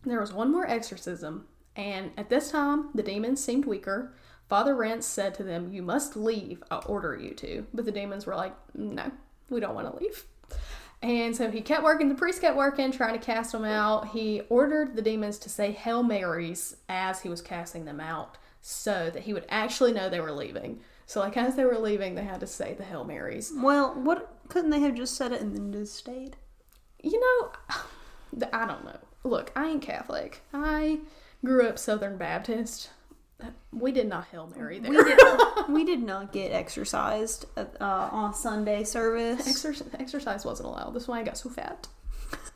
There 0.04 0.20
was 0.20 0.32
one 0.32 0.52
more 0.52 0.68
exorcism, 0.68 1.46
and 1.76 2.12
at 2.16 2.28
this 2.30 2.50
time, 2.50 2.90
the 2.94 3.02
demons 3.02 3.42
seemed 3.42 3.64
weaker. 3.64 4.14
Father 4.48 4.74
Renz 4.74 5.04
said 5.04 5.34
to 5.34 5.42
them, 5.42 5.72
You 5.72 5.82
must 5.82 6.16
leave. 6.16 6.62
I'll 6.70 6.84
order 6.86 7.16
you 7.16 7.34
to. 7.34 7.66
But 7.72 7.84
the 7.84 7.92
demons 7.92 8.26
were 8.26 8.36
like, 8.36 8.54
No, 8.74 9.10
we 9.48 9.60
don't 9.60 9.74
want 9.74 9.90
to 9.90 10.02
leave. 10.02 10.24
And 11.02 11.34
so 11.34 11.50
he 11.50 11.62
kept 11.62 11.82
working, 11.82 12.08
the 12.08 12.14
priest 12.14 12.42
kept 12.42 12.56
working, 12.56 12.92
trying 12.92 13.18
to 13.18 13.24
cast 13.24 13.52
them 13.52 13.64
out. 13.64 14.08
He 14.08 14.42
ordered 14.50 14.96
the 14.96 15.02
demons 15.02 15.38
to 15.38 15.48
say 15.48 15.72
Hail 15.72 16.02
Marys 16.02 16.76
as 16.88 17.20
he 17.20 17.28
was 17.28 17.40
casting 17.40 17.86
them 17.86 18.00
out 18.00 18.36
so 18.60 19.10
that 19.10 19.22
he 19.22 19.32
would 19.32 19.46
actually 19.48 19.92
know 19.92 20.08
they 20.08 20.20
were 20.20 20.32
leaving. 20.32 20.80
So, 21.06 21.20
like, 21.20 21.36
as 21.36 21.56
they 21.56 21.64
were 21.64 21.78
leaving, 21.78 22.14
they 22.14 22.24
had 22.24 22.40
to 22.40 22.46
say 22.46 22.74
the 22.74 22.84
Hail 22.84 23.04
Marys. 23.04 23.52
Well, 23.56 23.94
what 23.94 24.36
couldn't 24.48 24.70
they 24.70 24.80
have 24.80 24.94
just 24.94 25.16
said 25.16 25.32
it 25.32 25.40
and 25.40 25.56
then 25.56 25.72
just 25.72 25.96
stayed? 25.96 26.36
You 27.02 27.18
know, 27.18 27.52
I 28.52 28.66
don't 28.66 28.84
know. 28.84 28.98
Look, 29.24 29.52
I 29.56 29.68
ain't 29.68 29.82
Catholic. 29.82 30.42
I 30.52 31.00
grew 31.44 31.66
up 31.66 31.78
Southern 31.78 32.16
Baptist. 32.16 32.90
We 33.72 33.92
did 33.92 34.08
not 34.08 34.26
Hail 34.26 34.52
Mary 34.54 34.78
there. 34.78 34.90
We 34.90 35.04
did, 35.04 35.18
we 35.68 35.84
did 35.84 36.02
not 36.02 36.32
get 36.32 36.52
exercised 36.52 37.46
uh, 37.56 37.64
on 37.80 38.34
Sunday 38.34 38.84
service. 38.84 39.48
Exer- 39.48 40.00
exercise 40.00 40.44
wasn't 40.44 40.68
allowed. 40.68 40.94
That's 40.94 41.08
why 41.08 41.20
I 41.20 41.22
got 41.22 41.38
so 41.38 41.50
fat. 41.50 41.88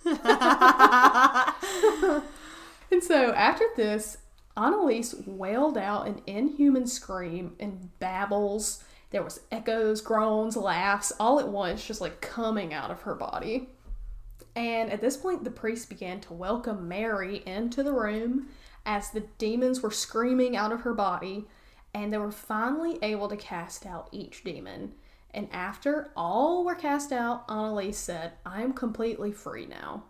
and 2.90 3.02
so 3.02 3.32
after 3.32 3.64
this, 3.76 4.18
Anneliese 4.56 5.26
wailed 5.26 5.78
out 5.78 6.06
an 6.06 6.20
inhuman 6.26 6.86
scream 6.86 7.56
and 7.58 7.98
babbles. 7.98 8.84
There 9.10 9.22
was 9.22 9.40
echoes, 9.50 10.00
groans, 10.00 10.56
laughs, 10.56 11.12
all 11.18 11.40
at 11.40 11.48
once, 11.48 11.86
just 11.86 12.00
like 12.00 12.20
coming 12.20 12.74
out 12.74 12.90
of 12.90 13.02
her 13.02 13.14
body. 13.14 13.68
And 14.56 14.92
at 14.92 15.00
this 15.00 15.16
point, 15.16 15.44
the 15.44 15.50
priest 15.50 15.88
began 15.88 16.20
to 16.20 16.32
welcome 16.32 16.88
Mary 16.88 17.42
into 17.46 17.82
the 17.82 17.92
room 17.92 18.48
as 18.86 19.10
the 19.10 19.24
demons 19.38 19.82
were 19.82 19.90
screaming 19.90 20.56
out 20.56 20.72
of 20.72 20.82
her 20.82 20.94
body, 20.94 21.46
and 21.94 22.12
they 22.12 22.18
were 22.18 22.30
finally 22.32 22.98
able 23.02 23.28
to 23.28 23.36
cast 23.36 23.86
out 23.86 24.08
each 24.12 24.44
demon. 24.44 24.92
And 25.32 25.48
after 25.52 26.10
all 26.16 26.64
were 26.64 26.74
cast 26.74 27.12
out, 27.12 27.46
Anneliese 27.48 27.94
said, 27.94 28.32
I 28.46 28.62
am 28.62 28.72
completely 28.72 29.32
free 29.32 29.66
now. 29.66 30.04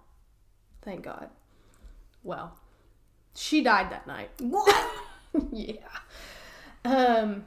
Thank 0.82 1.02
God. 1.02 1.30
Well, 2.22 2.58
she 3.34 3.62
died 3.62 3.90
that 3.90 4.06
night. 4.06 4.30
What? 4.40 4.90
yeah. 5.50 5.74
Um, 6.84 7.44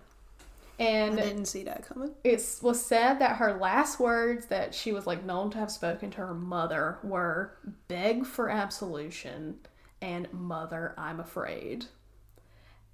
I 0.79 0.83
and 0.83 1.17
didn't 1.17 1.45
see 1.45 1.63
that 1.63 1.87
coming. 1.87 2.11
it 2.23 2.43
was 2.61 2.85
said 2.85 3.19
that 3.19 3.37
her 3.37 3.53
last 3.53 3.99
words 3.99 4.47
that 4.47 4.75
she 4.75 4.91
was 4.91 5.07
like 5.07 5.23
known 5.23 5.49
to 5.51 5.57
have 5.57 5.71
spoken 5.71 6.11
to 6.11 6.17
her 6.17 6.33
mother 6.33 6.99
were 7.01 7.57
beg 7.87 8.25
for 8.25 8.49
absolution 8.49 9.57
and 10.01 10.31
mother 10.31 10.93
i'm 10.97 11.19
afraid 11.19 11.86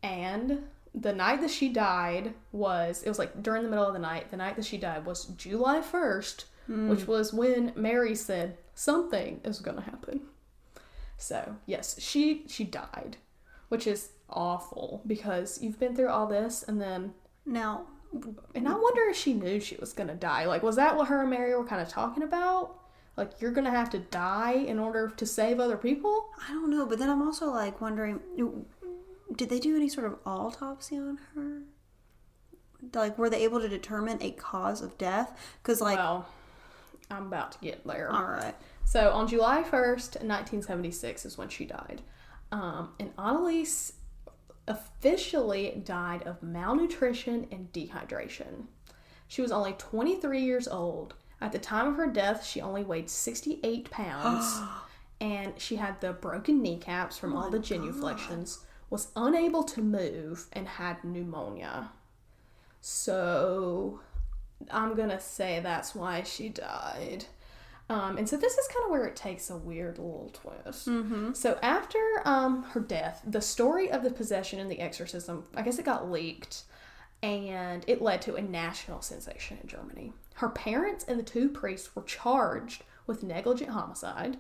and 0.02 0.64
the 0.96 1.14
night 1.14 1.42
that 1.42 1.50
she 1.50 1.70
died 1.70 2.34
was 2.52 3.04
it 3.04 3.10
was 3.10 3.20
like 3.20 3.42
during 3.42 3.64
the 3.64 3.70
middle 3.70 3.86
of 3.86 3.94
the 3.94 4.00
night 4.00 4.30
the 4.32 4.38
night 4.38 4.56
that 4.56 4.66
she 4.66 4.78
died 4.78 5.06
was 5.06 5.26
july 5.26 5.80
1st 5.80 6.46
hmm. 6.68 6.90
which 6.90 7.08
was 7.08 7.34
when 7.34 7.74
mary 7.76 8.16
said 8.16 8.58
something 8.76 9.40
is 9.44 9.60
going 9.60 9.78
to 9.78 9.84
happen 9.84 10.22
so 11.18 11.56
yes 11.66 12.00
she 12.00 12.44
she 12.48 12.64
died 12.64 13.18
which 13.70 13.88
is 13.88 14.10
awful 14.30 15.02
because 15.08 15.62
you've 15.62 15.80
been 15.80 15.96
through 15.96 16.10
all 16.10 16.28
this 16.28 16.64
and 16.64 16.82
then 16.82 17.14
Now, 17.46 17.88
and 18.54 18.68
I 18.68 18.74
wonder 18.74 19.02
if 19.10 19.18
she 19.18 19.34
knew 19.34 19.60
she 19.60 19.76
was 19.78 19.94
gonna 19.94 20.16
die. 20.16 20.46
Like, 20.46 20.64
was 20.64 20.76
that 20.76 20.96
what 20.96 21.08
her 21.08 21.22
and 21.22 21.30
Mary 21.30 21.56
were 21.56 21.66
kind 21.66 21.82
of 21.82 21.90
talking 21.90 22.24
about? 22.24 22.76
Like, 23.16 23.40
you're 23.40 23.52
gonna 23.52 23.72
have 23.72 23.90
to 23.92 24.00
die 24.00 24.54
in 24.54 24.80
order 24.80 25.10
to 25.10 25.26
save 25.26 25.60
other 25.60 25.78
people? 25.78 26.30
I 26.48 26.52
don't 26.54 26.70
know, 26.70 26.86
but 26.86 27.00
then 27.00 27.10
I'm 27.10 27.22
also 27.22 27.52
like 27.52 27.80
wondering 27.82 28.20
did 29.36 29.50
they 29.50 29.60
do 29.60 29.76
any 29.76 29.90
sort 29.90 30.08
of 30.08 30.18
autopsy 30.26 30.98
on 30.98 31.20
her? 31.36 31.62
Like, 32.94 33.18
were 33.18 33.30
they 33.30 33.44
able 33.44 33.62
to 33.62 33.70
determine 33.70 34.18
a 34.22 34.32
cause 34.32 34.82
of 34.82 34.98
death? 34.98 35.38
Because, 35.62 35.82
like, 35.82 35.98
well, 35.98 36.28
I'm 37.10 37.28
about 37.28 37.54
to 37.54 37.60
get 37.60 37.86
there. 37.86 38.12
all 38.12 38.24
right. 38.24 38.56
So, 38.86 39.12
on 39.12 39.28
July 39.28 39.64
1st, 39.64 40.22
1976 40.22 41.26
is 41.26 41.38
when 41.38 41.50
she 41.50 41.66
died. 41.66 42.02
Um, 42.52 42.90
and 43.00 43.16
Anneliese 43.16 43.94
officially 44.68 45.82
died 45.84 46.24
of 46.24 46.44
malnutrition 46.44 47.48
and 47.52 47.72
dehydration. 47.72 48.66
She 49.28 49.42
was 49.42 49.52
only 49.52 49.74
23 49.74 50.42
years 50.42 50.68
old. 50.68 51.16
At 51.44 51.52
the 51.52 51.60
time 51.60 51.88
of 51.88 51.96
her 51.98 52.08
death, 52.08 52.46
she 52.46 52.62
only 52.62 52.84
weighed 52.84 53.10
68 53.10 53.92
pounds. 53.92 54.62
and 55.22 55.54
she 55.58 55.76
had 55.76 56.00
the 56.02 56.14
broken 56.14 56.62
kneecaps 56.62 57.18
from 57.18 57.36
all 57.36 57.50
the 57.50 57.60
genuflections, 57.60 58.60
was 58.90 59.10
unable 59.16 59.64
to 59.64 59.82
move, 59.82 60.48
and 60.54 60.68
had 60.68 61.04
pneumonia. 61.04 61.92
So, 62.80 64.00
I'm 64.72 64.96
gonna 64.96 65.20
say 65.20 65.60
that's 65.62 65.94
why 65.94 66.24
she 66.24 66.50
died. 66.50 67.26
Um, 67.90 68.18
and 68.18 68.28
so 68.28 68.38
this 68.38 68.58
is 68.58 68.68
kind 68.68 68.86
of 68.86 68.92
where 68.92 69.06
it 69.06 69.16
takes 69.16 69.50
a 69.50 69.58
weird 69.58 69.98
little 69.98 70.32
twist. 70.34 70.88
Mm-hmm. 70.88 71.34
So 71.34 71.60
after 71.62 72.00
um, 72.26 72.64
her 72.72 72.80
death, 72.80 73.22
the 73.28 73.42
story 73.42 73.92
of 73.92 74.04
the 74.04 74.10
possession 74.10 74.60
and 74.60 74.72
the 74.72 74.80
exorcism, 74.80 75.44
I 75.56 75.62
guess 75.62 75.80
it 75.80 75.86
got 75.86 76.10
leaked, 76.10 76.64
and 77.22 77.84
it 77.88 78.02
led 78.02 78.22
to 78.24 78.36
a 78.36 78.42
national 78.42 79.02
sensation 79.02 79.58
in 79.62 79.68
Germany. 79.68 80.14
Her 80.36 80.50
parents 80.50 81.06
and 81.08 81.20
the 81.20 81.24
two 81.24 81.50
priests 81.50 81.96
were 81.96 82.04
charged 82.04 82.84
with 83.06 83.24
negligent 83.24 83.72
homicide, 83.72 84.38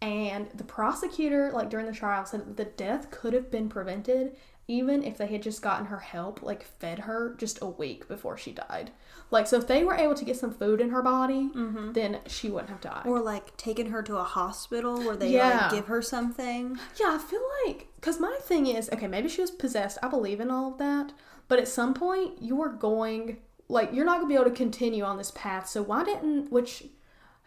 and 0.00 0.48
the 0.54 0.64
prosecutor, 0.64 1.50
like 1.52 1.70
during 1.70 1.86
the 1.86 1.92
trial, 1.92 2.24
said 2.24 2.46
that 2.46 2.56
the 2.56 2.64
death 2.64 3.10
could 3.10 3.32
have 3.32 3.50
been 3.50 3.68
prevented 3.68 4.36
even 4.70 5.02
if 5.02 5.16
they 5.16 5.26
had 5.26 5.42
just 5.42 5.62
gotten 5.62 5.86
her 5.86 5.98
help, 5.98 6.42
like 6.42 6.62
fed 6.62 7.00
her 7.00 7.34
just 7.38 7.58
a 7.62 7.66
week 7.66 8.06
before 8.06 8.36
she 8.36 8.52
died. 8.52 8.90
Like, 9.30 9.46
so 9.46 9.56
if 9.56 9.66
they 9.66 9.82
were 9.82 9.94
able 9.94 10.14
to 10.14 10.24
get 10.26 10.36
some 10.36 10.52
food 10.52 10.82
in 10.82 10.90
her 10.90 11.00
body, 11.02 11.48
mm-hmm. 11.54 11.92
then 11.92 12.18
she 12.26 12.50
wouldn't 12.50 12.68
have 12.68 12.80
died. 12.82 13.06
Or, 13.06 13.20
like, 13.20 13.56
taking 13.56 13.90
her 13.90 14.02
to 14.02 14.18
a 14.18 14.24
hospital 14.24 14.98
where 14.98 15.16
they, 15.16 15.30
Yeah. 15.30 15.62
like, 15.62 15.70
give 15.70 15.86
her 15.86 16.02
something. 16.02 16.78
Yeah, 17.00 17.14
I 17.14 17.18
feel 17.18 17.40
like 17.66 17.88
because 17.96 18.20
my 18.20 18.36
thing 18.42 18.66
is 18.66 18.90
okay, 18.92 19.06
maybe 19.06 19.28
she 19.30 19.40
was 19.40 19.50
possessed. 19.50 19.98
I 20.02 20.08
believe 20.08 20.38
in 20.38 20.50
all 20.50 20.72
of 20.72 20.78
that, 20.78 21.12
but 21.48 21.58
at 21.58 21.66
some 21.68 21.94
point 21.94 22.42
you 22.42 22.60
are 22.60 22.68
going 22.68 23.38
like 23.68 23.92
you're 23.92 24.04
not 24.04 24.16
gonna 24.18 24.28
be 24.28 24.34
able 24.34 24.44
to 24.44 24.50
continue 24.50 25.04
on 25.04 25.16
this 25.18 25.30
path. 25.32 25.68
So 25.68 25.82
why 25.82 26.04
didn't 26.04 26.50
which 26.50 26.84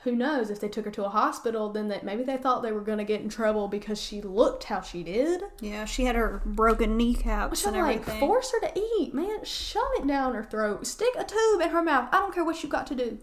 who 0.04 0.16
knows 0.16 0.50
if 0.50 0.60
they 0.60 0.68
took 0.68 0.86
her 0.86 0.92
to 0.92 1.06
a 1.06 1.10
hospital 1.10 1.70
then 1.72 1.88
that 1.90 2.04
maybe 2.04 2.24
they 2.24 2.38
thought 2.38 2.64
they 2.64 2.72
were 2.72 2.82
gonna 2.82 3.04
get 3.04 3.22
in 3.22 3.30
trouble 3.30 3.68
because 3.68 4.02
she 4.02 4.22
looked 4.22 4.64
how 4.66 4.82
she 4.82 5.04
did. 5.04 5.44
Yeah, 5.62 5.86
she 5.86 6.06
had 6.06 6.16
her 6.16 6.42
broken 6.46 6.98
kneecaps 6.98 7.52
Which 7.52 7.68
I'm 7.68 7.74
and 7.76 7.84
like, 7.84 8.02
everything. 8.02 8.20
force 8.20 8.52
her 8.52 8.68
to 8.68 8.80
eat, 9.00 9.14
man. 9.14 9.44
Shove 9.46 9.84
it 10.00 10.08
down 10.08 10.34
her 10.34 10.44
throat. 10.44 10.88
Stick 10.88 11.14
a 11.18 11.24
tube 11.24 11.62
in 11.62 11.70
her 11.70 11.84
mouth. 11.84 12.10
I 12.12 12.20
don't 12.20 12.34
care 12.34 12.44
what 12.46 12.64
you 12.64 12.70
got 12.70 12.88
to 12.88 12.96
do. 12.96 13.20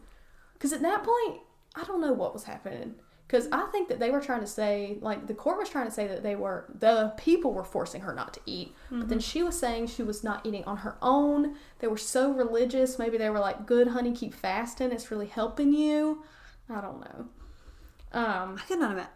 Because 0.54 0.72
at 0.72 0.82
that 0.82 1.04
point, 1.04 1.40
I 1.76 1.84
don't 1.84 2.00
know 2.00 2.12
what 2.12 2.32
was 2.32 2.44
happening. 2.44 2.94
Because 3.28 3.46
I 3.52 3.66
think 3.70 3.90
that 3.90 3.98
they 3.98 4.10
were 4.10 4.22
trying 4.22 4.40
to 4.40 4.46
say, 4.46 4.96
like, 5.02 5.26
the 5.26 5.34
court 5.34 5.58
was 5.58 5.68
trying 5.68 5.84
to 5.84 5.90
say 5.92 6.06
that 6.06 6.22
they 6.22 6.34
were, 6.34 6.64
the 6.78 7.12
people 7.18 7.52
were 7.52 7.62
forcing 7.62 8.00
her 8.00 8.14
not 8.14 8.32
to 8.32 8.40
eat. 8.46 8.74
But 8.90 9.10
then 9.10 9.20
she 9.20 9.42
was 9.42 9.58
saying 9.58 9.88
she 9.88 10.02
was 10.02 10.24
not 10.24 10.46
eating 10.46 10.64
on 10.64 10.78
her 10.78 10.96
own. 11.02 11.54
They 11.80 11.88
were 11.88 11.98
so 11.98 12.32
religious. 12.32 12.98
Maybe 12.98 13.18
they 13.18 13.28
were 13.28 13.38
like, 13.38 13.66
good, 13.66 13.88
honey, 13.88 14.12
keep 14.14 14.32
fasting. 14.32 14.92
It's 14.92 15.10
really 15.10 15.26
helping 15.26 15.74
you. 15.74 16.24
I 16.70 16.80
don't 16.80 17.00
know. 17.00 17.26
Um, 18.12 18.58
I 18.58 18.62
cannot 18.66 18.92
imagine. 18.92 19.10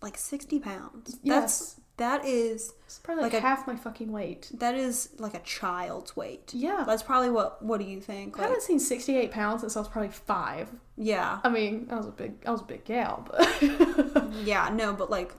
Like, 0.00 0.16
60 0.16 0.60
pounds. 0.60 1.18
Yes. 1.22 1.40
That's, 1.40 1.80
that 1.98 2.24
is, 2.24 2.72
it's 2.86 2.98
probably 2.98 3.24
like, 3.24 3.32
Like 3.34 3.42
a- 3.42 3.46
half 3.46 3.66
my 3.66 3.76
fucking 3.76 4.10
weight. 4.10 4.50
that 4.54 4.74
is 4.74 5.10
like 5.18 5.34
a 5.34 5.40
child's 5.40 6.16
weight. 6.16 6.52
Yeah. 6.54 6.84
That's 6.86 7.02
probably 7.02 7.30
what, 7.30 7.62
what 7.62 7.78
do 7.80 7.86
you 7.86 8.00
think? 8.00 8.38
I 8.38 8.42
haven't 8.44 8.62
seen 8.62 8.80
68 8.80 9.30
pounds 9.30 9.60
since 9.60 9.76
I 9.76 9.80
was 9.80 9.88
probably 9.88 10.10
five. 10.10 10.68
yeah. 10.96 11.38
I 11.44 11.48
mean, 11.48 11.88
I 11.90 11.96
was 11.96 12.06
a 12.06 12.10
big, 12.10 12.34
I 12.46 12.50
was 12.50 12.60
a 12.62 12.64
big 12.64 12.84
gal, 12.84 13.26
but 13.30 13.62
Yeah, 14.44 14.70
no, 14.72 14.94
but 14.94 15.10
like, 15.10 15.32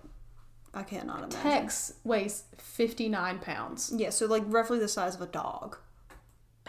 I 0.73 0.83
cannot 0.83 1.19
imagine. 1.19 1.39
Tex 1.41 1.93
weighs 2.03 2.43
59 2.59 3.39
pounds. 3.39 3.91
Yeah, 3.95 4.11
so 4.11 4.27
like 4.27 4.43
roughly 4.45 4.77
the 4.79 4.87
size 4.87 5.15
of 5.15 5.21
a 5.21 5.25
dog. 5.27 5.77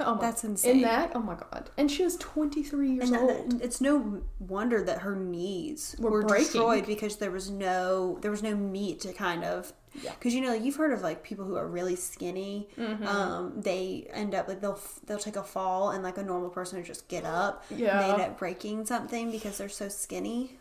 Oh 0.02 0.14
my, 0.14 0.20
That's 0.22 0.44
insane. 0.44 0.76
In 0.76 0.82
that, 0.82 1.12
oh 1.14 1.18
my 1.20 1.34
god. 1.34 1.68
And 1.76 1.90
she 1.90 2.02
was 2.04 2.16
23 2.16 2.92
years 2.92 3.10
And 3.10 3.18
old. 3.20 3.50
that- 3.50 3.62
it's 3.62 3.82
no 3.82 4.22
wonder 4.38 4.82
that 4.82 5.00
her 5.00 5.14
knees 5.14 5.94
Were 5.98 6.10
were, 6.10 6.22
destroyed 6.22 6.86
because 6.86 7.16
there 7.16 7.30
was 7.30 7.50
no 7.50 8.18
there 8.22 8.30
was 8.30 8.42
no 8.42 8.56
meat 8.56 9.00
to 9.00 9.12
kind 9.12 9.44
of 9.44 9.74
Yeah. 9.94 10.12
because 10.12 10.34
you 10.34 10.40
know 10.40 10.52
you've 10.54 10.76
heard 10.76 10.92
of 10.92 11.02
like 11.02 11.22
people 11.24 11.44
who 11.44 11.56
are 11.56 11.66
really 11.66 11.96
skinny 11.96 12.68
Mm-hmm. 12.78 13.06
um 13.06 13.60
they 13.60 14.06
end 14.12 14.34
up 14.34 14.46
like 14.48 14.60
they'll 14.60 14.78
they'll 15.06 15.18
take 15.18 15.36
a 15.36 15.42
fall 15.42 15.90
and 15.90 16.02
like 16.04 16.16
a 16.18 16.22
normal 16.22 16.48
person 16.50 16.78
would 16.78 16.86
just 16.86 17.08
get 17.08 17.24
up 17.24 17.64
Yeah. 17.70 17.98
they 18.00 18.12
end 18.12 18.22
up 18.22 18.38
breaking 18.38 18.86
something 18.86 19.30
because 19.30 19.58
they're 19.58 19.68
so 19.68 19.88
skinny 19.88 20.58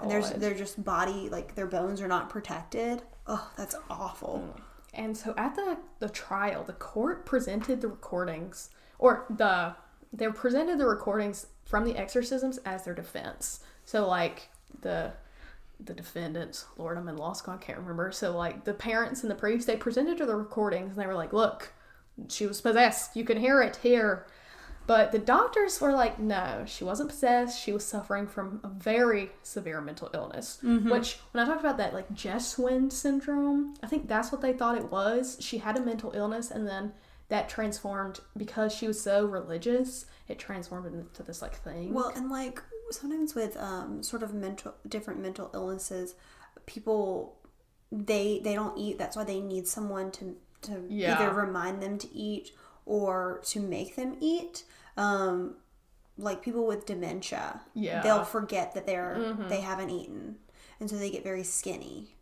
and 0.00 0.10
there's 0.10 0.30
God. 0.30 0.40
they're 0.40 0.54
just 0.54 0.84
body 0.84 1.28
like 1.28 1.54
their 1.56 1.66
bones 1.66 2.00
are 2.00 2.08
not 2.08 2.28
protected 2.30 3.02
oh 3.26 3.50
that's 3.56 3.74
awful 3.90 4.54
And 4.94 5.16
so 5.16 5.34
at 5.36 5.54
the 5.54 5.76
the 6.00 6.08
trial, 6.08 6.64
the 6.64 6.72
court 6.72 7.26
presented 7.26 7.80
the 7.82 7.88
recordings, 7.88 8.70
or 8.98 9.26
the 9.28 9.74
they 10.12 10.26
presented 10.28 10.78
the 10.78 10.86
recordings 10.86 11.46
from 11.66 11.84
the 11.84 11.94
exorcisms 11.96 12.58
as 12.64 12.84
their 12.84 12.94
defense. 12.94 13.60
So 13.84 14.08
like 14.08 14.48
the 14.80 15.12
the 15.80 15.94
defendants. 15.94 16.66
Lord, 16.76 16.98
I'm 16.98 17.08
in 17.08 17.16
law 17.16 17.32
school. 17.32 17.54
I 17.54 17.58
can't 17.58 17.78
remember. 17.78 18.10
So 18.12 18.36
like 18.36 18.64
the 18.64 18.74
parents 18.74 19.22
and 19.22 19.30
the 19.30 19.36
priest, 19.36 19.66
they 19.66 19.76
presented 19.76 20.18
to 20.18 20.26
the 20.26 20.36
recordings 20.36 20.92
and 20.92 21.02
they 21.02 21.06
were 21.06 21.14
like, 21.14 21.32
"Look, 21.32 21.72
she 22.28 22.46
was 22.46 22.60
possessed. 22.60 23.16
You 23.16 23.24
can 23.24 23.38
hear 23.38 23.62
it 23.62 23.76
here." 23.76 24.26
But 24.88 25.12
the 25.12 25.18
doctors 25.18 25.82
were 25.82 25.92
like, 25.92 26.18
no, 26.18 26.64
she 26.66 26.82
wasn't 26.82 27.10
possessed. 27.10 27.62
She 27.62 27.72
was 27.72 27.84
suffering 27.84 28.26
from 28.26 28.58
a 28.64 28.68
very 28.68 29.30
severe 29.42 29.82
mental 29.82 30.08
illness. 30.14 30.60
Mm-hmm. 30.64 30.90
Which, 30.90 31.18
when 31.30 31.44
I 31.44 31.46
talked 31.46 31.60
about 31.60 31.76
that, 31.76 31.92
like 31.92 32.10
Geschwind 32.14 32.90
syndrome, 32.90 33.74
I 33.82 33.86
think 33.86 34.08
that's 34.08 34.32
what 34.32 34.40
they 34.40 34.54
thought 34.54 34.78
it 34.78 34.90
was. 34.90 35.36
She 35.40 35.58
had 35.58 35.76
a 35.76 35.82
mental 35.82 36.12
illness, 36.12 36.50
and 36.50 36.66
then 36.66 36.94
that 37.28 37.48
transformed 37.48 38.20
because 38.36 38.72
she 38.74 38.86
was 38.86 39.00
so 39.00 39.24
religious. 39.24 40.06
It 40.28 40.38
transformed 40.38 40.86
into 40.86 41.22
this 41.22 41.42
like 41.42 41.56
thing. 41.56 41.92
Well, 41.94 42.12
and 42.14 42.30
like 42.30 42.62
sometimes 42.90 43.34
with 43.34 43.56
um, 43.56 44.02
sort 44.02 44.22
of 44.22 44.32
mental 44.34 44.74
different 44.88 45.20
mental 45.20 45.50
illnesses, 45.54 46.14
people 46.66 47.36
they 47.92 48.40
they 48.42 48.54
don't 48.54 48.76
eat. 48.78 48.98
That's 48.98 49.16
why 49.16 49.24
they 49.24 49.40
need 49.40 49.66
someone 49.66 50.10
to 50.12 50.36
to 50.62 50.84
Yeah. 50.88 51.14
either 51.20 51.32
remind 51.34 51.82
them 51.82 51.98
to 51.98 52.12
eat 52.14 52.50
or 52.86 53.40
to 53.46 53.60
make 53.60 53.96
them 53.96 54.16
eat. 54.20 54.64
Um, 54.96 55.56
like 56.20 56.42
people 56.42 56.66
with 56.66 56.84
dementia, 56.84 57.60
Yeah. 57.74 58.02
they'll 58.02 58.24
forget 58.24 58.74
that 58.74 58.86
they're 58.86 59.36
they 59.48 59.60
haven't 59.60 59.90
eaten, 59.90 60.38
and 60.80 60.90
so 60.90 60.96
they 60.96 61.10
get 61.10 61.22
very 61.22 61.44
skinny. 61.44 62.14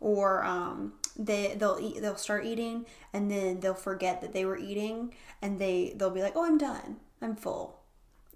Or 0.00 0.44
um, 0.44 0.94
they 1.16 1.56
they'll 1.58 1.78
eat 1.80 2.00
they'll 2.00 2.16
start 2.16 2.44
eating 2.44 2.86
and 3.12 3.30
then 3.30 3.60
they'll 3.60 3.74
forget 3.74 4.20
that 4.20 4.32
they 4.32 4.44
were 4.44 4.56
eating 4.56 5.14
and 5.42 5.58
they 5.58 5.94
they'll 5.96 6.10
be 6.10 6.22
like 6.22 6.34
oh 6.36 6.44
I'm 6.44 6.58
done 6.58 6.98
I'm 7.20 7.34
full 7.34 7.78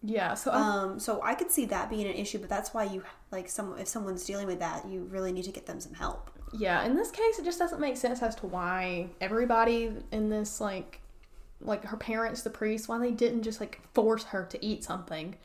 yeah. 0.03 0.35
So 0.35 0.51
I, 0.51 0.61
um, 0.61 0.99
so 0.99 1.21
I 1.23 1.35
could 1.35 1.51
see 1.51 1.65
that 1.67 1.89
being 1.89 2.07
an 2.07 2.15
issue, 2.15 2.39
but 2.39 2.49
that's 2.49 2.75
why 2.75 2.85
you 2.85 3.05
like 3.31 3.49
some 3.49 3.79
if 3.79 3.87
someone's 3.87 4.25
dealing 4.25 4.47
with 4.47 4.59
that, 4.59 4.87
you 4.89 5.05
really 5.05 5.33
need 5.33 5.45
to 5.45 5.53
get 5.53 5.67
them 5.67 5.81
some 5.81 5.95
help. 5.95 6.31
yeah, 6.53 6.85
in 6.85 6.97
this 6.97 7.11
case, 7.11 7.39
it 7.39 7.45
just 7.45 7.59
doesn't 7.59 7.81
make 7.81 7.97
sense 7.97 8.21
as 8.23 8.35
to 8.37 8.47
why 8.47 9.09
everybody 9.21 9.93
in 10.11 10.29
this 10.29 10.61
like 10.61 11.01
like 11.61 11.85
her 11.85 11.97
parents, 11.97 12.43
the 12.43 12.51
priest, 12.51 12.89
why 12.89 12.99
they 12.99 13.13
didn't 13.13 13.43
just 13.43 13.61
like 13.61 13.81
force 13.95 14.25
her 14.25 14.45
to 14.51 14.65
eat 14.65 14.83
something. 14.83 15.37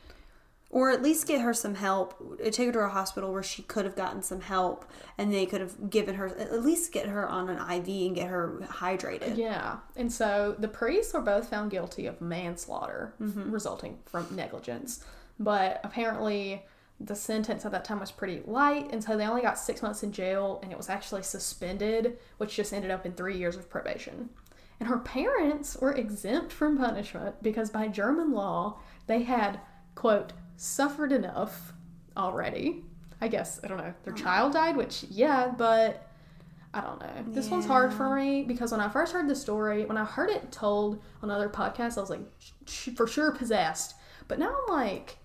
Or 0.70 0.92
at 0.92 1.02
least 1.02 1.28
get 1.28 1.40
her 1.42 1.54
some 1.54 1.76
help. 1.76 2.40
Take 2.52 2.68
her 2.68 2.72
to 2.74 2.80
a 2.80 2.90
hospital 2.90 3.32
where 3.32 3.44
she 3.44 3.62
could 3.62 3.86
have 3.86 3.96
gotten 3.96 4.22
some 4.22 4.42
help, 4.42 4.86
and 5.18 5.34
they 5.34 5.46
could 5.46 5.62
have 5.62 5.90
given 5.90 6.16
her 6.16 6.28
at 6.28 6.62
least 6.62 6.92
get 6.92 7.08
her 7.08 7.28
on 7.28 7.50
an 7.50 7.58
IV 7.58 7.88
and 7.88 8.16
get 8.16 8.28
her 8.28 8.60
hydrated. 8.64 9.38
Yeah. 9.38 9.78
And 9.96 10.12
so 10.12 10.56
the 10.60 10.68
priests 10.68 11.14
were 11.14 11.22
both 11.22 11.50
found 11.50 11.72
guilty 11.72 12.06
of 12.06 12.20
manslaughter 12.20 13.14
mm-hmm. 13.22 13.50
resulting 13.50 14.00
from 14.06 14.28
negligence. 14.36 15.06
But 15.40 15.80
apparently 15.84 16.66
the 17.00 17.16
sentence 17.16 17.64
at 17.66 17.72
that 17.72 17.86
time 17.86 18.00
was 18.00 18.12
pretty 18.12 18.42
light, 18.46 18.90
and 18.92 19.04
so 19.04 19.16
they 19.16 19.26
only 19.26 19.42
got 19.42 19.60
six 19.60 19.82
months 19.82 20.04
in 20.04 20.12
jail, 20.12 20.60
and 20.64 20.72
it 20.72 20.78
was 20.78 20.90
actually 20.90 21.24
suspended, 21.24 22.18
which 22.38 22.56
just 22.56 22.74
ended 22.74 22.92
up 22.92 23.06
in 23.06 23.14
three 23.14 23.38
years 23.38 23.56
of 23.56 23.70
probation. 23.70 24.30
And 24.80 24.90
her 24.90 24.98
parents 25.00 25.78
were 25.78 25.94
exempt 25.94 26.52
from 26.52 26.78
punishment 26.78 27.42
because 27.42 27.70
by 27.70 27.88
German 27.88 28.32
law, 28.32 28.80
they 29.08 29.24
had, 29.24 29.60
quote, 29.96 30.34
suffered 30.58 31.12
enough 31.12 31.74
already. 32.18 32.84
I 33.22 33.30
guess, 33.30 33.60
I 33.64 33.68
don't 33.68 33.78
know, 33.78 33.94
their 34.04 34.14
uh-huh. 34.14 34.24
child 34.24 34.54
died, 34.54 34.76
which, 34.76 35.04
yeah, 35.10 35.48
but 35.48 36.08
I 36.74 36.82
don't 36.82 37.00
know. 37.00 37.34
This 37.34 37.50
one's 37.50 37.66
hard 37.66 37.92
for 37.92 38.16
me 38.16 38.44
because 38.44 38.72
when 38.72 38.80
I 38.82 38.90
first 38.90 39.14
heard 39.14 39.28
the 39.28 39.36
story, 39.36 39.86
when 39.86 39.98
I 39.98 40.06
heard 40.06 40.30
it 40.30 40.52
told 40.52 41.02
on 41.24 41.32
other 41.32 41.50
podcasts, 41.50 41.98
I 41.98 42.02
was 42.02 42.10
like, 42.10 42.22
"Sh- 42.68 42.90
for 42.96 43.08
sure 43.08 43.32
possessed. 43.32 43.96
But 44.28 44.38
now 44.38 44.56
I'm 44.68 44.76
like, 44.76 45.18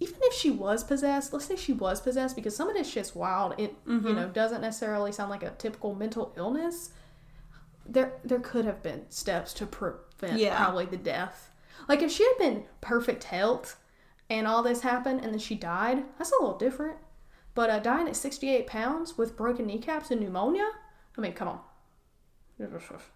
even 0.00 0.18
if 0.22 0.32
she 0.32 0.50
was 0.50 0.84
possessed, 0.84 1.32
let's 1.32 1.46
say 1.46 1.56
she 1.56 1.72
was 1.72 2.00
possessed, 2.00 2.36
because 2.36 2.56
some 2.56 2.68
of 2.68 2.74
this 2.74 2.88
shit's 2.88 3.14
wild. 3.14 3.54
It 3.58 3.74
you 3.86 3.98
mm-hmm. 3.98 4.14
know 4.14 4.28
doesn't 4.28 4.60
necessarily 4.60 5.12
sound 5.12 5.30
like 5.30 5.42
a 5.42 5.50
typical 5.50 5.94
mental 5.94 6.32
illness. 6.36 6.90
There 7.84 8.14
there 8.24 8.40
could 8.40 8.64
have 8.64 8.82
been 8.82 9.10
steps 9.10 9.52
to 9.54 9.66
prevent 9.66 10.38
Yeah. 10.38 10.56
probably 10.56 10.86
the 10.86 10.96
death. 10.96 11.50
Like 11.88 12.00
if 12.00 12.10
she 12.10 12.24
had 12.24 12.38
been 12.38 12.64
perfect 12.80 13.24
health 13.24 13.78
and 14.30 14.46
all 14.46 14.62
this 14.62 14.82
happened 14.82 15.20
and 15.22 15.32
then 15.32 15.38
she 15.38 15.54
died, 15.54 16.04
that's 16.16 16.32
a 16.32 16.40
little 16.40 16.58
different. 16.58 16.98
But 17.54 17.70
uh, 17.70 17.78
dying 17.80 18.08
at 18.08 18.16
68 18.16 18.66
pounds 18.66 19.18
with 19.18 19.36
broken 19.36 19.66
kneecaps 19.66 20.10
and 20.10 20.20
pneumonia, 20.20 20.68
I 21.16 21.20
mean, 21.20 21.32
come 21.32 21.48
on. 21.48 21.60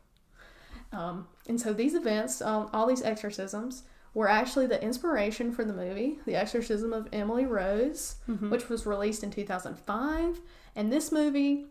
Um, 0.92 1.26
and 1.48 1.58
so 1.58 1.72
these 1.72 1.94
events, 1.94 2.42
um, 2.42 2.68
all 2.72 2.86
these 2.86 3.02
exorcisms, 3.02 3.84
were 4.14 4.28
actually 4.28 4.66
the 4.66 4.82
inspiration 4.82 5.52
for 5.52 5.64
the 5.64 5.72
movie, 5.72 6.18
The 6.26 6.34
Exorcism 6.34 6.92
of 6.92 7.08
Emily 7.12 7.46
Rose, 7.46 8.16
which 8.50 8.68
was 8.68 8.84
released 8.84 9.24
in 9.24 9.30
2005. 9.30 10.40
And 10.76 10.92
this 10.92 11.10
movie, 11.10 11.66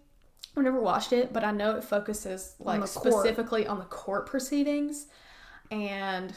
I've 0.58 0.64
never 0.64 0.82
watched 0.82 1.14
it, 1.14 1.32
but 1.32 1.44
I 1.44 1.52
know 1.52 1.76
it 1.76 1.84
focuses 1.84 2.56
like 2.60 2.80
court. 2.80 2.90
specifically 2.90 3.68
on 3.68 3.78
the 3.78 3.86
court 3.86 4.26
proceedings. 4.26 5.06
And 5.70 6.34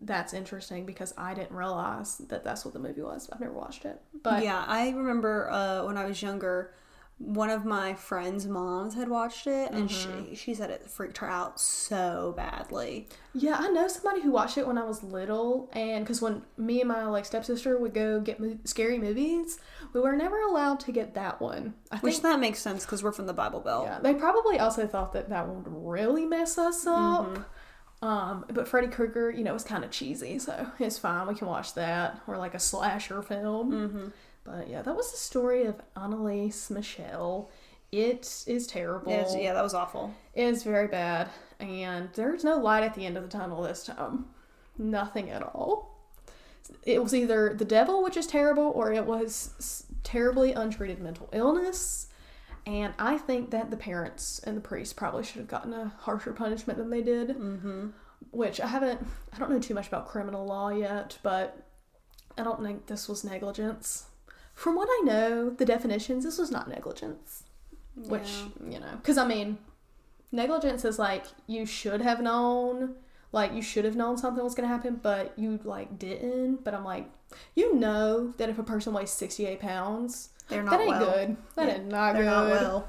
that's 0.00 0.32
interesting 0.32 0.86
because 0.86 1.12
I 1.18 1.34
didn't 1.34 1.52
realize 1.56 2.18
that 2.28 2.44
that's 2.44 2.64
what 2.64 2.74
the 2.74 2.80
movie 2.80 3.02
was. 3.02 3.28
I've 3.32 3.40
never 3.40 3.52
watched 3.52 3.84
it. 3.84 4.00
But 4.22 4.42
yeah, 4.44 4.64
I 4.66 4.90
remember 4.90 5.50
uh, 5.50 5.84
when 5.84 5.96
I 5.96 6.06
was 6.06 6.22
younger, 6.22 6.72
one 7.18 7.50
of 7.50 7.66
my 7.66 7.92
friends' 7.92 8.46
moms 8.46 8.94
had 8.94 9.08
watched 9.10 9.46
it, 9.46 9.70
and 9.72 9.90
she 9.90 10.34
she 10.34 10.54
said 10.54 10.70
it 10.70 10.88
freaked 10.88 11.18
her 11.18 11.28
out 11.28 11.60
so 11.60 12.32
badly. 12.34 13.08
Yeah, 13.34 13.56
I 13.58 13.68
know 13.68 13.88
somebody 13.88 14.22
who 14.22 14.30
watched 14.30 14.56
it 14.56 14.66
when 14.66 14.78
I 14.78 14.84
was 14.84 15.02
little, 15.02 15.68
and 15.74 16.02
because 16.02 16.22
when 16.22 16.42
me 16.56 16.80
and 16.80 16.88
my 16.88 17.04
like 17.06 17.26
stepsister 17.26 17.78
would 17.78 17.92
go 17.92 18.20
get 18.20 18.40
mo- 18.40 18.58
scary 18.64 18.98
movies, 18.98 19.58
we 19.92 20.00
were 20.00 20.16
never 20.16 20.40
allowed 20.40 20.80
to 20.80 20.92
get 20.92 21.12
that 21.12 21.42
one. 21.42 21.74
I 21.90 21.96
think 21.96 22.04
Which 22.04 22.22
that 22.22 22.40
makes 22.40 22.58
sense 22.58 22.86
because 22.86 23.02
we're 23.02 23.12
from 23.12 23.26
the 23.26 23.34
Bible 23.34 23.60
Belt. 23.60 23.84
yeah, 23.84 23.98
they 24.00 24.14
probably 24.14 24.58
also 24.58 24.86
thought 24.86 25.12
that 25.12 25.28
that 25.28 25.46
would 25.46 25.64
really 25.66 26.24
mess 26.24 26.56
us 26.56 26.86
up. 26.86 27.36
Um, 28.02 28.46
but 28.52 28.66
Freddy 28.66 28.88
Krueger, 28.88 29.30
you 29.30 29.44
know, 29.44 29.52
was 29.52 29.64
kind 29.64 29.84
of 29.84 29.90
cheesy, 29.90 30.38
so 30.38 30.66
it's 30.78 30.98
fine. 30.98 31.26
We 31.26 31.34
can 31.34 31.46
watch 31.46 31.74
that 31.74 32.20
or 32.26 32.38
like 32.38 32.54
a 32.54 32.58
slasher 32.58 33.20
film. 33.22 34.12
But 34.44 34.68
yeah, 34.68 34.80
that 34.82 34.96
was 34.96 35.10
the 35.12 35.18
story 35.18 35.64
of 35.64 35.80
Anneliese 35.96 36.70
Michel. 36.70 37.50
It 37.92 38.44
is 38.46 38.66
terrible. 38.66 39.12
It 39.12 39.22
was- 39.24 39.36
yeah, 39.36 39.52
that 39.52 39.62
was 39.62 39.74
awful. 39.74 40.14
It 40.34 40.44
is 40.44 40.62
very 40.62 40.86
bad, 40.88 41.28
and 41.58 42.08
there's 42.14 42.42
no 42.44 42.56
light 42.56 42.84
at 42.84 42.94
the 42.94 43.04
end 43.04 43.16
of 43.18 43.22
the 43.24 43.28
tunnel 43.28 43.62
this 43.62 43.84
time. 43.84 44.26
Nothing 44.78 45.28
at 45.30 45.42
all. 45.42 45.98
It 46.84 47.02
was 47.02 47.14
either 47.14 47.52
the 47.52 47.64
devil, 47.64 48.02
which 48.02 48.16
is 48.16 48.26
terrible, 48.26 48.72
or 48.74 48.92
it 48.92 49.04
was 49.04 49.84
terribly 50.04 50.52
untreated 50.52 51.00
mental 51.00 51.28
illness. 51.32 52.06
And 52.66 52.94
I 52.98 53.18
think 53.18 53.50
that 53.50 53.70
the 53.70 53.76
parents 53.76 54.40
and 54.44 54.56
the 54.56 54.60
priest 54.60 54.96
probably 54.96 55.24
should 55.24 55.38
have 55.38 55.48
gotten 55.48 55.72
a 55.72 55.92
harsher 56.00 56.32
punishment 56.32 56.78
than 56.78 56.90
they 56.90 57.02
did. 57.02 57.30
Mm-hmm. 57.30 57.88
Which 58.32 58.60
I 58.60 58.66
haven't, 58.66 59.06
I 59.32 59.38
don't 59.38 59.50
know 59.50 59.58
too 59.58 59.74
much 59.74 59.88
about 59.88 60.08
criminal 60.08 60.44
law 60.44 60.68
yet, 60.68 61.18
but 61.22 61.66
I 62.36 62.42
don't 62.42 62.62
think 62.62 62.86
this 62.86 63.08
was 63.08 63.24
negligence. 63.24 64.06
From 64.54 64.76
what 64.76 64.88
I 64.90 65.02
know, 65.04 65.50
the 65.50 65.64
definitions, 65.64 66.24
this 66.24 66.38
was 66.38 66.50
not 66.50 66.68
negligence. 66.68 67.44
Which, 67.96 68.42
you 68.64 68.78
know, 68.78 68.92
because 68.96 69.18
I 69.18 69.26
mean, 69.26 69.58
negligence 70.32 70.84
is 70.84 70.98
like 70.98 71.24
you 71.46 71.66
should 71.66 72.00
have 72.00 72.20
known 72.20 72.94
like 73.32 73.52
you 73.52 73.62
should 73.62 73.84
have 73.84 73.96
known 73.96 74.16
something 74.16 74.42
was 74.42 74.54
going 74.54 74.68
to 74.68 74.74
happen 74.74 74.98
but 75.02 75.32
you 75.36 75.58
like 75.64 75.98
didn't 75.98 76.64
but 76.64 76.74
i'm 76.74 76.84
like 76.84 77.08
you 77.54 77.74
know 77.74 78.32
that 78.38 78.48
if 78.48 78.58
a 78.58 78.62
person 78.62 78.92
weighs 78.92 79.10
68 79.10 79.60
pounds 79.60 80.30
They're 80.50 80.62
not 80.62 80.72
that 80.72 80.80
ain't 80.80 80.90
well. 80.90 81.12
good 81.12 81.36
that 81.56 81.68
Yeah, 81.68 81.74
is 81.76 81.86
not 81.86 82.12
They're 82.14 82.22
good 82.22 82.28
not 82.30 82.50
well. 82.50 82.88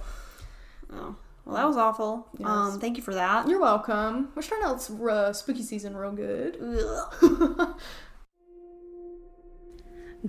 Oh. 0.94 1.16
Well, 1.46 1.56
that 1.56 1.66
was 1.68 1.78
awful. 1.78 2.28
Yes. 2.38 2.48
Um, 2.48 2.80
thank 2.80 2.98
you 2.98 3.04
for 3.04 3.14
that. 3.14 3.48
you're 3.48 3.60
welcome 3.62 4.30
we're 4.36 4.42
starting 4.42 4.68
out 4.68 4.90
uh, 5.10 5.34
spooky 5.34 5.64
season 5.64 5.96
real 5.96 6.12
good 6.12 6.58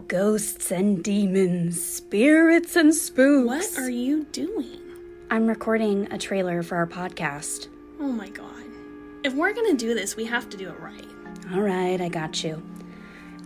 Ghosts 0.07 0.71
and 0.71 1.05
demons, 1.05 1.83
spirits 1.83 2.77
and 2.77 2.95
spooks. 2.95 3.47
What 3.47 3.79
are 3.79 3.91
you 3.91 4.25
doing? 4.25 4.81
I'm 5.31 5.47
recording 5.47 6.11
a 6.11 6.17
trailer 6.17 6.63
for 6.63 6.77
our 6.77 6.87
podcast. 6.87 7.69
Oh 8.01 8.11
my 8.11 8.31
god. 8.31 8.49
If 9.23 9.35
we're 9.35 9.53
gonna 9.53 9.75
do 9.75 9.93
this, 9.95 10.17
we 10.17 10.25
have 10.25 10.49
to 10.49 10.57
do 10.57 10.69
it 10.71 10.81
right. 10.81 11.05
All 11.53 11.61
right, 11.61 12.01
I 12.01 12.09
got 12.09 12.43
you. 12.43 12.63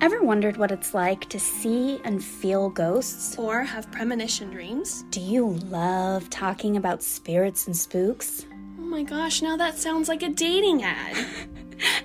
Ever 0.01 0.23
wondered 0.23 0.57
what 0.57 0.71
it's 0.71 0.95
like 0.95 1.29
to 1.31 1.41
see 1.41 2.01
and 2.05 2.23
feel 2.23 2.69
ghosts? 2.69 3.37
Or 3.39 3.63
have 3.63 3.91
premonition 3.91 4.51
dreams. 4.51 5.05
Do 5.11 5.21
you 5.21 5.49
love 5.69 6.29
talking 6.31 6.77
about 6.77 7.03
spirits 7.03 7.67
and 7.67 7.77
spooks? 7.77 8.47
Oh 8.79 8.83
my 8.83 9.03
gosh, 9.03 9.43
now 9.43 9.57
that 9.57 9.79
sounds 9.79 10.09
like 10.09 10.23
a 10.23 10.29
dating 10.29 10.83
ad. 10.83 11.17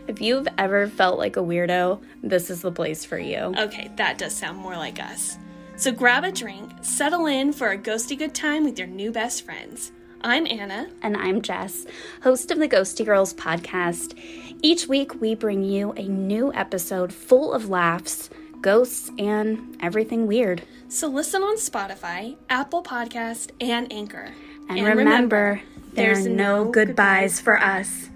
If 0.06 0.20
you've 0.20 0.50
ever 0.58 0.88
felt 0.88 1.18
like 1.18 1.38
a 1.38 1.39
weirdo, 1.39 2.02
this 2.22 2.50
is 2.50 2.62
the 2.62 2.74
place 2.74 3.06
for 3.06 3.18
you. 3.18 3.54
okay, 3.58 3.89
that 3.96 4.18
does 4.18 4.36
sound 4.36 4.58
more 4.58 4.76
like 4.76 5.02
us. 5.02 5.38
So 5.78 5.94
grab 5.94 6.26
a 6.26 6.32
drink, 6.34 6.70
settle 6.82 7.26
in 7.28 7.54
for 7.54 7.70
a 7.70 7.78
ghosty 7.78 8.18
good 8.18 8.36
time 8.36 8.66
with 8.66 8.78
your 8.78 8.89
new 8.89 9.14
best 9.14 9.46
friends. 9.46 9.94
I'm 10.24 10.45
Anna. 10.45 10.88
And 11.01 11.17
I'm 11.17 11.41
Jess, 11.41 11.88
host 12.22 12.51
of 12.51 12.59
the 12.59 12.67
Ghosty 12.67 13.03
Girls 13.03 13.34
podcast. 13.34 14.15
Each 14.61 14.88
week, 14.88 15.19
we 15.19 15.34
bring 15.34 15.63
you 15.63 15.93
a 15.93 16.03
new 16.03 16.53
episode 16.53 17.11
full 17.11 17.51
of 17.53 17.69
laughs, 17.69 18.30
ghosts, 18.61 19.09
and 19.17 19.76
everything 19.82 20.28
weird. 20.28 20.61
So 20.89 21.07
listen 21.07 21.41
on 21.41 21.57
Spotify, 21.57 22.38
Apple 22.51 22.84
Podcast, 22.84 23.49
and 23.59 23.91
Anchor. 23.91 24.32
And, 24.69 24.86
remember, 24.86 25.59
there 25.93 26.15
are 26.15 26.30
no 26.30 26.65
goodbyes 26.65 27.41
for 27.41 27.57
us. 27.59 28.09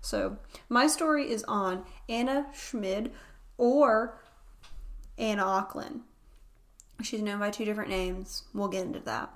So 0.00 0.38
my 0.68 0.88
story 0.88 1.30
is 1.30 1.44
on 1.44 1.84
Anna 2.08 2.46
Schmid 2.52 3.12
or 3.56 4.20
Anna 5.16 5.44
Ecklund. 5.44 6.00
She's 7.02 7.22
known 7.22 7.38
by 7.38 7.50
two 7.50 7.64
different 7.64 7.90
names. 7.90 8.44
We'll 8.52 8.68
get 8.68 8.84
into 8.86 9.00
that. 9.00 9.32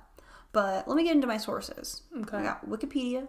But 0.51 0.87
let 0.87 0.95
me 0.95 1.03
get 1.03 1.15
into 1.15 1.27
my 1.27 1.37
sources. 1.37 2.03
Okay. 2.15 2.37
I 2.37 2.43
got 2.43 2.69
Wikipedia. 2.69 3.27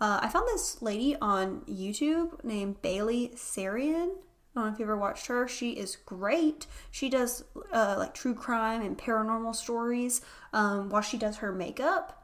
Uh, 0.00 0.20
I 0.22 0.28
found 0.28 0.46
this 0.48 0.80
lady 0.82 1.16
on 1.20 1.62
YouTube 1.62 2.44
named 2.44 2.82
Bailey 2.82 3.32
Sarian. 3.34 4.10
I 4.54 4.60
don't 4.60 4.66
know 4.66 4.72
if 4.72 4.78
you 4.78 4.84
ever 4.84 4.96
watched 4.96 5.26
her. 5.26 5.48
She 5.48 5.72
is 5.72 5.96
great. 5.96 6.66
She 6.90 7.08
does 7.08 7.44
uh, 7.72 7.96
like 7.98 8.14
true 8.14 8.34
crime 8.34 8.82
and 8.82 8.98
paranormal 8.98 9.54
stories 9.54 10.20
um, 10.52 10.90
while 10.90 11.02
she 11.02 11.16
does 11.16 11.38
her 11.38 11.52
makeup. 11.52 12.14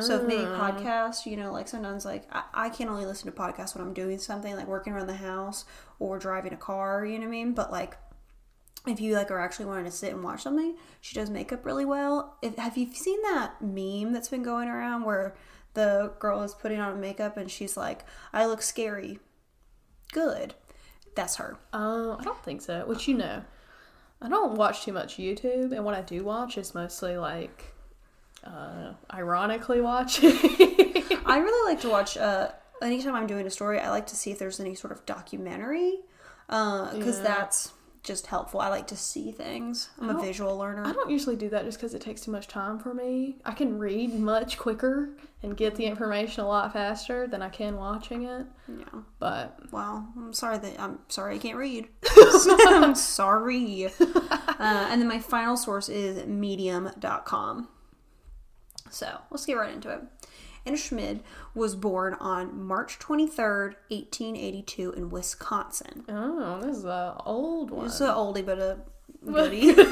So 0.00 0.16
if 0.16 0.22
maybe 0.22 0.44
podcasts, 0.44 1.26
you 1.26 1.36
know, 1.36 1.52
like 1.52 1.68
sometimes 1.68 2.06
like 2.06 2.24
I, 2.32 2.44
I 2.54 2.68
can 2.70 2.88
only 2.88 3.04
listen 3.04 3.30
to 3.30 3.36
podcasts 3.36 3.74
when 3.76 3.86
I'm 3.86 3.92
doing 3.92 4.18
something 4.18 4.56
like 4.56 4.66
working 4.66 4.94
around 4.94 5.08
the 5.08 5.14
house 5.14 5.66
or 5.98 6.18
driving 6.18 6.54
a 6.54 6.56
car, 6.56 7.04
you 7.04 7.18
know 7.18 7.26
what 7.26 7.28
I 7.28 7.32
mean? 7.32 7.52
But 7.52 7.70
like 7.70 7.98
if 8.86 9.00
you 9.00 9.14
like 9.14 9.30
are 9.30 9.40
actually 9.40 9.66
wanting 9.66 9.84
to 9.84 9.90
sit 9.90 10.12
and 10.12 10.22
watch 10.22 10.42
something, 10.42 10.76
she 11.00 11.14
does 11.14 11.30
makeup 11.30 11.64
really 11.64 11.84
well. 11.84 12.36
If 12.42 12.56
have 12.56 12.76
you 12.76 12.92
seen 12.92 13.20
that 13.22 13.60
meme 13.60 14.12
that's 14.12 14.28
been 14.28 14.42
going 14.42 14.68
around 14.68 15.04
where 15.04 15.34
the 15.74 16.12
girl 16.18 16.42
is 16.42 16.54
putting 16.54 16.80
on 16.80 17.00
makeup 17.00 17.36
and 17.36 17.50
she's 17.50 17.76
like, 17.76 18.04
"I 18.32 18.46
look 18.46 18.62
scary." 18.62 19.18
Good. 20.12 20.54
That's 21.14 21.36
her. 21.36 21.58
Uh, 21.72 22.16
I 22.18 22.24
don't 22.24 22.42
think 22.44 22.62
so. 22.62 22.84
Which 22.86 23.08
you 23.08 23.16
know, 23.16 23.42
I 24.22 24.28
don't 24.28 24.54
watch 24.54 24.84
too 24.84 24.92
much 24.92 25.16
YouTube, 25.16 25.72
and 25.72 25.84
what 25.84 25.94
I 25.94 26.02
do 26.02 26.24
watch 26.24 26.56
is 26.56 26.74
mostly 26.74 27.16
like, 27.16 27.74
uh, 28.44 28.92
ironically 29.12 29.80
watching. 29.80 30.30
I 31.26 31.40
really 31.42 31.72
like 31.72 31.80
to 31.82 31.88
watch. 31.88 32.16
Uh, 32.16 32.50
anytime 32.80 33.14
I'm 33.14 33.26
doing 33.26 33.46
a 33.46 33.50
story, 33.50 33.80
I 33.80 33.90
like 33.90 34.06
to 34.08 34.16
see 34.16 34.30
if 34.30 34.38
there's 34.38 34.60
any 34.60 34.74
sort 34.74 34.92
of 34.92 35.04
documentary, 35.06 35.98
because 36.46 37.20
that's 37.20 37.72
just 38.08 38.26
helpful. 38.26 38.58
I 38.60 38.68
like 38.68 38.86
to 38.88 38.96
see 38.96 39.30
things. 39.30 39.90
I'm 40.00 40.08
a 40.10 40.20
visual 40.20 40.56
learner. 40.56 40.84
I 40.84 40.92
don't 40.92 41.10
usually 41.10 41.36
do 41.36 41.48
that 41.50 41.64
just 41.64 41.78
because 41.78 41.94
it 41.94 42.00
takes 42.00 42.22
too 42.22 42.30
much 42.32 42.48
time 42.48 42.78
for 42.80 42.92
me. 42.92 43.36
I 43.44 43.52
can 43.52 43.78
read 43.78 44.14
much 44.14 44.58
quicker 44.58 45.10
and 45.42 45.56
get 45.56 45.76
the 45.76 45.84
information 45.84 46.42
a 46.42 46.48
lot 46.48 46.72
faster 46.72 47.28
than 47.28 47.42
I 47.42 47.50
can 47.50 47.76
watching 47.76 48.24
it. 48.24 48.46
Yeah. 48.66 48.84
But 49.20 49.72
Wow. 49.72 50.08
I'm 50.16 50.32
sorry 50.32 50.58
that 50.58 50.80
I'm 50.80 50.98
sorry 51.08 51.36
I 51.36 51.38
can't 51.38 51.56
read. 51.58 51.86
I'm 52.66 52.94
sorry. 52.94 53.86
Uh, 54.00 54.88
and 54.90 55.00
then 55.00 55.06
my 55.06 55.20
final 55.20 55.56
source 55.56 55.88
is 55.88 56.26
medium.com. 56.26 57.68
So 58.90 59.18
let's 59.30 59.44
get 59.46 59.54
right 59.54 59.72
into 59.74 59.90
it. 59.90 60.00
Anna 60.68 60.76
Schmid 60.76 61.20
was 61.54 61.74
born 61.74 62.12
on 62.20 62.62
March 62.62 62.98
23rd, 62.98 63.74
1882 63.88 64.92
in 64.92 65.08
Wisconsin. 65.08 66.04
oh, 66.10 66.60
this 66.60 66.76
is 66.76 66.84
an 66.84 67.14
old 67.24 67.70
one. 67.70 67.86
It's 67.86 68.00
an 68.02 68.08
oldie 68.08 68.44
but 68.44 68.58
a 68.58 68.76
goodie. 69.24 69.74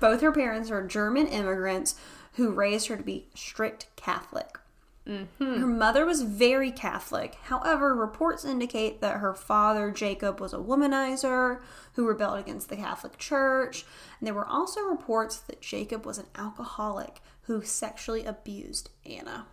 Both 0.00 0.20
her 0.20 0.32
parents 0.32 0.68
are 0.72 0.84
German 0.84 1.28
immigrants 1.28 1.94
who 2.32 2.50
raised 2.50 2.88
her 2.88 2.96
to 2.96 3.02
be 3.04 3.28
strict 3.36 3.86
Catholic. 3.94 4.58
Mm-hmm. 5.06 5.60
Her 5.60 5.66
mother 5.66 6.04
was 6.04 6.22
very 6.22 6.72
Catholic. 6.72 7.36
However, 7.44 7.94
reports 7.94 8.44
indicate 8.44 9.00
that 9.00 9.18
her 9.18 9.32
father, 9.32 9.92
Jacob, 9.92 10.40
was 10.40 10.52
a 10.52 10.58
womanizer 10.58 11.60
who 11.94 12.04
rebelled 12.06 12.40
against 12.40 12.68
the 12.68 12.76
Catholic 12.76 13.16
Church. 13.16 13.84
And 14.18 14.26
there 14.26 14.34
were 14.34 14.46
also 14.46 14.80
reports 14.82 15.38
that 15.38 15.62
Jacob 15.62 16.04
was 16.04 16.18
an 16.18 16.26
alcoholic 16.36 17.20
who 17.48 17.62
sexually 17.62 18.24
abused 18.24 18.90
Anna. 19.04 19.46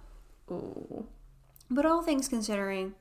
Ooh. 0.52 1.08
But 1.72 1.86
all 1.86 2.04
things 2.04 2.28
considering, 2.28 2.94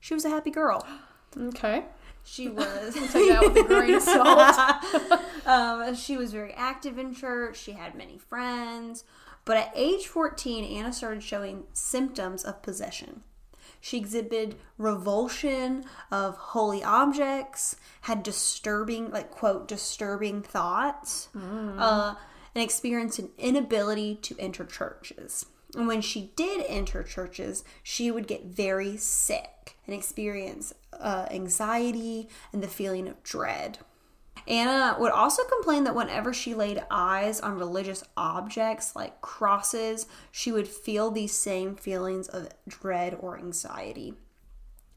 she 0.00 0.14
was 0.14 0.24
a 0.24 0.30
happy 0.30 0.50
girl. 0.50 0.86
Okay. 1.38 1.84
She 2.24 2.48
was. 2.48 2.94
Take 2.94 3.28
that 3.28 3.42
with 3.42 3.58
a 3.58 3.64
grain 3.64 3.94
of 3.94 4.02
salt. 4.02 5.20
Um, 5.46 5.94
she 5.94 6.16
was 6.16 6.32
very 6.32 6.52
active 6.54 6.98
in 6.98 7.14
church. 7.14 7.58
She 7.58 7.72
had 7.72 7.94
many 7.94 8.16
friends. 8.16 9.04
But 9.44 9.58
at 9.58 9.72
age 9.76 10.06
14, 10.06 10.64
Anna 10.64 10.92
started 10.94 11.22
showing 11.22 11.64
symptoms 11.74 12.42
of 12.42 12.62
possession. 12.62 13.22
She 13.80 13.98
exhibited 13.98 14.56
revulsion 14.78 15.84
of 16.10 16.36
holy 16.36 16.82
objects, 16.82 17.76
had 18.02 18.22
disturbing, 18.22 19.10
like, 19.10 19.30
quote, 19.30 19.68
disturbing 19.68 20.40
thoughts, 20.42 21.28
uh, 21.78 22.14
and 22.56 22.64
experienced 22.64 23.18
an 23.18 23.28
inability 23.36 24.14
to 24.14 24.34
enter 24.38 24.64
churches. 24.64 25.44
And 25.74 25.86
when 25.86 26.00
she 26.00 26.32
did 26.36 26.64
enter 26.66 27.02
churches, 27.02 27.64
she 27.82 28.10
would 28.10 28.26
get 28.26 28.46
very 28.46 28.96
sick 28.96 29.76
and 29.86 29.94
experience 29.94 30.72
uh, 30.94 31.26
anxiety 31.30 32.30
and 32.54 32.62
the 32.62 32.66
feeling 32.66 33.08
of 33.08 33.22
dread. 33.22 33.76
Anna 34.48 34.96
would 34.98 35.12
also 35.12 35.42
complain 35.44 35.84
that 35.84 35.94
whenever 35.94 36.32
she 36.32 36.54
laid 36.54 36.82
eyes 36.90 37.42
on 37.42 37.58
religious 37.58 38.02
objects 38.16 38.96
like 38.96 39.20
crosses, 39.20 40.06
she 40.32 40.50
would 40.50 40.66
feel 40.66 41.10
these 41.10 41.32
same 41.32 41.76
feelings 41.76 42.26
of 42.26 42.48
dread 42.66 43.18
or 43.20 43.36
anxiety. 43.36 44.14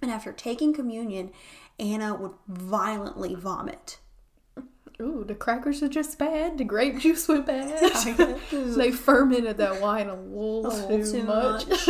And 0.01 0.10
after 0.10 0.32
taking 0.32 0.74
communion, 0.74 1.32
Anna 1.78 2.16
would 2.16 2.36
violently 2.47 3.36
vomit. 3.36 3.99
Ooh, 5.02 5.24
the 5.26 5.36
crackers 5.36 5.82
are 5.82 5.88
just 5.88 6.18
bad. 6.18 6.58
The 6.58 6.66
grape 6.66 7.00
juice 7.00 7.28
went 7.28 7.45
bad. 7.45 7.80
they 8.52 8.91
fermented 8.91 9.58
that 9.58 9.82
wine 9.82 10.10
a 10.10 10.16
little, 10.16 10.68
A 10.68 10.68
little 10.68 10.88
too, 10.88 11.12
too 11.12 11.24
much. 11.24 11.89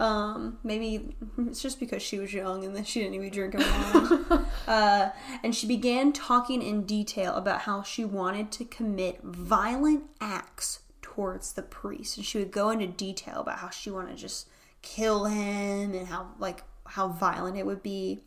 Um, 0.00 0.58
maybe 0.64 1.14
it's 1.38 1.60
just 1.60 1.78
because 1.78 2.02
she 2.02 2.18
was 2.18 2.32
young 2.32 2.64
and 2.64 2.74
then 2.74 2.84
she 2.84 3.00
didn't 3.00 3.14
even 3.14 3.30
drink 3.30 3.54
a 3.54 3.58
wine. 3.58 4.44
uh, 4.66 5.10
and 5.42 5.54
she 5.54 5.66
began 5.66 6.12
talking 6.12 6.62
in 6.62 6.84
detail 6.84 7.34
about 7.34 7.62
how 7.62 7.82
she 7.82 8.04
wanted 8.04 8.50
to 8.52 8.64
commit 8.64 9.20
violent 9.22 10.04
acts 10.20 10.80
towards 11.02 11.52
the 11.52 11.62
priest, 11.62 12.16
and 12.16 12.24
she 12.24 12.38
would 12.38 12.50
go 12.50 12.70
into 12.70 12.86
detail 12.86 13.40
about 13.40 13.58
how 13.58 13.68
she 13.68 13.90
wanted 13.90 14.16
to 14.16 14.22
just 14.22 14.48
kill 14.80 15.26
him 15.26 15.92
and 15.92 16.06
how 16.08 16.28
like 16.38 16.62
how 16.86 17.08
violent 17.08 17.58
it 17.58 17.66
would 17.66 17.82
be. 17.82 18.22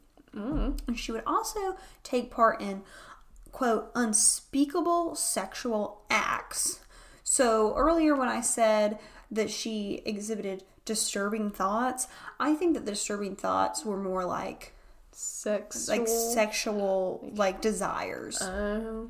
And 0.88 0.97
she 0.97 1.11
would 1.11 1.24
also 1.26 1.76
take 2.03 2.30
part 2.32 2.61
in 2.61 2.84
quote 3.54 3.89
unspeakable 3.95 5.16
sexual 5.16 6.01
acts. 6.10 6.82
So 7.24 7.74
earlier 7.76 8.16
when 8.16 8.28
I 8.28 8.41
said 8.41 8.99
that 9.32 9.49
she 9.49 10.01
exhibited 10.06 10.64
disturbing 10.86 11.49
thoughts, 11.49 12.08
I 12.39 12.56
think 12.56 12.74
that 12.74 12.84
the 12.86 12.91
disturbing 12.91 13.38
thoughts 13.38 13.86
were 13.86 13.95
more 13.97 14.26
like 14.26 14.74
Sex. 15.14 15.88
like 15.88 16.08
sexual 16.08 17.32
like 17.36 17.62
desires. 17.62 18.39
Oh, 18.41 19.10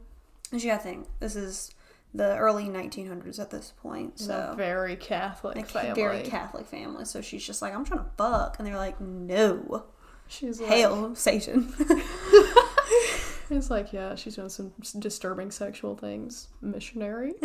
And 0.51 0.63
you 0.63 0.69
gotta 0.69 0.83
think 0.83 1.07
this 1.19 1.35
is 1.35 1.71
the 2.13 2.37
early 2.37 2.65
1900s 2.65 3.39
at 3.39 3.49
this 3.49 3.73
point, 3.81 4.19
so 4.19 4.53
very 4.55 4.95
Catholic 4.95 5.55
like 5.55 5.67
family. 5.69 5.93
very 5.93 6.21
Catholic 6.21 6.67
family. 6.67 7.05
So 7.05 7.21
she's 7.21 7.43
just 7.43 7.61
like, 7.61 7.73
I'm 7.73 7.85
trying 7.85 8.01
to 8.03 8.09
fuck, 8.17 8.57
and 8.59 8.67
they're 8.67 8.77
like, 8.77 9.01
No, 9.01 9.85
She's 10.27 10.59
like, 10.59 10.69
hail 10.69 11.15
Satan. 11.15 11.73
It's 13.53 13.69
like, 13.69 13.93
yeah, 13.93 14.15
she's 14.15 14.35
doing 14.35 14.49
some 14.49 14.73
disturbing 14.99 15.51
sexual 15.51 15.95
things. 15.95 16.47
Missionary. 16.61 17.33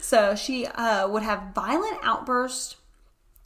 So 0.00 0.34
she 0.34 0.66
uh, 0.66 1.08
would 1.08 1.22
have 1.22 1.54
violent 1.54 1.98
outbursts 2.02 2.76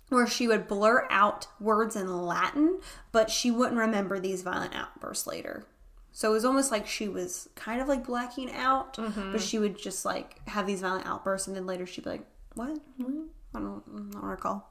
where 0.08 0.26
she 0.26 0.46
would 0.46 0.68
blur 0.68 1.06
out 1.10 1.48
words 1.60 1.96
in 1.96 2.24
Latin, 2.24 2.78
but 3.10 3.28
she 3.30 3.50
wouldn't 3.50 3.76
remember 3.78 4.20
these 4.20 4.42
violent 4.42 4.74
outbursts 4.74 5.26
later. 5.26 5.64
So 6.12 6.30
it 6.30 6.32
was 6.32 6.44
almost 6.44 6.70
like 6.70 6.86
she 6.86 7.08
was 7.08 7.48
kind 7.56 7.80
of 7.80 7.88
like 7.88 8.06
blacking 8.06 8.52
out, 8.52 8.96
but 9.32 9.40
she 9.40 9.58
would 9.58 9.76
just 9.76 10.04
like 10.04 10.46
have 10.48 10.66
these 10.66 10.80
violent 10.80 11.06
outbursts, 11.06 11.48
and 11.48 11.56
then 11.56 11.66
later 11.66 11.86
she'd 11.86 12.04
be 12.04 12.10
like, 12.10 12.26
"What? 12.54 12.78
I 13.00 13.02
don't, 13.02 13.30
I 13.54 13.58
don't 13.58 14.14
recall." 14.22 14.70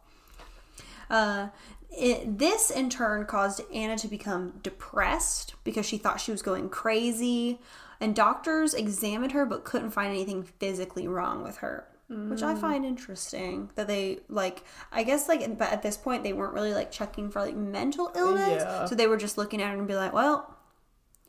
Uh, 1.10 1.50
it, 1.96 2.38
this 2.40 2.70
in 2.70 2.90
turn 2.90 3.26
caused 3.26 3.62
Anna 3.74 3.98
to 3.98 4.08
become 4.08 4.60
depressed 4.64 5.56
because 5.64 5.86
she 5.86 5.98
thought 5.98 6.20
she 6.20 6.32
was 6.32 6.42
going 6.42 6.70
crazy, 6.70 7.60
and 8.00 8.16
doctors 8.16 8.74
examined 8.74 9.32
her 9.34 9.46
but 9.46 9.64
couldn't 9.64 9.92
find 9.92 10.12
anything 10.12 10.44
physically 10.44 11.08
wrong 11.08 11.44
with 11.44 11.58
her. 11.58 11.88
Which 12.10 12.44
I 12.44 12.54
mm. 12.54 12.62
find 12.62 12.86
interesting 12.86 13.72
that 13.76 13.88
they 13.88 14.20
like. 14.30 14.64
I 14.92 15.04
guess 15.04 15.28
like, 15.28 15.58
but 15.58 15.72
at 15.72 15.82
this 15.82 15.98
point 15.98 16.22
they 16.22 16.34
weren't 16.34 16.54
really 16.54 16.74
like 16.74 16.92
checking 16.92 17.32
for 17.32 17.42
like 17.42 17.56
mental 17.56 18.12
illness, 18.16 18.62
Yeah. 18.62 18.86
so 18.86 18.94
they 18.94 19.08
were 19.08 19.18
just 19.18 19.38
looking 19.38 19.62
at 19.62 19.72
her 19.72 19.78
and 19.78 19.88
be 19.88 19.96
like, 19.96 20.14
"Well, 20.14 20.56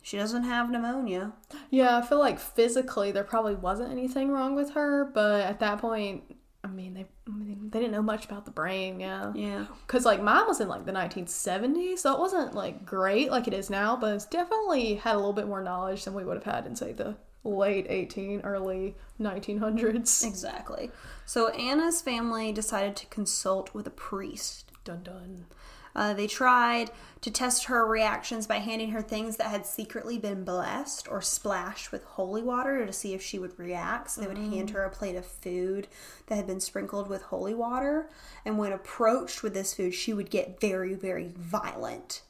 she 0.02 0.18
doesn't 0.18 0.42
have 0.42 0.70
pneumonia." 0.70 1.32
Yeah, 1.70 1.96
I 1.96 2.02
feel 2.02 2.18
like 2.18 2.38
physically 2.38 3.12
there 3.12 3.24
probably 3.24 3.54
wasn't 3.54 3.92
anything 3.92 4.30
wrong 4.30 4.54
with 4.54 4.72
her, 4.72 5.06
but 5.06 5.42
at 5.42 5.60
that 5.60 5.78
point, 5.78 6.24
I 6.64 6.68
mean, 6.68 6.94
they 6.94 7.06
I 7.28 7.30
mean, 7.30 7.68
they 7.70 7.78
didn't 7.78 7.92
know 7.92 8.02
much 8.02 8.24
about 8.24 8.46
the 8.46 8.50
brain. 8.50 8.98
Yeah. 8.98 9.32
Yeah. 9.34 9.66
Because 9.86 10.04
like 10.04 10.22
mine 10.22 10.46
was 10.48 10.60
in 10.60 10.68
like 10.68 10.86
the 10.86 10.92
1970s, 10.92 11.98
so 11.98 12.14
it 12.14 12.18
wasn't 12.18 12.54
like 12.54 12.86
great 12.86 13.30
like 13.30 13.46
it 13.46 13.54
is 13.54 13.68
now, 13.70 13.96
but 13.96 14.14
it's 14.14 14.26
definitely 14.26 14.94
had 14.94 15.14
a 15.14 15.18
little 15.18 15.32
bit 15.32 15.46
more 15.46 15.62
knowledge 15.62 16.04
than 16.04 16.14
we 16.14 16.24
would 16.24 16.36
have 16.36 16.54
had 16.54 16.66
in 16.66 16.74
say 16.74 16.92
the 16.92 17.16
late 17.44 17.86
18, 17.88 18.40
early 18.40 18.96
1900s. 19.20 20.26
Exactly. 20.26 20.90
So 21.26 21.48
Anna's 21.50 22.00
family 22.00 22.52
decided 22.52 22.96
to 22.96 23.06
consult 23.06 23.74
with 23.74 23.86
a 23.86 23.90
priest. 23.90 24.72
Dun 24.84 25.02
dun. 25.02 25.46
Uh, 25.94 26.12
they 26.12 26.26
tried 26.26 26.90
to 27.20 27.30
test 27.30 27.64
her 27.64 27.86
reactions 27.86 28.46
by 28.46 28.56
handing 28.56 28.90
her 28.90 29.02
things 29.02 29.36
that 29.36 29.50
had 29.50 29.64
secretly 29.64 30.18
been 30.18 30.44
blessed 30.44 31.08
or 31.10 31.22
splashed 31.22 31.92
with 31.92 32.04
holy 32.04 32.42
water 32.42 32.84
to 32.84 32.92
see 32.92 33.14
if 33.14 33.22
she 33.22 33.38
would 33.38 33.58
react. 33.58 34.10
So 34.10 34.20
they 34.20 34.26
would 34.26 34.38
hand 34.38 34.70
her 34.70 34.82
a 34.82 34.90
plate 34.90 35.16
of 35.16 35.24
food 35.24 35.88
that 36.26 36.36
had 36.36 36.46
been 36.46 36.60
sprinkled 36.60 37.08
with 37.08 37.22
holy 37.22 37.54
water. 37.54 38.10
And 38.44 38.58
when 38.58 38.72
approached 38.72 39.42
with 39.42 39.54
this 39.54 39.74
food, 39.74 39.94
she 39.94 40.12
would 40.12 40.30
get 40.30 40.60
very, 40.60 40.94
very 40.94 41.32
violent. 41.36 42.22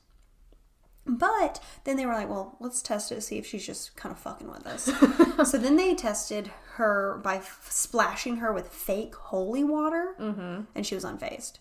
But 1.07 1.61
then 1.85 1.97
they 1.97 2.07
were 2.07 2.15
like, 2.15 2.31
well, 2.31 2.57
let's 2.61 2.81
test 2.81 3.13
it 3.13 3.17
to 3.17 3.21
see 3.21 3.37
if 3.37 3.47
she's 3.47 3.67
just 3.67 3.95
kind 3.95 4.13
of 4.13 4.19
fucking 4.19 4.51
with 4.51 4.67
us. 4.67 4.85
so 5.51 5.59
then 5.59 5.77
they 5.77 5.95
tested 5.95 6.51
her 6.75 7.21
by 7.23 7.37
f- 7.37 7.67
splashing 7.71 8.37
her 8.37 8.53
with 8.53 8.69
fake 8.69 9.15
holy 9.15 9.65
water, 9.65 10.15
and 10.75 10.87
she 10.87 10.95
was 10.95 11.05
unfazed. 11.05 11.59